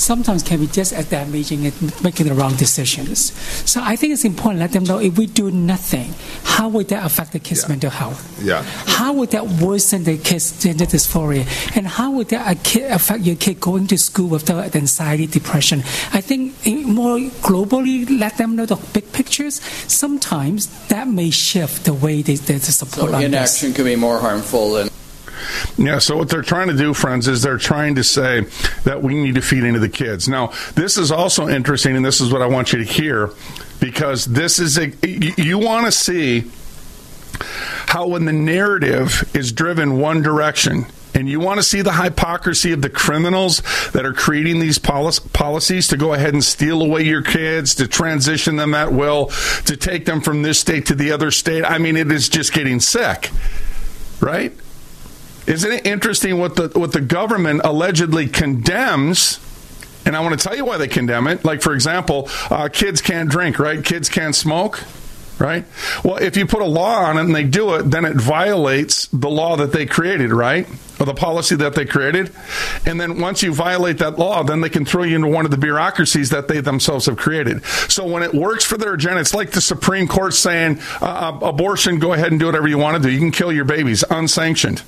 sometimes 0.01 0.43
can 0.43 0.59
be 0.61 0.67
just 0.67 0.93
as 0.93 1.09
damaging 1.11 1.67
and 1.67 2.03
making 2.03 2.27
the 2.27 2.35
wrong 2.35 2.55
decisions. 2.57 3.33
So 3.69 3.81
I 3.83 3.97
think 3.97 4.13
it's 4.15 4.25
important 4.25 4.59
to 4.61 4.65
let 4.65 4.73
them 4.73 4.85
know 4.85 4.99
if 4.99 5.19
we 5.19 5.27
do 5.27 5.51
nothing, 5.51 6.15
how 6.43 6.69
would 6.69 6.89
that 6.89 7.05
affect 7.05 7.33
the 7.33 7.39
kids' 7.39 7.69
mental 7.69 7.91
health? 7.91 8.21
Yeah. 8.43 8.63
How 8.87 9.13
would 9.13 9.31
that 9.31 9.47
worsen 9.47 10.05
the 10.05 10.17
kids' 10.19 10.59
gender 10.63 10.85
dysphoria? 10.87 11.45
And 11.77 11.87
how 11.87 12.11
would 12.13 12.29
that 12.29 12.51
a 12.51 12.59
kid 12.61 12.91
affect 12.91 13.25
your 13.25 13.37
kid 13.37 13.61
going 13.61 13.87
to 13.89 13.99
school 13.99 14.29
with 14.29 14.47
the 14.47 14.55
anxiety, 14.77 15.27
depression? 15.27 15.81
I 16.13 16.21
think 16.21 16.55
more 16.87 17.19
globally, 17.43 18.09
let 18.19 18.39
them 18.39 18.57
know 18.57 18.67
the 18.67 18.77
big 18.93 19.13
pictures. 19.13 19.61
Sometimes 19.87 20.67
that 20.89 21.09
may 21.09 21.31
shift 21.31 21.85
the 21.85 21.95
way 21.95 22.23
they, 22.23 22.37
they 22.37 22.59
support 22.59 23.11
So 23.11 23.15
on 23.15 23.21
this. 23.21 23.29
inaction 23.29 23.73
can 23.75 23.85
be 23.85 23.97
more 23.97 24.19
harmful 24.19 24.73
than 24.73 24.90
Yeah, 25.81 25.99
so 25.99 26.19
what 26.19 26.29
they're 26.29 26.43
trying 26.43 26.69
to 26.69 26.77
do, 26.77 26.93
friends, 26.93 27.27
is 27.27 27.41
they're 27.41 27.57
trying 27.57 27.95
to 27.95 28.05
say 28.05 28.43
that 28.85 29.03
we 29.03 29.15
need 29.15 29.37
to 29.37 29.41
feed 29.41 29.65
into 29.65 29.81
the 29.81 29.89
kids. 29.89 30.29
Now, 30.29 30.53
this 30.75 30.99
is 30.99 31.11
also 31.11 31.49
interesting, 31.49 31.97
and 31.97 32.05
this 32.05 32.21
is 32.21 32.31
what 32.31 32.43
I 32.43 32.47
want 32.47 32.75
you 32.75 32.81
to 32.81 32.85
hear, 32.85 33.31
because 33.81 34.27
this 34.27 34.59
is 34.59 34.77
a 34.77 34.93
you, 35.03 35.59
want 35.59 35.87
to 35.87 35.93
see 35.93 36.51
how 37.87 38.09
when 38.09 38.27
the 38.27 38.33
narrative 38.33 39.31
is 39.35 39.53
driven 39.53 39.99
one 39.99 40.21
direction. 40.21 40.85
And 41.15 41.29
you 41.31 41.41
want 41.41 41.59
to 41.59 41.63
see 41.63 41.81
the 41.81 41.95
hypocrisy 41.95 42.73
of 42.73 42.83
the 42.83 42.91
criminals 42.91 43.63
that 43.93 44.05
are 44.05 44.13
creating 44.13 44.61
these 44.61 44.79
policies 44.79 45.89
to 45.89 45.97
go 45.97 46.13
ahead 46.13 46.35
and 46.35 46.45
steal 46.45 46.83
away 46.83 47.03
your 47.03 47.23
kids, 47.23 47.75
to 47.77 47.89
transition 47.89 48.57
them 48.57 48.75
at 48.75 48.93
will, 48.93 49.27
to 49.65 49.77
take 49.79 50.05
them 50.05 50.21
from 50.21 50.43
this 50.43 50.61
state 50.61 50.87
to 50.87 50.95
the 50.95 51.11
other 51.11 51.31
state. 51.31 51.65
I 51.65 51.79
mean, 51.79 51.97
it 51.97 52.13
is 52.13 52.29
just 52.29 52.53
getting 52.53 52.81
sick, 52.81 53.31
right? 54.21 54.53
Isn't 55.51 55.73
it 55.73 55.85
interesting 55.85 56.39
what 56.39 56.55
the 56.55 56.69
what 56.79 56.93
the 56.93 57.01
government 57.01 57.63
allegedly 57.65 58.29
condemns? 58.29 59.41
And 60.07 60.17
I 60.17 60.21
want 60.21 60.39
to 60.39 60.49
tell 60.49 60.57
you 60.57 60.65
why 60.65 60.77
they 60.77 60.89
condemn 60.89 61.27
it. 61.27 61.45
Like, 61.45 61.61
for 61.61 61.75
example, 61.75 62.29
uh, 62.51 62.69
kids 62.69 63.03
can't 63.03 63.29
drink, 63.29 63.59
right? 63.59 63.85
Kids 63.85 64.09
can't 64.09 64.35
smoke, 64.35 64.83
right? 65.39 65.65
Well, 66.05 66.17
if 66.17 66.37
you 66.37 66.47
put 66.47 66.63
a 66.63 66.67
law 66.67 67.01
on 67.03 67.19
it 67.19 67.23
and 67.23 67.35
they 67.35 67.45
do 67.45 67.75
it, 67.75 67.91
then 67.91 68.05
it 68.05 68.17
violates 68.17 69.09
the 69.09 69.29
law 69.29 69.57
that 69.57 69.73
they 69.73 69.87
created, 69.87 70.33
right? 70.33 70.69
Or 71.01 71.07
the 71.07 71.15
policy 71.15 71.57
that 71.57 71.75
they 71.75 71.85
created. 71.85 72.33
And 72.87 73.01
then 73.01 73.21
once 73.21 73.43
you 73.43 73.53
violate 73.53 73.99
that 73.99 74.19
law, 74.19 74.43
then 74.43 74.61
they 74.61 74.71
can 74.71 74.85
throw 74.85 75.03
you 75.03 75.17
into 75.17 75.29
one 75.29 75.45
of 75.45 75.51
the 75.51 75.59
bureaucracies 75.59 76.31
that 76.31 76.47
they 76.47 76.61
themselves 76.61 77.07
have 77.07 77.17
created. 77.17 77.65
So 77.89 78.07
when 78.07 78.23
it 78.23 78.33
works 78.33 78.65
for 78.65 78.79
their 78.79 78.95
agenda, 78.95 79.21
it's 79.21 79.35
like 79.35 79.51
the 79.51 79.61
Supreme 79.61 80.07
Court 80.07 80.33
saying, 80.33 80.79
uh, 81.01 81.39
abortion, 81.43 81.99
go 81.99 82.13
ahead 82.13 82.31
and 82.31 82.39
do 82.39 82.47
whatever 82.47 82.69
you 82.69 82.79
want 82.79 83.03
to 83.03 83.03
do. 83.03 83.13
You 83.13 83.19
can 83.19 83.33
kill 83.33 83.53
your 83.53 83.65
babies 83.65 84.05
unsanctioned. 84.09 84.83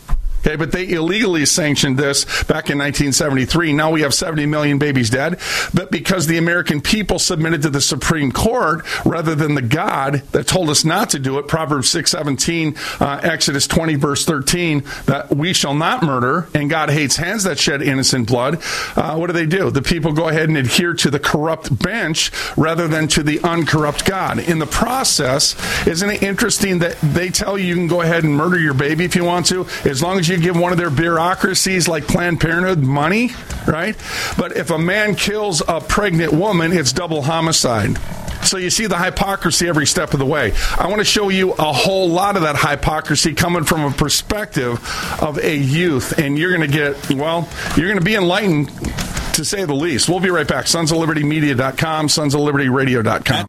Okay, 0.44 0.56
but 0.56 0.72
they 0.72 0.88
illegally 0.88 1.46
sanctioned 1.46 1.96
this 1.96 2.24
back 2.24 2.68
in 2.68 2.78
1973. 2.78 3.72
Now 3.72 3.92
we 3.92 4.02
have 4.02 4.12
70 4.12 4.46
million 4.46 4.78
babies 4.78 5.08
dead. 5.08 5.38
But 5.72 5.92
because 5.92 6.26
the 6.26 6.38
American 6.38 6.80
people 6.80 7.20
submitted 7.20 7.62
to 7.62 7.70
the 7.70 7.80
Supreme 7.80 8.32
Court 8.32 8.84
rather 9.06 9.36
than 9.36 9.54
the 9.54 9.62
God 9.62 10.22
that 10.32 10.48
told 10.48 10.68
us 10.68 10.84
not 10.84 11.10
to 11.10 11.20
do 11.20 11.38
it, 11.38 11.46
Proverbs 11.46 11.88
6:17, 11.90 12.76
uh, 13.00 13.20
Exodus 13.22 13.68
20 13.68 13.94
verse 13.94 14.24
13, 14.24 14.82
that 15.06 15.34
we 15.34 15.52
shall 15.52 15.74
not 15.74 16.02
murder, 16.02 16.48
and 16.54 16.68
God 16.68 16.90
hates 16.90 17.16
hands 17.16 17.44
that 17.44 17.58
shed 17.58 17.80
innocent 17.80 18.26
blood. 18.26 18.60
Uh, 18.96 19.14
what 19.16 19.28
do 19.28 19.32
they 19.32 19.46
do? 19.46 19.70
The 19.70 19.82
people 19.82 20.12
go 20.12 20.28
ahead 20.28 20.48
and 20.48 20.58
adhere 20.58 20.94
to 20.94 21.10
the 21.10 21.20
corrupt 21.20 21.78
bench 21.80 22.32
rather 22.56 22.88
than 22.88 23.06
to 23.08 23.22
the 23.22 23.40
uncorrupt 23.40 24.04
God. 24.04 24.40
In 24.40 24.58
the 24.58 24.66
process, 24.66 25.54
isn't 25.86 26.10
it 26.10 26.22
interesting 26.22 26.80
that 26.80 26.96
they 27.00 27.30
tell 27.30 27.56
you 27.56 27.66
you 27.66 27.74
can 27.76 27.86
go 27.86 28.00
ahead 28.00 28.24
and 28.24 28.34
murder 28.34 28.58
your 28.58 28.74
baby 28.74 29.04
if 29.04 29.14
you 29.14 29.24
want 29.24 29.46
to, 29.46 29.66
as 29.84 30.02
long 30.02 30.18
as 30.18 30.28
you 30.28 30.31
you 30.32 30.38
give 30.38 30.58
one 30.58 30.72
of 30.72 30.78
their 30.78 30.90
bureaucracies 30.90 31.88
like 31.88 32.06
Planned 32.06 32.40
Parenthood 32.40 32.80
money, 32.80 33.30
right? 33.66 33.96
But 34.36 34.56
if 34.56 34.70
a 34.70 34.78
man 34.78 35.14
kills 35.14 35.62
a 35.66 35.80
pregnant 35.80 36.32
woman, 36.32 36.72
it's 36.72 36.92
double 36.92 37.22
homicide. 37.22 37.98
So 38.44 38.56
you 38.56 38.70
see 38.70 38.86
the 38.86 38.98
hypocrisy 38.98 39.68
every 39.68 39.86
step 39.86 40.12
of 40.12 40.18
the 40.18 40.26
way. 40.26 40.52
I 40.76 40.88
want 40.88 40.98
to 40.98 41.04
show 41.04 41.28
you 41.28 41.52
a 41.52 41.72
whole 41.72 42.08
lot 42.08 42.36
of 42.36 42.42
that 42.42 42.56
hypocrisy 42.56 43.34
coming 43.34 43.64
from 43.64 43.82
a 43.84 43.90
perspective 43.92 44.80
of 45.22 45.38
a 45.38 45.54
youth, 45.54 46.18
and 46.18 46.36
you're 46.36 46.54
going 46.54 46.68
to 46.68 46.76
get, 46.76 47.10
well, 47.10 47.48
you're 47.76 47.86
going 47.86 47.98
to 47.98 48.04
be 48.04 48.16
enlightened 48.16 48.68
to 49.34 49.44
say 49.44 49.64
the 49.64 49.74
least. 49.74 50.08
We'll 50.08 50.20
be 50.20 50.30
right 50.30 50.48
back. 50.48 50.66
Sons 50.66 50.90
of 50.90 50.98
Liberty 50.98 51.22
Media.com, 51.22 52.08
Sons 52.08 52.34
of 52.34 52.40
Liberty 52.40 52.68
Radio.com. 52.68 53.46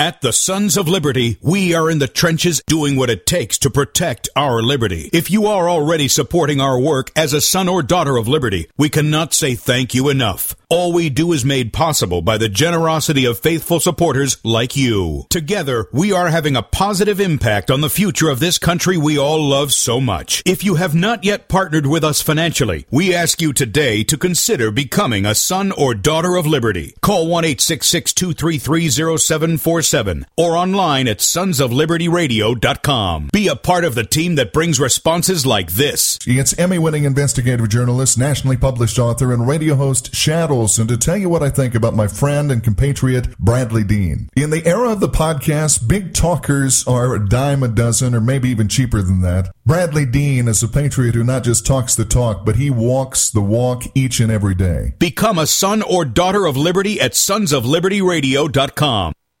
At 0.00 0.20
the 0.20 0.32
Sons 0.32 0.76
of 0.76 0.86
Liberty, 0.86 1.38
we 1.42 1.74
are 1.74 1.90
in 1.90 1.98
the 1.98 2.06
trenches 2.06 2.62
doing 2.68 2.94
what 2.94 3.10
it 3.10 3.26
takes 3.26 3.58
to 3.58 3.68
protect 3.68 4.28
our 4.36 4.62
liberty. 4.62 5.10
If 5.12 5.28
you 5.28 5.46
are 5.46 5.68
already 5.68 6.06
supporting 6.06 6.60
our 6.60 6.78
work 6.78 7.10
as 7.16 7.32
a 7.32 7.40
son 7.40 7.68
or 7.68 7.82
daughter 7.82 8.16
of 8.16 8.28
liberty, 8.28 8.70
we 8.76 8.90
cannot 8.90 9.34
say 9.34 9.56
thank 9.56 9.94
you 9.94 10.08
enough. 10.08 10.54
All 10.70 10.92
we 10.92 11.08
do 11.08 11.32
is 11.32 11.46
made 11.46 11.72
possible 11.72 12.20
by 12.20 12.36
the 12.36 12.50
generosity 12.50 13.24
of 13.24 13.38
faithful 13.38 13.80
supporters 13.80 14.36
like 14.44 14.76
you. 14.76 15.24
Together, 15.30 15.88
we 15.94 16.12
are 16.12 16.28
having 16.28 16.56
a 16.56 16.62
positive 16.62 17.20
impact 17.20 17.70
on 17.70 17.80
the 17.80 17.88
future 17.88 18.28
of 18.28 18.38
this 18.38 18.58
country 18.58 18.98
we 18.98 19.16
all 19.16 19.42
love 19.42 19.72
so 19.72 19.98
much. 19.98 20.42
If 20.44 20.62
you 20.62 20.74
have 20.74 20.94
not 20.94 21.24
yet 21.24 21.48
partnered 21.48 21.86
with 21.86 22.04
us 22.04 22.20
financially, 22.20 22.84
we 22.90 23.14
ask 23.14 23.40
you 23.40 23.54
today 23.54 24.04
to 24.04 24.18
consider 24.18 24.70
becoming 24.70 25.24
a 25.24 25.34
son 25.34 25.72
or 25.72 25.94
daughter 25.94 26.36
of 26.36 26.46
liberty. 26.46 26.94
Call 27.00 27.28
1-866-233-0747 27.28 30.24
or 30.36 30.54
online 30.54 31.08
at 31.08 31.20
sonsoflibertyradio.com. 31.20 33.30
Be 33.32 33.48
a 33.48 33.56
part 33.56 33.84
of 33.84 33.94
the 33.94 34.04
team 34.04 34.34
that 34.34 34.52
brings 34.52 34.78
responses 34.78 35.46
like 35.46 35.72
this. 35.72 36.18
It's 36.26 36.58
Emmy-winning 36.58 37.04
investigative 37.04 37.70
journalist, 37.70 38.18
nationally 38.18 38.58
published 38.58 38.98
author, 38.98 39.32
and 39.32 39.48
radio 39.48 39.74
host 39.74 40.14
Shadow 40.14 40.57
and 40.58 40.88
to 40.88 40.96
tell 40.96 41.16
you 41.16 41.28
what 41.28 41.42
I 41.42 41.50
think 41.50 41.74
about 41.74 41.94
my 41.94 42.08
friend 42.08 42.50
and 42.50 42.62
compatriot 42.62 43.28
Bradlee 43.38 43.86
Dean. 43.86 44.28
In 44.36 44.50
the 44.50 44.66
era 44.66 44.90
of 44.90 45.00
the 45.00 45.08
podcast, 45.08 45.86
big 45.86 46.14
talkers 46.14 46.86
are 46.86 47.14
a 47.14 47.28
dime 47.28 47.62
a 47.62 47.68
dozen 47.68 48.14
or 48.14 48.20
maybe 48.20 48.48
even 48.48 48.68
cheaper 48.68 49.00
than 49.00 49.20
that. 49.20 49.50
Bradlee 49.66 50.10
Dean 50.10 50.48
is 50.48 50.62
a 50.62 50.68
patriot 50.68 51.14
who 51.14 51.22
not 51.22 51.44
just 51.44 51.64
talks 51.64 51.94
the 51.94 52.04
talk, 52.04 52.44
but 52.44 52.56
he 52.56 52.70
walks 52.70 53.30
the 53.30 53.40
walk 53.40 53.84
each 53.94 54.18
and 54.18 54.32
every 54.32 54.54
day. 54.54 54.94
Become 54.98 55.38
a 55.38 55.46
son 55.46 55.82
or 55.82 56.04
daughter 56.04 56.46
of 56.46 56.56
liberty 56.56 57.00
at 57.00 57.12
sonsoflibertyradio.com. 57.12 59.12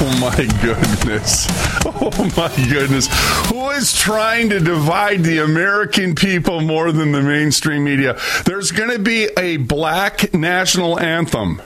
Oh 0.00 0.18
my 0.20 0.46
goodness. 0.62 1.46
Oh 1.84 2.32
my 2.36 2.54
goodness. 2.68 3.08
Who 3.48 3.70
is 3.70 3.92
trying 3.92 4.50
to 4.50 4.60
divide 4.60 5.24
the 5.24 5.38
American 5.38 6.14
people 6.14 6.60
more 6.60 6.92
than 6.92 7.10
the 7.10 7.20
mainstream 7.20 7.82
media? 7.82 8.16
There's 8.44 8.70
going 8.70 8.90
to 8.90 9.00
be 9.00 9.28
a 9.36 9.56
black 9.56 10.32
national 10.32 11.00
anthem. 11.00 11.60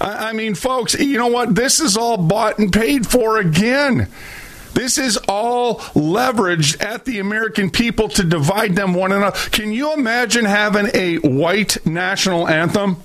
I, 0.00 0.30
I 0.30 0.32
mean, 0.32 0.54
folks, 0.54 0.94
you 0.94 1.18
know 1.18 1.26
what? 1.26 1.56
This 1.56 1.80
is 1.80 1.96
all 1.96 2.16
bought 2.16 2.58
and 2.58 2.72
paid 2.72 3.06
for 3.06 3.38
again. 3.38 4.08
This 4.74 4.96
is 4.96 5.18
all 5.28 5.78
leveraged 5.94 6.82
at 6.82 7.04
the 7.04 7.18
American 7.18 7.70
people 7.70 8.08
to 8.10 8.22
divide 8.22 8.76
them 8.76 8.94
one 8.94 9.12
another. 9.12 9.36
Can 9.50 9.72
you 9.72 9.92
imagine 9.92 10.44
having 10.44 10.88
a 10.94 11.16
white 11.16 11.84
national 11.84 12.48
anthem? 12.48 12.96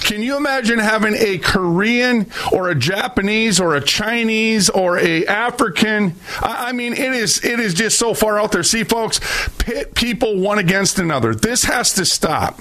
Can 0.00 0.22
you 0.22 0.36
imagine 0.36 0.78
having 0.78 1.14
a 1.14 1.38
Korean 1.38 2.30
or 2.52 2.70
a 2.70 2.74
Japanese 2.74 3.60
or 3.60 3.74
a 3.74 3.80
Chinese 3.80 4.68
or 4.68 4.98
a 4.98 5.26
African? 5.26 6.14
I 6.40 6.72
mean, 6.72 6.92
it 6.92 7.12
is 7.12 7.44
it 7.44 7.60
is 7.60 7.74
just 7.74 7.98
so 7.98 8.14
far 8.14 8.38
out 8.38 8.52
there. 8.52 8.62
See, 8.62 8.84
folks, 8.84 9.20
pit 9.58 9.94
people 9.94 10.38
one 10.38 10.58
against 10.58 10.98
another. 10.98 11.34
This 11.34 11.64
has 11.64 11.92
to 11.94 12.04
stop. 12.04 12.60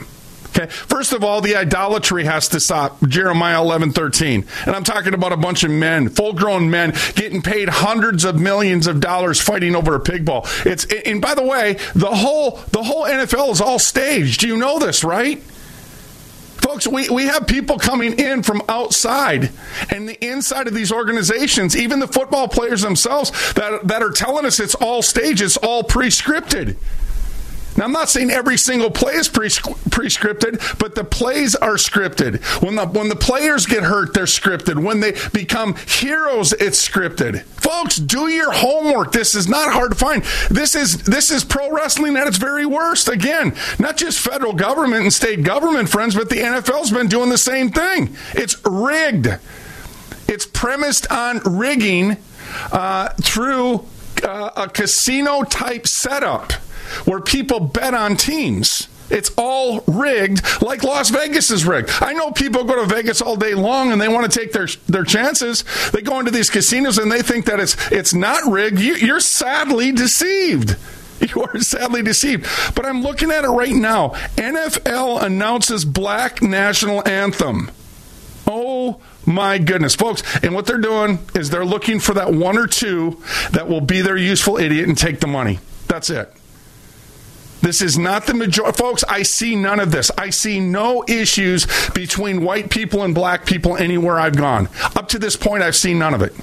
Okay. 0.58 0.68
First 0.72 1.14
of 1.14 1.24
all, 1.24 1.42
the 1.42 1.56
idolatry 1.56 2.26
has 2.26 2.48
to 2.50 2.60
stop. 2.60 3.00
Jeremiah 3.08 3.62
eleven 3.62 3.92
thirteen, 3.92 4.46
and 4.66 4.76
I'm 4.76 4.84
talking 4.84 5.14
about 5.14 5.32
a 5.32 5.38
bunch 5.38 5.64
of 5.64 5.70
men, 5.70 6.10
full 6.10 6.34
grown 6.34 6.70
men, 6.70 6.96
getting 7.16 7.42
paid 7.42 7.70
hundreds 7.70 8.26
of 8.26 8.40
millions 8.40 8.88
of 8.88 9.00
dollars 9.00 9.40
fighting 9.40 9.76
over 9.76 9.94
a 9.94 10.00
pig 10.00 10.26
ball. 10.26 10.48
It's 10.66 10.86
and 10.86 11.22
by 11.22 11.36
the 11.36 11.44
way, 11.44 11.74
the 11.94 12.08
whole 12.08 12.60
the 12.72 12.82
whole 12.84 13.06
NFL 13.06 13.52
is 13.52 13.62
all 13.62 13.78
staged. 13.78 14.44
You 14.44 14.58
know 14.58 14.80
this, 14.80 15.04
right? 15.04 15.44
Folks, 16.68 16.86
we, 16.86 17.10
we 17.10 17.24
have 17.28 17.48
people 17.48 17.80
coming 17.80 18.20
in 18.20 18.44
from 18.44 18.62
outside 18.68 19.52
and 19.90 20.08
the 20.08 20.22
inside 20.22 20.68
of 20.68 20.74
these 20.74 20.92
organizations, 20.92 21.78
even 21.78 22.02
the 22.02 22.10
football 22.10 22.50
players 22.50 22.82
themselves, 22.82 23.32
that, 23.54 23.88
that 23.88 24.04
are 24.04 24.12
telling 24.12 24.46
us 24.46 24.60
it's 24.60 24.76
all 24.76 25.02
staged, 25.02 25.42
it's 25.42 25.56
all 25.56 25.82
pre 25.82 26.08
scripted. 26.08 26.76
Now, 27.78 27.86
I'm 27.86 27.92
not 27.92 28.10
saying 28.10 28.32
every 28.32 28.58
single 28.58 28.90
play 28.90 29.14
is 29.14 29.30
pre 29.30 29.50
scripted, 29.50 30.80
but 30.80 30.96
the 30.96 31.04
plays 31.04 31.56
are 31.56 31.76
scripted. 31.76 32.44
When 32.64 32.76
the, 32.76 32.88
when 32.88 33.08
the 33.08 33.16
players 33.16 33.68
get 33.68 33.84
hurt, 33.84 34.16
they're 34.16 34.26
scripted. 34.26 34.84
When 34.84 35.00
they 35.00 35.14
become 35.32 35.76
heroes, 35.88 36.54
it's 36.54 36.86
scripted. 36.86 37.44
Folks, 37.44 37.98
do 37.98 38.30
your 38.30 38.52
homework. 38.52 39.12
This 39.12 39.36
is 39.36 39.48
not 39.48 39.72
hard 39.72 39.92
to 39.92 39.98
find. 39.98 40.24
This 40.50 40.76
is, 40.76 41.04
this 41.04 41.30
is 41.30 41.44
pro 41.44 41.72
wrestling 41.72 42.18
at 42.18 42.26
its 42.28 42.38
very 42.38 42.66
worst. 42.66 43.10
Again, 43.10 43.56
not 43.78 43.96
just 43.96 44.20
federal 44.20 44.54
government 44.54 45.04
and 45.04 45.14
state 45.14 45.44
government, 45.44 45.88
friends, 45.88 46.16
but 46.16 46.30
the 46.30 46.38
NFL's 46.38 46.92
been 46.92 47.08
doing 47.08 47.30
the 47.30 47.38
same 47.38 47.70
thing. 47.70 48.16
It's 48.34 48.56
rigged. 48.66 49.28
It's 50.28 50.46
premised 50.46 51.12
on 51.12 51.40
rigging 51.46 52.18
uh, 52.72 53.10
through 53.22 53.86
uh, 54.24 54.50
a 54.56 54.68
casino 54.68 55.44
type 55.44 55.88
setup 55.88 56.54
where 57.06 57.20
people 57.20 57.60
bet 57.60 57.94
on 57.94 58.16
teams. 58.16 58.88
It's 59.10 59.32
all 59.38 59.82
rigged 59.88 60.62
like 60.62 60.84
Las 60.84 61.10
Vegas 61.10 61.50
is 61.50 61.66
rigged. 61.66 61.90
I 62.02 62.14
know 62.14 62.32
people 62.32 62.66
go 62.66 62.76
to 62.76 62.94
Vegas 62.94 63.22
all 63.22 63.38
day 63.38 63.54
long 63.54 63.92
and 63.92 64.02
they 64.02 64.10
want 64.10 64.30
to 64.30 64.40
take 64.40 64.52
their 64.52 64.68
their 64.88 65.06
chances. 65.06 65.64
They 65.92 66.02
go 66.02 66.20
into 66.20 66.32
these 66.32 66.50
casinos 66.50 66.98
and 66.98 67.12
they 67.12 67.22
think 67.22 67.46
that 67.46 67.60
it's 67.60 67.76
it's 67.92 68.14
not 68.14 68.52
rigged. 68.52 68.80
You, 68.80 68.96
you're 68.96 69.20
sadly 69.20 69.92
deceived. 69.92 70.76
You 71.20 71.42
are 71.42 71.60
sadly 71.60 72.04
deceived. 72.04 72.48
But 72.76 72.86
I'm 72.86 73.02
looking 73.02 73.32
at 73.32 73.44
it 73.44 73.50
right 73.50 73.74
now. 73.74 74.10
NFL 74.36 75.24
announces 75.24 75.84
black 75.84 76.44
national 76.44 77.06
anthem. 77.08 77.72
Oh 78.46 79.02
my 79.26 79.58
goodness, 79.58 79.96
folks. 79.96 80.22
And 80.44 80.54
what 80.54 80.68
they're 80.68 80.78
doing 80.78 81.18
is 81.34 81.50
they're 81.50 81.66
looking 81.66 82.00
for 82.00 82.14
that 82.14 82.34
one 82.34 82.56
or 82.56 82.68
two 82.68 83.22
that 83.52 83.68
will 83.68 83.82
be 83.82 84.02
their 84.02 84.16
useful 84.16 84.58
idiot 84.58 84.88
and 84.88 84.96
take 84.96 85.20
the 85.20 85.26
money. 85.26 85.58
That's 85.88 86.12
it. 86.12 86.32
This 87.62 87.82
is 87.82 87.98
not 87.98 88.28
the 88.28 88.34
majority. 88.34 88.78
Folks, 88.78 89.04
I 89.10 89.24
see 89.24 89.56
none 89.56 89.80
of 89.80 89.92
this. 89.92 90.12
I 90.18 90.30
see 90.30 90.60
no 90.60 91.04
issues 91.08 91.68
between 91.92 92.44
white 92.44 92.70
people 92.70 93.04
and 93.04 93.16
black 93.16 93.46
people 93.46 93.78
anywhere 93.78 94.20
I've 94.20 94.38
gone. 94.38 94.70
Up 94.96 95.08
to 95.10 95.20
this 95.20 95.36
point, 95.36 95.64
I've 95.64 95.76
seen 95.76 96.00
none 96.00 96.14
of 96.14 96.22
it. 96.22 96.34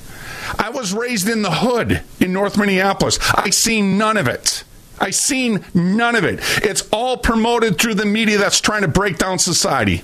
I 0.58 0.70
was 0.70 0.92
raised 0.92 1.28
in 1.28 1.42
the 1.42 1.50
hood 1.50 2.02
in 2.20 2.32
North 2.32 2.58
Minneapolis. 2.58 3.18
I 3.32 3.50
seen 3.50 3.96
none 3.96 4.16
of 4.16 4.28
it. 4.28 4.64
I 4.98 5.10
seen 5.10 5.64
none 5.74 6.14
of 6.14 6.24
it. 6.24 6.40
It's 6.62 6.88
all 6.92 7.16
promoted 7.16 7.78
through 7.78 7.94
the 7.94 8.06
media 8.06 8.38
that's 8.38 8.60
trying 8.60 8.82
to 8.82 8.88
break 8.88 9.18
down 9.18 9.38
society. 9.38 10.02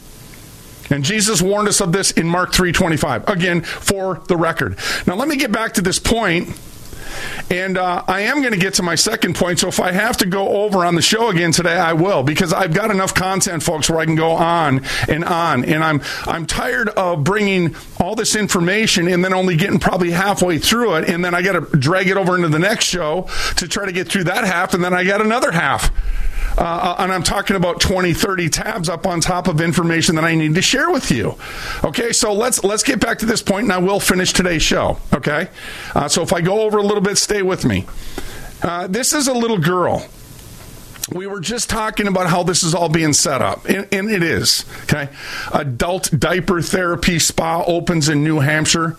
And 0.91 1.05
Jesus 1.05 1.41
warned 1.41 1.69
us 1.69 1.81
of 1.81 1.93
this 1.93 2.11
in 2.11 2.27
Mark 2.27 2.53
3:25. 2.53 3.29
Again, 3.29 3.63
for 3.63 4.23
the 4.27 4.37
record. 4.37 4.77
Now 5.07 5.15
let 5.15 5.29
me 5.29 5.37
get 5.37 5.53
back 5.53 5.75
to 5.75 5.81
this 5.81 5.99
point 5.99 6.49
and 7.51 7.79
uh, 7.79 8.03
I 8.07 8.23
am 8.23 8.41
going 8.41 8.53
to 8.53 8.59
get 8.59 8.75
to 8.75 8.83
my 8.83 8.95
second 8.95 9.35
point. 9.35 9.61
So 9.61 9.69
if 9.69 9.81
I 9.81 9.93
have 9.93 10.17
to 10.19 10.27
go 10.27 10.65
over 10.65 10.85
on 10.85 10.95
the 10.95 11.03
show 11.03 11.29
again 11.29 11.53
today, 11.53 11.77
I 11.77 11.93
will 11.93 12.23
because 12.23 12.53
I've 12.53 12.75
got 12.75 12.91
enough 12.91 13.15
content, 13.15 13.63
folks, 13.63 13.89
where 13.91 13.99
I 13.99 14.05
can 14.05 14.17
go 14.17 14.33
on 14.33 14.85
and 15.09 15.25
on. 15.25 15.65
And 15.65 15.83
I'm 15.83 16.01
I'm 16.25 16.47
tired 16.47 16.89
of 16.91 17.25
bringing 17.25 17.75
all 17.99 18.15
this 18.15 18.37
information 18.37 19.09
and 19.09 19.25
then 19.25 19.33
only 19.33 19.57
getting 19.57 19.79
probably 19.79 20.11
halfway 20.11 20.59
through 20.59 20.97
it, 20.97 21.09
and 21.09 21.25
then 21.25 21.35
I 21.35 21.43
got 21.43 21.53
to 21.53 21.79
drag 21.79 22.09
it 22.09 22.17
over 22.17 22.37
into 22.37 22.49
the 22.49 22.59
next 22.59 22.87
show 22.87 23.29
to 23.57 23.69
try 23.69 23.87
to 23.87 23.93
get 23.93 24.09
through 24.09 24.25
that 24.25 24.45
half, 24.45 24.75
and 24.75 24.83
then 24.83 24.95
I 24.95 25.05
got 25.05 25.21
another 25.21 25.53
half. 25.53 25.91
Uh, 26.61 26.97
and 26.99 27.11
I'm 27.11 27.23
talking 27.23 27.57
about 27.57 27.81
20, 27.81 28.13
30 28.13 28.49
tabs 28.51 28.89
up 28.91 29.07
on 29.07 29.23
top 29.23 29.49
of 29.49 29.63
information 29.63 30.15
that 30.17 30.25
I 30.25 30.35
need 30.35 30.55
to 30.57 30.63
share 30.63 30.91
with 30.91 31.11
you. 31.11 31.37
Okay, 31.83 32.13
so 32.13 32.35
let's 32.35 32.63
let's 32.63 32.83
get 32.83 33.01
back 33.01 33.19
to 33.21 33.27
this 33.27 33.41
point, 33.41 33.65
and 33.65 33.73
I 33.73 33.79
will 33.79 33.99
finish 33.99 34.35
today's 34.35 34.63
show. 34.63 34.99
Okay, 35.15 35.49
uh, 35.95 36.07
so 36.09 36.23
if 36.23 36.35
I 36.35 36.43
go 36.43 36.61
over 36.61 36.77
a 36.77 36.83
little 36.83 37.01
bit, 37.01 37.17
stay 37.17 37.41
with 37.41 37.65
me. 37.65 37.87
Uh, 38.63 38.87
this 38.87 39.15
is 39.15 39.27
a 39.27 39.33
little 39.33 39.57
girl 39.57 40.07
we 41.13 41.27
were 41.27 41.41
just 41.41 41.69
talking 41.69 42.07
about 42.07 42.29
how 42.29 42.43
this 42.43 42.63
is 42.63 42.75
all 42.75 42.89
being 42.89 43.13
set 43.13 43.43
up, 43.43 43.65
and, 43.67 43.87
and, 43.93 44.11
it 44.11 44.23
is. 44.23 44.65
Okay, 44.85 45.09
adult 45.53 46.11
diaper 46.19 46.61
therapy 46.63 47.19
spa 47.19 47.65
opens 47.67 48.09
in 48.09 48.25
New 48.25 48.41
Hampshire. 48.41 48.97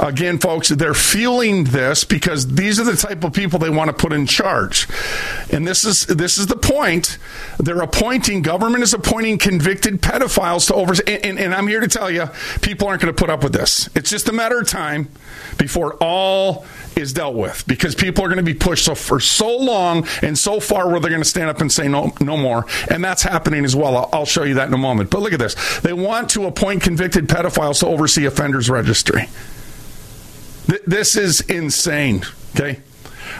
Again, 0.00 0.38
folks, 0.38 0.68
they're 0.68 0.94
fueling 0.94 1.64
this 1.64 2.04
because 2.04 2.54
these 2.54 2.80
are 2.80 2.84
the 2.84 2.96
type 2.96 3.24
of 3.24 3.32
people 3.32 3.58
they 3.58 3.70
want 3.70 3.88
to 3.88 3.92
put 3.94 4.12
in 4.12 4.26
charge, 4.26 4.88
and 5.52 5.66
this 5.66 5.84
is 5.84 6.06
this 6.06 6.38
is 6.38 6.46
the 6.46 6.56
point. 6.56 7.18
They're 7.58 7.80
appointing 7.80 8.42
government 8.42 8.82
is 8.82 8.94
appointing 8.94 9.38
convicted 9.38 10.00
pedophiles 10.00 10.66
to 10.68 10.74
oversee, 10.74 11.02
and, 11.06 11.24
and, 11.24 11.38
and 11.38 11.54
I'm 11.54 11.66
here 11.66 11.80
to 11.80 11.88
tell 11.88 12.10
you, 12.10 12.28
people 12.62 12.88
aren't 12.88 13.02
going 13.02 13.14
to 13.14 13.18
put 13.18 13.30
up 13.30 13.42
with 13.42 13.52
this. 13.52 13.88
It's 13.94 14.10
just 14.10 14.28
a 14.28 14.32
matter 14.32 14.60
of 14.60 14.68
time 14.68 15.08
before 15.56 15.94
all 15.94 16.66
is 16.98 17.12
dealt 17.12 17.34
with 17.34 17.66
because 17.66 17.94
people 17.94 18.24
are 18.24 18.28
going 18.28 18.38
to 18.38 18.42
be 18.42 18.54
pushed 18.54 18.84
so 18.84 18.94
for 18.94 19.20
so 19.20 19.56
long 19.56 20.06
and 20.22 20.36
so 20.36 20.60
far 20.60 20.90
where 20.90 21.00
they're 21.00 21.10
going 21.10 21.22
to 21.22 21.28
stand 21.28 21.48
up 21.48 21.60
and 21.60 21.70
say 21.70 21.88
no 21.88 22.12
no 22.20 22.36
more. 22.36 22.66
And 22.90 23.02
that's 23.02 23.22
happening 23.22 23.64
as 23.64 23.74
well. 23.74 23.96
I'll, 23.96 24.10
I'll 24.12 24.26
show 24.26 24.42
you 24.42 24.54
that 24.54 24.68
in 24.68 24.74
a 24.74 24.78
moment. 24.78 25.10
But 25.10 25.22
look 25.22 25.32
at 25.32 25.38
this. 25.38 25.80
They 25.80 25.92
want 25.92 26.30
to 26.30 26.46
appoint 26.46 26.82
convicted 26.82 27.28
pedophiles 27.28 27.80
to 27.80 27.86
oversee 27.86 28.26
offenders 28.26 28.68
registry. 28.68 29.28
Th- 30.66 30.82
this 30.86 31.16
is 31.16 31.40
insane 31.42 32.24
okay 32.58 32.80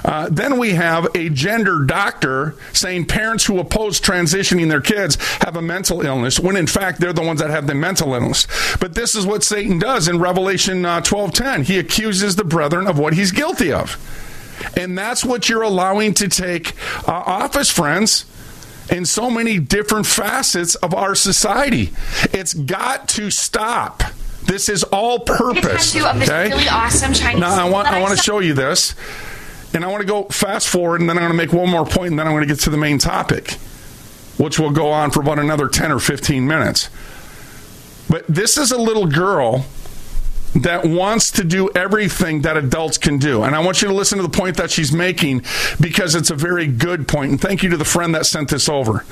uh, 0.05 0.28
then 0.30 0.59
we 0.59 0.70
have 0.70 1.09
a 1.14 1.28
gender 1.28 1.84
doctor 1.84 2.55
saying 2.72 3.07
parents 3.07 3.45
who 3.47 3.59
oppose 3.59 4.01
transitioning 4.01 4.68
their 4.68 4.80
kids 4.80 5.16
have 5.43 5.57
a 5.57 5.62
mental 5.62 6.03
illness, 6.03 6.39
when 6.41 6.57
in 6.57 6.66
fact 6.66 7.01
they're 7.01 7.12
the 7.12 7.22
ones 7.22 7.41
that 7.41 7.51
have 7.51 7.66
the 7.66 7.74
mental 7.74 8.14
illness. 8.14 8.47
But 8.80 8.95
this 8.95 9.14
is 9.14 9.26
what 9.26 9.43
Satan 9.43 9.78
does 9.78 10.09
in 10.09 10.18
Revelation 10.18 10.84
uh, 10.84 11.01
twelve 11.01 11.32
ten. 11.32 11.64
He 11.64 11.78
accuses 11.78 12.36
the 12.36 12.45
brethren 12.45 12.86
of 12.86 12.99
what 12.99 13.14
he's 13.14 13.32
guilty 13.32 13.72
of, 13.72 13.97
and 14.76 14.97
that's 14.97 15.24
what 15.24 15.49
you're 15.49 15.62
allowing 15.62 16.14
to 16.14 16.28
take 16.28 16.74
uh, 17.09 17.12
office, 17.12 17.70
friends 17.70 18.24
in 18.91 19.05
so 19.05 19.30
many 19.30 19.59
different 19.59 20.07
facets 20.07 20.74
of 20.76 20.95
our 20.95 21.14
society. 21.14 21.93
It's 22.32 22.55
got 22.55 23.09
to 23.11 23.30
stop. 23.30 24.03
This 24.45 24.68
is 24.70 24.82
all 24.84 25.20
purpose. 25.20 25.95
Okay? 25.95 26.49
Really 26.49 26.68
awesome 26.68 27.12
now 27.39 27.55
I 27.55 27.68
want 27.68 27.89
I 27.89 28.01
want 28.01 28.16
to 28.16 28.22
show 28.22 28.39
you 28.39 28.55
this. 28.55 28.95
And 29.74 29.84
I 29.84 29.88
want 29.88 30.00
to 30.00 30.06
go 30.06 30.24
fast 30.24 30.68
forward, 30.68 31.00
and 31.00 31.08
then 31.08 31.18
I'm 31.18 31.22
going 31.22 31.32
to 31.32 31.36
make 31.36 31.52
one 31.52 31.68
more 31.68 31.84
point, 31.84 32.10
and 32.10 32.18
then 32.18 32.26
I'm 32.26 32.32
going 32.32 32.46
to 32.46 32.52
get 32.52 32.60
to 32.60 32.70
the 32.70 32.78
main 32.78 32.98
topic, 32.98 33.52
which 34.38 34.58
will 34.58 34.70
go 34.70 34.90
on 34.90 35.10
for 35.10 35.20
about 35.20 35.38
another 35.38 35.68
10 35.68 35.92
or 35.92 35.98
15 35.98 36.46
minutes. 36.46 36.88
But 38.08 38.26
this 38.26 38.56
is 38.56 38.72
a 38.72 38.78
little 38.78 39.06
girl 39.06 39.66
that 40.55 40.84
wants 40.84 41.30
to 41.32 41.44
do 41.44 41.70
everything 41.74 42.42
that 42.42 42.57
adults 42.57 42.99
can 42.99 43.18
do. 43.18 43.42
And 43.42 43.55
I 43.55 43.61
want 43.61 43.82
you 43.82 43.88
to 43.88 43.94
listen 43.94 44.18
to 44.18 44.22
the 44.22 44.28
point 44.28 44.57
that 44.57 44.70
she's 44.70 44.92
making 44.92 45.42
because 45.80 46.14
it's 46.14 46.30
a 46.30 46.34
very 46.34 46.66
good 46.66 47.07
point. 47.07 47.30
And 47.30 47.40
thank 47.40 47.62
you 47.62 47.70
to 47.70 47.76
the 47.76 47.84
friend 47.84 48.14
that 48.14 48.26
sent 48.26 48.51
this 48.51 48.68
over. 48.68 49.05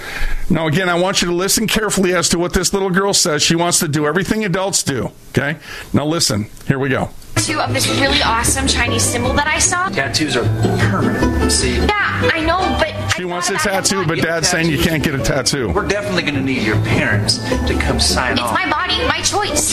Now, 0.51 0.67
again, 0.67 0.89
I 0.89 0.95
want 0.95 1.23
you 1.23 1.29
to 1.29 1.35
listen 1.35 1.67
carefully 1.67 2.15
as 2.15 2.29
to 2.31 2.39
what 2.39 2.53
this 2.53 2.73
little 2.73 2.91
girl 2.91 3.15
says. 3.15 3.43
She 3.43 3.55
wants 3.55 3.79
to 3.81 3.89
do 3.89 4.07
everything 4.07 4.45
adults 4.45 4.83
do. 4.83 5.11
Okay? 5.31 5.59
Now, 5.93 6.07
listen. 6.07 6.49
Here 6.67 6.79
we 6.79 6.89
go 6.89 7.11
tattoo 7.47 7.61
of 7.61 7.73
this 7.73 7.89
really 8.01 8.23
awesome 8.23 8.67
Chinese 8.67 9.03
symbol 9.03 9.33
that 9.35 9.47
I 9.47 9.59
saw. 9.59 9.89
Tattoos 9.89 10.37
are 10.37 10.45
permanent. 10.91 11.53
See? 11.53 11.77
Yeah, 11.77 12.31
I 12.33 12.41
know, 12.41 12.59
but. 12.79 12.95
She 13.13 13.25
wants 13.25 13.49
a 13.51 13.55
tattoo, 13.55 14.05
but 14.07 14.19
Dad's 14.19 14.49
saying 14.49 14.69
you 14.69 14.79
can't 14.79 15.03
get 15.03 15.15
a 15.15 15.23
tattoo. 15.23 15.73
We're 15.73 15.87
definitely 15.87 16.23
going 16.23 16.35
to 16.35 16.41
need 16.41 16.63
your 16.63 16.77
parents 16.85 17.39
to 17.39 17.79
come 17.81 18.01
sign 18.01 18.33
it's 18.33 18.41
off. 18.41 18.59
It's 18.59 18.65
my 18.65 18.71
body, 18.71 18.99
my 19.07 19.21
choice. 19.23 19.71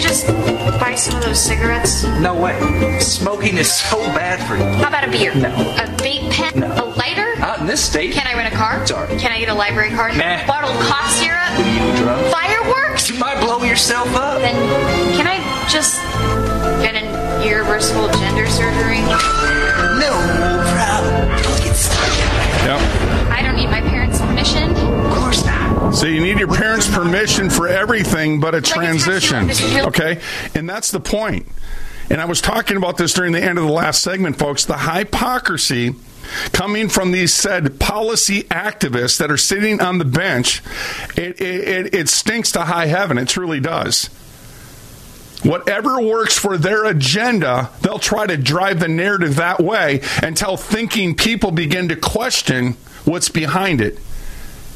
You're 0.00 0.10
14. 0.12 0.26
Can 0.26 0.44
I 0.46 0.68
just 0.68 0.80
buy 0.80 0.94
some 0.94 1.16
of 1.18 1.24
those 1.24 1.42
cigarettes? 1.42 2.04
No 2.20 2.34
way. 2.34 3.00
Smoking 3.00 3.56
is 3.56 3.72
so 3.72 3.98
bad 4.12 4.46
for 4.46 4.56
you. 4.56 4.64
How 4.82 4.88
about 4.88 5.08
a 5.08 5.10
beer? 5.10 5.34
No. 5.34 5.48
A 5.48 5.86
vape 5.96 6.30
pen? 6.30 6.60
No. 6.60 6.68
A 6.72 6.84
lighter? 6.96 7.36
Not 7.38 7.60
in 7.60 7.66
this 7.66 7.82
state. 7.84 8.12
Can 8.12 8.26
I 8.26 8.34
rent 8.34 8.52
a 8.52 8.56
car? 8.56 8.86
Sorry. 8.86 9.16
Can 9.18 9.32
I 9.32 9.38
get 9.38 9.48
a 9.48 9.54
library 9.54 9.90
card? 9.90 10.16
Nah. 10.16 10.46
Bottle 10.46 10.70
of 10.70 10.80
cough 10.86 11.10
syrup? 11.12 11.40
Are 11.40 11.62
you 11.62 11.96
drunk? 11.96 12.26
Fireworks? 12.32 13.08
You 13.08 13.18
might 13.18 13.40
blow 13.40 13.62
yourself 13.62 14.14
up. 14.14 14.40
Then 14.40 14.54
can 15.16 15.26
I 15.26 15.38
just 15.68 16.00
get 16.82 16.94
an 16.94 17.06
irreversible 17.42 18.08
gender 18.20 18.46
surgery? 18.46 19.00
No 19.00 20.12
problem. 20.74 21.28
Get 21.64 21.74
started. 21.76 22.16
Yep. 22.66 22.95
So 25.96 26.04
you 26.04 26.20
need 26.20 26.38
your 26.38 26.54
parents' 26.54 26.94
permission 26.94 27.48
for 27.48 27.66
everything 27.66 28.38
but 28.38 28.54
a 28.54 28.60
transition. 28.60 29.50
Okay? 29.86 30.20
And 30.54 30.68
that's 30.68 30.90
the 30.90 31.00
point. 31.00 31.46
And 32.10 32.20
I 32.20 32.26
was 32.26 32.42
talking 32.42 32.76
about 32.76 32.98
this 32.98 33.14
during 33.14 33.32
the 33.32 33.42
end 33.42 33.58
of 33.58 33.64
the 33.64 33.72
last 33.72 34.02
segment, 34.02 34.36
folks. 34.36 34.66
The 34.66 34.76
hypocrisy 34.76 35.94
coming 36.52 36.90
from 36.90 37.12
these 37.12 37.32
said 37.32 37.80
policy 37.80 38.42
activists 38.42 39.16
that 39.16 39.30
are 39.30 39.38
sitting 39.38 39.80
on 39.80 39.96
the 39.96 40.04
bench, 40.04 40.62
it, 41.16 41.40
it, 41.40 41.94
it 41.94 42.08
stinks 42.10 42.52
to 42.52 42.60
high 42.60 42.86
heaven. 42.86 43.16
It 43.16 43.28
truly 43.28 43.60
does. 43.60 44.08
Whatever 45.44 46.02
works 46.02 46.38
for 46.38 46.58
their 46.58 46.84
agenda, 46.84 47.70
they'll 47.80 47.98
try 47.98 48.26
to 48.26 48.36
drive 48.36 48.80
the 48.80 48.88
narrative 48.88 49.36
that 49.36 49.60
way 49.60 50.02
until 50.22 50.58
thinking 50.58 51.14
people 51.14 51.52
begin 51.52 51.88
to 51.88 51.96
question 51.96 52.72
what's 53.06 53.30
behind 53.30 53.80
it. 53.80 53.98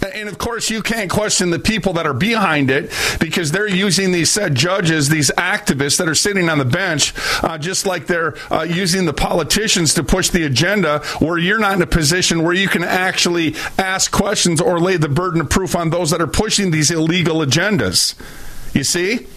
And 0.02 0.28
of 0.28 0.38
course, 0.38 0.70
you 0.70 0.82
can't 0.82 1.10
question 1.10 1.50
the 1.50 1.58
people 1.58 1.92
that 1.94 2.06
are 2.06 2.14
behind 2.14 2.70
it 2.70 2.90
because 3.20 3.52
they're 3.52 3.68
using 3.68 4.12
these 4.12 4.30
said 4.30 4.54
judges, 4.54 5.08
these 5.08 5.30
activists 5.36 5.98
that 5.98 6.08
are 6.08 6.14
sitting 6.14 6.48
on 6.48 6.58
the 6.58 6.64
bench, 6.64 7.12
uh, 7.42 7.58
just 7.58 7.86
like 7.86 8.06
they're 8.06 8.34
uh, 8.50 8.62
using 8.62 9.04
the 9.04 9.12
politicians 9.12 9.94
to 9.94 10.02
push 10.02 10.30
the 10.30 10.44
agenda, 10.44 11.00
where 11.18 11.38
you're 11.38 11.58
not 11.58 11.74
in 11.74 11.82
a 11.82 11.86
position 11.86 12.42
where 12.42 12.54
you 12.54 12.68
can 12.68 12.84
actually 12.84 13.54
ask 13.78 14.10
questions 14.10 14.60
or 14.60 14.80
lay 14.80 14.96
the 14.96 15.08
burden 15.08 15.40
of 15.40 15.50
proof 15.50 15.76
on 15.76 15.90
those 15.90 16.10
that 16.10 16.20
are 16.20 16.26
pushing 16.26 16.70
these 16.70 16.90
illegal 16.90 17.36
agendas. 17.36 18.14
You 18.74 18.84
see? 18.84 19.26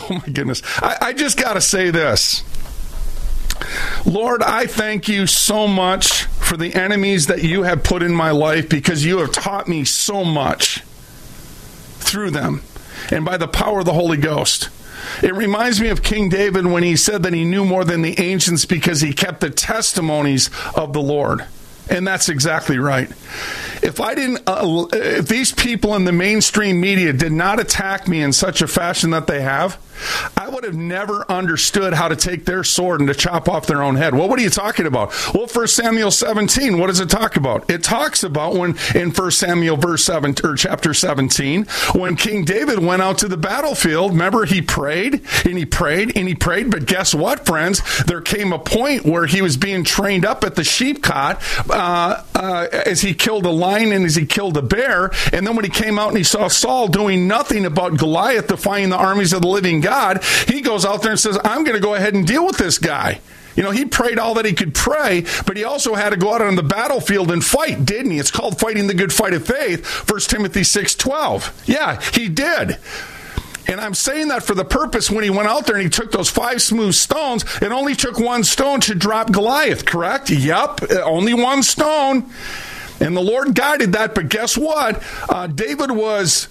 Oh 0.00 0.14
my 0.14 0.32
goodness. 0.32 0.62
I, 0.76 0.96
I 1.00 1.12
just 1.12 1.36
got 1.36 1.54
to 1.54 1.60
say 1.60 1.90
this. 1.90 2.44
Lord, 4.06 4.42
I 4.42 4.66
thank 4.66 5.08
you 5.08 5.26
so 5.26 5.66
much 5.66 6.26
for 6.48 6.56
the 6.56 6.74
enemies 6.74 7.26
that 7.26 7.44
you 7.44 7.64
have 7.64 7.84
put 7.84 8.02
in 8.02 8.14
my 8.14 8.30
life 8.30 8.70
because 8.70 9.04
you 9.04 9.18
have 9.18 9.30
taught 9.30 9.68
me 9.68 9.84
so 9.84 10.24
much 10.24 10.80
through 11.98 12.30
them 12.30 12.62
and 13.10 13.22
by 13.22 13.36
the 13.36 13.46
power 13.46 13.80
of 13.80 13.84
the 13.84 13.92
Holy 13.92 14.16
Ghost. 14.16 14.70
It 15.22 15.34
reminds 15.34 15.78
me 15.78 15.88
of 15.88 16.02
King 16.02 16.30
David 16.30 16.66
when 16.66 16.82
he 16.82 16.96
said 16.96 17.22
that 17.24 17.34
he 17.34 17.44
knew 17.44 17.66
more 17.66 17.84
than 17.84 18.00
the 18.00 18.18
ancients 18.18 18.64
because 18.64 19.02
he 19.02 19.12
kept 19.12 19.40
the 19.40 19.50
testimonies 19.50 20.48
of 20.74 20.94
the 20.94 21.02
Lord. 21.02 21.44
And 21.90 22.06
that's 22.06 22.28
exactly 22.28 22.78
right. 22.78 23.10
If 23.82 24.00
I 24.00 24.14
didn't, 24.14 24.42
uh, 24.46 24.86
if 24.92 25.28
these 25.28 25.52
people 25.52 25.94
in 25.94 26.04
the 26.04 26.12
mainstream 26.12 26.80
media 26.80 27.12
did 27.12 27.32
not 27.32 27.60
attack 27.60 28.08
me 28.08 28.22
in 28.22 28.32
such 28.32 28.62
a 28.62 28.68
fashion 28.68 29.10
that 29.10 29.26
they 29.26 29.40
have, 29.40 29.78
I 30.36 30.48
would 30.48 30.64
have 30.64 30.76
never 30.76 31.30
understood 31.30 31.94
how 31.94 32.08
to 32.08 32.16
take 32.16 32.44
their 32.44 32.64
sword 32.64 33.00
and 33.00 33.08
to 33.08 33.14
chop 33.14 33.48
off 33.48 33.66
their 33.66 33.82
own 33.82 33.96
head. 33.96 34.14
Well, 34.14 34.28
what 34.28 34.38
are 34.38 34.42
you 34.42 34.50
talking 34.50 34.86
about? 34.86 35.12
Well, 35.34 35.46
1 35.46 35.66
Samuel 35.68 36.10
17, 36.10 36.78
what 36.78 36.88
does 36.88 37.00
it 37.00 37.10
talk 37.10 37.36
about? 37.36 37.68
It 37.70 37.82
talks 37.82 38.22
about 38.22 38.54
when 38.54 38.76
in 38.94 39.10
1 39.10 39.30
Samuel 39.30 39.76
verse 39.76 40.04
7 40.04 40.36
or 40.44 40.54
chapter 40.54 40.94
17, 40.94 41.66
when 41.94 42.16
King 42.16 42.44
David 42.44 42.78
went 42.78 43.02
out 43.02 43.18
to 43.18 43.28
the 43.28 43.36
battlefield, 43.36 44.12
remember 44.12 44.44
he 44.44 44.62
prayed 44.62 45.22
and 45.44 45.58
he 45.58 45.64
prayed 45.64 46.16
and 46.16 46.28
he 46.28 46.34
prayed, 46.34 46.70
but 46.70 46.86
guess 46.86 47.14
what, 47.14 47.46
friends? 47.46 47.82
There 48.04 48.20
came 48.20 48.52
a 48.52 48.58
point 48.58 49.04
where 49.04 49.26
he 49.26 49.42
was 49.42 49.56
being 49.56 49.84
trained 49.84 50.24
up 50.24 50.44
at 50.44 50.54
the 50.54 50.64
sheep 50.64 51.02
cot 51.02 51.42
uh, 51.78 52.22
uh, 52.34 52.66
as 52.86 53.00
he 53.00 53.14
killed 53.14 53.46
a 53.46 53.50
lion 53.50 53.92
and 53.92 54.04
as 54.04 54.16
he 54.16 54.26
killed 54.26 54.56
a 54.56 54.62
bear, 54.62 55.10
and 55.32 55.46
then 55.46 55.56
when 55.56 55.64
he 55.64 55.70
came 55.70 55.98
out 55.98 56.08
and 56.08 56.18
he 56.18 56.24
saw 56.24 56.48
Saul 56.48 56.88
doing 56.88 57.26
nothing 57.28 57.64
about 57.64 57.96
Goliath 57.96 58.48
defying 58.48 58.90
the 58.90 58.96
armies 58.96 59.32
of 59.32 59.42
the 59.42 59.48
living 59.48 59.80
God, 59.80 60.22
he 60.46 60.60
goes 60.60 60.84
out 60.84 61.02
there 61.02 61.12
and 61.12 61.20
says, 61.20 61.38
I'm 61.44 61.64
going 61.64 61.76
to 61.76 61.82
go 61.82 61.94
ahead 61.94 62.14
and 62.14 62.26
deal 62.26 62.46
with 62.46 62.58
this 62.58 62.78
guy. 62.78 63.20
You 63.56 63.64
know, 63.64 63.72
he 63.72 63.86
prayed 63.86 64.20
all 64.20 64.34
that 64.34 64.44
he 64.44 64.52
could 64.52 64.72
pray, 64.72 65.24
but 65.44 65.56
he 65.56 65.64
also 65.64 65.94
had 65.94 66.10
to 66.10 66.16
go 66.16 66.32
out 66.32 66.42
on 66.42 66.54
the 66.54 66.62
battlefield 66.62 67.32
and 67.32 67.44
fight, 67.44 67.84
didn't 67.84 68.12
he? 68.12 68.18
It's 68.20 68.30
called 68.30 68.60
fighting 68.60 68.86
the 68.86 68.94
good 68.94 69.12
fight 69.12 69.34
of 69.34 69.44
faith, 69.44 69.84
1 70.08 70.20
Timothy 70.28 70.60
6:12. 70.60 71.66
Yeah, 71.66 72.00
he 72.12 72.28
did. 72.28 72.78
And 73.68 73.80
I'm 73.80 73.94
saying 73.94 74.28
that 74.28 74.42
for 74.42 74.54
the 74.54 74.64
purpose 74.64 75.10
when 75.10 75.24
he 75.24 75.30
went 75.30 75.48
out 75.48 75.66
there 75.66 75.76
and 75.76 75.84
he 75.84 75.90
took 75.90 76.10
those 76.10 76.30
five 76.30 76.62
smooth 76.62 76.94
stones, 76.94 77.44
it 77.60 77.70
only 77.70 77.94
took 77.94 78.18
one 78.18 78.42
stone 78.42 78.80
to 78.82 78.94
drop 78.94 79.30
Goliath, 79.30 79.84
correct? 79.84 80.30
Yep, 80.30 80.80
only 81.04 81.34
one 81.34 81.62
stone. 81.62 82.30
And 83.00 83.16
the 83.16 83.20
Lord 83.20 83.54
guided 83.54 83.92
that, 83.92 84.14
but 84.14 84.28
guess 84.28 84.56
what? 84.56 85.02
Uh, 85.28 85.46
David 85.46 85.90
was 85.90 86.48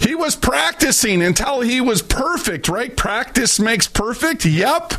he 0.00 0.14
was 0.14 0.34
practicing 0.34 1.22
until 1.22 1.60
he 1.60 1.80
was 1.80 2.00
perfect, 2.00 2.68
right? 2.68 2.96
Practice 2.96 3.60
makes 3.60 3.86
perfect. 3.86 4.46
Yep. 4.46 4.94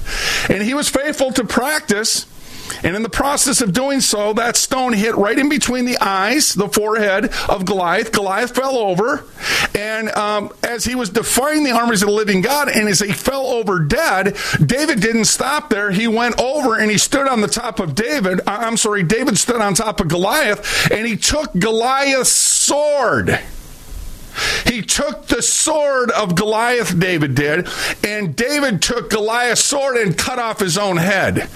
And 0.49 0.61
he 0.61 0.75
was 0.75 0.89
faithful 0.89 1.31
to 1.33 1.43
practice. 1.43 2.27
And 2.83 2.95
in 2.95 3.03
the 3.03 3.09
process 3.09 3.61
of 3.61 3.73
doing 3.73 4.01
so, 4.01 4.33
that 4.33 4.55
stone 4.55 4.93
hit 4.93 5.15
right 5.15 5.37
in 5.37 5.49
between 5.49 5.85
the 5.85 5.97
eyes, 5.99 6.53
the 6.53 6.69
forehead 6.69 7.31
of 7.49 7.65
Goliath. 7.65 8.11
Goliath 8.11 8.55
fell 8.55 8.77
over. 8.77 9.25
And 9.75 10.09
um, 10.11 10.51
as 10.63 10.85
he 10.85 10.95
was 10.95 11.09
defying 11.09 11.63
the 11.63 11.71
armies 11.71 12.01
of 12.01 12.07
the 12.07 12.13
living 12.13 12.41
God, 12.41 12.69
and 12.69 12.87
as 12.87 12.99
he 12.99 13.11
fell 13.11 13.47
over 13.47 13.79
dead, 13.79 14.35
David 14.65 15.01
didn't 15.01 15.25
stop 15.25 15.69
there. 15.69 15.91
He 15.91 16.07
went 16.07 16.39
over 16.39 16.79
and 16.79 16.89
he 16.89 16.97
stood 16.97 17.27
on 17.27 17.41
the 17.41 17.47
top 17.47 17.79
of 17.79 17.95
David. 17.95 18.41
Uh, 18.41 18.57
I'm 18.61 18.77
sorry, 18.77 19.03
David 19.03 19.37
stood 19.37 19.61
on 19.61 19.73
top 19.73 19.99
of 19.99 20.07
Goliath, 20.07 20.91
and 20.91 21.05
he 21.05 21.17
took 21.17 21.53
Goliath's 21.53 22.31
sword. 22.31 23.39
He 24.65 24.81
took 24.81 25.27
the 25.27 25.41
sword 25.41 26.09
of 26.11 26.35
Goliath, 26.35 26.97
David 26.97 27.35
did, 27.35 27.67
and 28.03 28.35
David 28.35 28.81
took 28.81 29.09
Goliath's 29.09 29.63
sword 29.63 29.97
and 29.97 30.17
cut 30.17 30.39
off 30.39 30.59
his 30.59 30.77
own 30.77 30.97
head. 30.97 31.49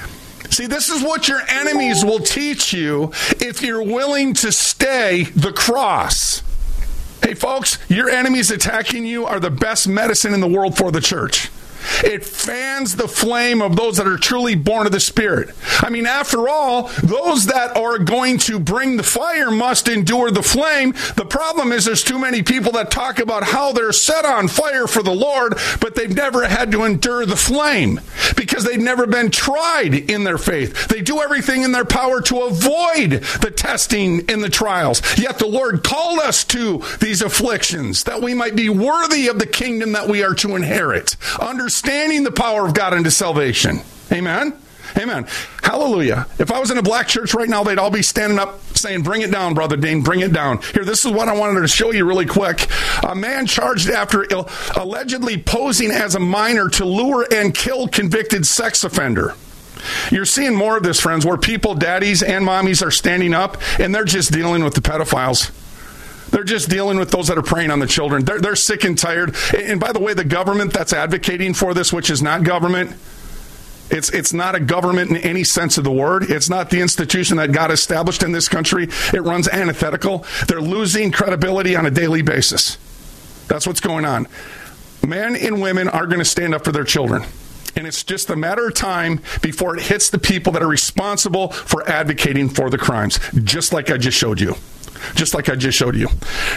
See, 0.49 0.67
this 0.67 0.89
is 0.89 1.03
what 1.03 1.27
your 1.27 1.41
enemies 1.47 2.03
will 2.03 2.19
teach 2.19 2.73
you 2.73 3.11
if 3.39 3.61
you're 3.61 3.83
willing 3.83 4.33
to 4.35 4.51
stay 4.51 5.23
the 5.35 5.51
cross. 5.51 6.41
Hey, 7.23 7.33
folks, 7.33 7.77
your 7.89 8.09
enemies 8.09 8.51
attacking 8.51 9.05
you 9.05 9.25
are 9.25 9.39
the 9.39 9.49
best 9.49 9.87
medicine 9.87 10.33
in 10.33 10.41
the 10.41 10.47
world 10.47 10.77
for 10.77 10.91
the 10.91 11.01
church. 11.01 11.49
It 12.03 12.25
fans 12.25 12.95
the 12.95 13.07
flame 13.07 13.61
of 13.61 13.75
those 13.75 13.97
that 13.97 14.07
are 14.07 14.17
truly 14.17 14.55
born 14.55 14.85
of 14.85 14.91
the 14.91 14.99
Spirit. 14.99 15.49
I 15.81 15.89
mean, 15.89 16.05
after 16.05 16.49
all, 16.49 16.83
those 17.03 17.45
that 17.47 17.75
are 17.77 17.97
going 17.97 18.37
to 18.39 18.59
bring 18.59 18.97
the 18.97 19.03
fire 19.03 19.51
must 19.51 19.87
endure 19.87 20.31
the 20.31 20.43
flame. 20.43 20.93
The 21.15 21.25
problem 21.25 21.71
is 21.71 21.85
there's 21.85 22.03
too 22.03 22.19
many 22.19 22.43
people 22.43 22.71
that 22.73 22.91
talk 22.91 23.19
about 23.19 23.43
how 23.43 23.71
they're 23.71 23.91
set 23.91 24.25
on 24.25 24.47
fire 24.47 24.87
for 24.87 25.03
the 25.03 25.13
Lord, 25.13 25.55
but 25.79 25.95
they've 25.95 26.13
never 26.13 26.47
had 26.47 26.71
to 26.71 26.83
endure 26.83 27.25
the 27.25 27.35
flame 27.35 28.01
because 28.35 28.63
they've 28.63 28.79
never 28.79 29.05
been 29.05 29.31
tried 29.31 29.93
in 29.93 30.23
their 30.23 30.37
faith. 30.37 30.87
They 30.87 31.01
do 31.01 31.21
everything 31.21 31.63
in 31.63 31.71
their 31.71 31.85
power 31.85 32.21
to 32.23 32.41
avoid 32.43 33.23
the 33.41 33.53
testing 33.55 34.29
and 34.29 34.43
the 34.43 34.49
trials. 34.49 35.01
Yet 35.17 35.39
the 35.39 35.47
Lord 35.47 35.83
called 35.83 36.19
us 36.19 36.43
to 36.45 36.83
these 36.99 37.21
afflictions 37.21 38.03
that 38.05 38.21
we 38.21 38.33
might 38.33 38.55
be 38.55 38.69
worthy 38.69 39.27
of 39.27 39.39
the 39.39 39.45
kingdom 39.45 39.91
that 39.93 40.07
we 40.07 40.23
are 40.23 40.35
to 40.35 40.55
inherit. 40.55 41.15
Understand 41.39 41.74
understanding 41.75 42.23
the 42.23 42.31
power 42.31 42.65
of 42.65 42.73
God 42.73 42.93
into 42.93 43.11
salvation. 43.11 43.81
Amen. 44.09 44.57
Amen. 44.97 45.27
Hallelujah. 45.61 46.25
If 46.39 46.49
I 46.53 46.59
was 46.59 46.71
in 46.71 46.77
a 46.77 46.81
black 46.81 47.09
church 47.09 47.33
right 47.33 47.49
now, 47.49 47.65
they'd 47.65 47.77
all 47.77 47.91
be 47.91 48.01
standing 48.01 48.39
up 48.39 48.61
saying, 48.77 49.03
Bring 49.03 49.23
it 49.23 49.31
down, 49.31 49.53
Brother 49.53 49.75
Dean, 49.75 50.01
bring 50.01 50.21
it 50.21 50.31
down. 50.31 50.61
Here, 50.73 50.85
this 50.85 51.03
is 51.03 51.11
what 51.11 51.27
I 51.27 51.35
wanted 51.35 51.59
to 51.59 51.67
show 51.67 51.91
you 51.91 52.05
really 52.05 52.27
quick. 52.27 52.69
A 53.03 53.13
man 53.13 53.45
charged 53.45 53.89
after 53.89 54.25
allegedly 54.77 55.37
posing 55.37 55.91
as 55.91 56.15
a 56.15 56.19
minor 56.19 56.69
to 56.69 56.85
lure 56.85 57.27
and 57.29 57.53
kill 57.53 57.89
convicted 57.89 58.47
sex 58.47 58.85
offender. 58.85 59.33
You're 60.11 60.23
seeing 60.23 60.55
more 60.55 60.77
of 60.77 60.83
this, 60.83 61.01
friends, 61.01 61.25
where 61.25 61.35
people, 61.35 61.75
daddies 61.75 62.23
and 62.23 62.45
mommies, 62.45 62.85
are 62.85 62.91
standing 62.91 63.33
up 63.33 63.57
and 63.79 63.93
they're 63.93 64.05
just 64.05 64.31
dealing 64.31 64.63
with 64.63 64.75
the 64.75 64.81
pedophiles. 64.81 65.51
They're 66.31 66.43
just 66.43 66.69
dealing 66.69 66.97
with 66.97 67.11
those 67.11 67.27
that 67.27 67.37
are 67.37 67.43
preying 67.43 67.71
on 67.71 67.79
the 67.79 67.87
children. 67.87 68.25
They're, 68.25 68.39
they're 68.39 68.55
sick 68.55 68.83
and 68.83 68.97
tired. 68.97 69.35
And 69.55 69.79
by 69.79 69.91
the 69.91 69.99
way, 69.99 70.13
the 70.13 70.23
government 70.23 70.73
that's 70.73 70.93
advocating 70.93 71.53
for 71.53 71.73
this, 71.73 71.93
which 71.93 72.09
is 72.09 72.21
not 72.21 72.43
government, 72.43 72.95
it's, 73.89 74.09
it's 74.09 74.33
not 74.33 74.55
a 74.55 74.59
government 74.59 75.11
in 75.11 75.17
any 75.17 75.43
sense 75.43 75.77
of 75.77 75.83
the 75.83 75.91
word. 75.91 76.23
It's 76.29 76.49
not 76.49 76.69
the 76.69 76.81
institution 76.81 77.37
that 77.37 77.51
got 77.51 77.69
established 77.69 78.23
in 78.23 78.31
this 78.31 78.49
country. 78.49 78.87
It 79.13 79.21
runs 79.21 79.47
antithetical. 79.47 80.25
They're 80.47 80.61
losing 80.61 81.11
credibility 81.11 81.75
on 81.75 81.85
a 81.85 81.91
daily 81.91 82.23
basis. 82.23 82.77
That's 83.47 83.67
what's 83.67 83.79
going 83.79 84.05
on. 84.05 84.27
Men 85.05 85.35
and 85.35 85.61
women 85.61 85.87
are 85.87 86.07
going 86.07 86.19
to 86.19 86.25
stand 86.25 86.55
up 86.55 86.65
for 86.65 86.71
their 86.71 86.83
children. 86.83 87.23
And 87.75 87.85
it's 87.85 88.03
just 88.03 88.29
a 88.29 88.35
matter 88.35 88.67
of 88.67 88.73
time 88.73 89.21
before 89.41 89.77
it 89.77 89.83
hits 89.83 90.09
the 90.09 90.17
people 90.17 90.53
that 90.53 90.63
are 90.63 90.67
responsible 90.67 91.49
for 91.49 91.87
advocating 91.87 92.49
for 92.49 92.69
the 92.69 92.77
crimes, 92.77 93.19
just 93.43 93.73
like 93.73 93.91
I 93.91 93.97
just 93.97 94.17
showed 94.17 94.39
you 94.39 94.55
just 95.13 95.33
like 95.33 95.49
I 95.49 95.55
just 95.55 95.77
showed 95.77 95.95
you. 95.95 96.07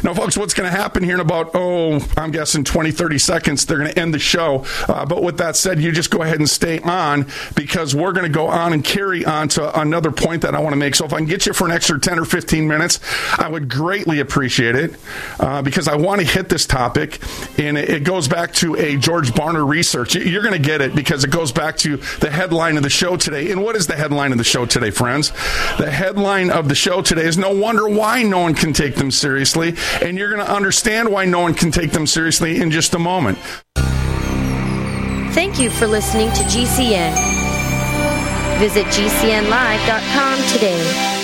Now, 0.03 0.15
folks, 0.15 0.37
what's 0.37 0.55
going 0.55 0.71
to 0.71 0.77
happen 0.77 1.03
here 1.03 1.15
in 1.15 1.21
about, 1.21 1.51
oh, 1.55 2.01
I'm 2.17 2.31
guessing 2.31 2.65
20, 2.65 2.91
30 2.91 3.19
seconds, 3.19 3.67
they're 3.67 3.79
going 3.79 3.93
to 3.93 3.99
end 3.99 4.15
the 4.15 4.19
show. 4.19 4.65
Uh, 4.89 5.05
but 5.05 5.23
with 5.23 5.39
that 5.39 5.57
said, 5.57 5.81
you 5.81 5.93
just 5.93 6.11
go 6.11 6.23
ahead 6.23 6.39
and 6.39 6.49
stay 6.49 6.81
on 6.81 7.27
because 7.55 7.95
we're 7.95 8.13
going 8.13 8.27
to 8.27 8.33
go 8.33 8.47
on 8.47 8.73
and 8.73 8.85
carry 8.85 9.25
on 9.25 9.49
to 9.49 9.81
another 9.81 10.11
point 10.11 10.43
that 10.43 10.55
I 10.55 10.61
want 10.61 10.73
to 10.73 10.79
make. 10.79 10.95
So 10.95 11.05
if 11.05 11.13
I 11.13 11.19
can 11.19 11.27
get 11.27 11.47
you 11.47 11.53
for 11.53 11.67
an 11.67 11.73
extra 11.73 11.99
10 11.99 12.19
or 12.19 12.25
15 12.25 12.67
minutes, 12.67 13.01
I 13.37 13.49
would 13.49 13.69
greatly 13.69 14.21
appreciate 14.21 14.75
it 14.75 14.95
uh, 15.41 15.63
because 15.63 15.89
I 15.89 15.97
want 15.97 16.21
to 16.21 16.27
hit 16.27 16.49
this 16.49 16.67
topic. 16.67 17.21
And 17.59 17.77
it 17.77 18.05
goes 18.05 18.29
back 18.29 18.53
to 18.55 18.77
a 18.77 18.97
George 18.97 19.33
Barna 19.33 19.67
research. 19.67 20.15
You're 20.15 20.43
going 20.43 20.61
to 20.61 20.67
get 20.67 20.81
it 20.81 20.95
because 20.95 21.25
it 21.25 21.31
goes 21.31 21.53
back 21.53 21.77
to 21.79 21.97
the 22.21 22.31
headline 22.31 22.77
of 22.77 22.83
the 22.83 22.91
show 22.91 23.17
today. 23.17 23.51
And 23.51 23.63
what 23.63 23.77
is 23.77 23.87
the 23.87 23.97
headline 23.97 24.33
of 24.33 24.39
the 24.39 24.45
show 24.45 24.67
today, 24.67 24.91
friends? 24.91 25.31
The 25.79 25.91
headline 25.91 26.51
of 26.51 26.69
the 26.69 26.75
show 26.75 27.03
today 27.03 27.25
is 27.25 27.37
No 27.37 27.53
Wonder 27.53 27.89
Why 27.89 28.23
No 28.23 28.38
one 28.41 28.55
can 28.55 28.73
take 28.73 28.95
them 28.95 29.11
seriously. 29.11 29.75
And 30.03 30.19
you're 30.19 30.33
going 30.33 30.45
to 30.45 30.53
understand 30.53 31.09
why 31.11 31.25
no 31.25 31.41
one 31.41 31.55
can 31.55 31.71
take 31.71 31.93
them 31.93 32.07
seriously 32.07 32.61
in 32.61 32.71
just 32.71 32.95
a 32.95 32.99
moment. 32.99 33.39
Thank 35.35 35.59
you 35.59 35.71
for 35.71 35.87
listening 35.87 36.29
to 36.33 36.43
GCN. 36.45 37.15
Visit 38.59 38.87
GCNlive.com 38.87 40.43
today. 40.53 41.15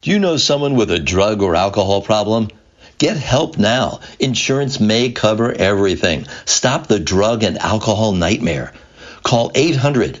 Do 0.00 0.10
you 0.10 0.18
know 0.18 0.36
someone 0.36 0.74
with 0.74 0.90
a 0.90 0.98
drug 0.98 1.40
or 1.40 1.54
alcohol 1.54 2.02
problem? 2.02 2.48
Get 2.98 3.16
help 3.16 3.58
now. 3.58 4.00
Insurance 4.20 4.78
may 4.78 5.12
cover 5.12 5.52
everything. 5.52 6.26
Stop 6.44 6.88
the 6.88 7.00
drug 7.00 7.42
and 7.42 7.58
alcohol 7.58 8.12
nightmare. 8.12 8.72
Call 9.22 9.50
800 9.54 10.20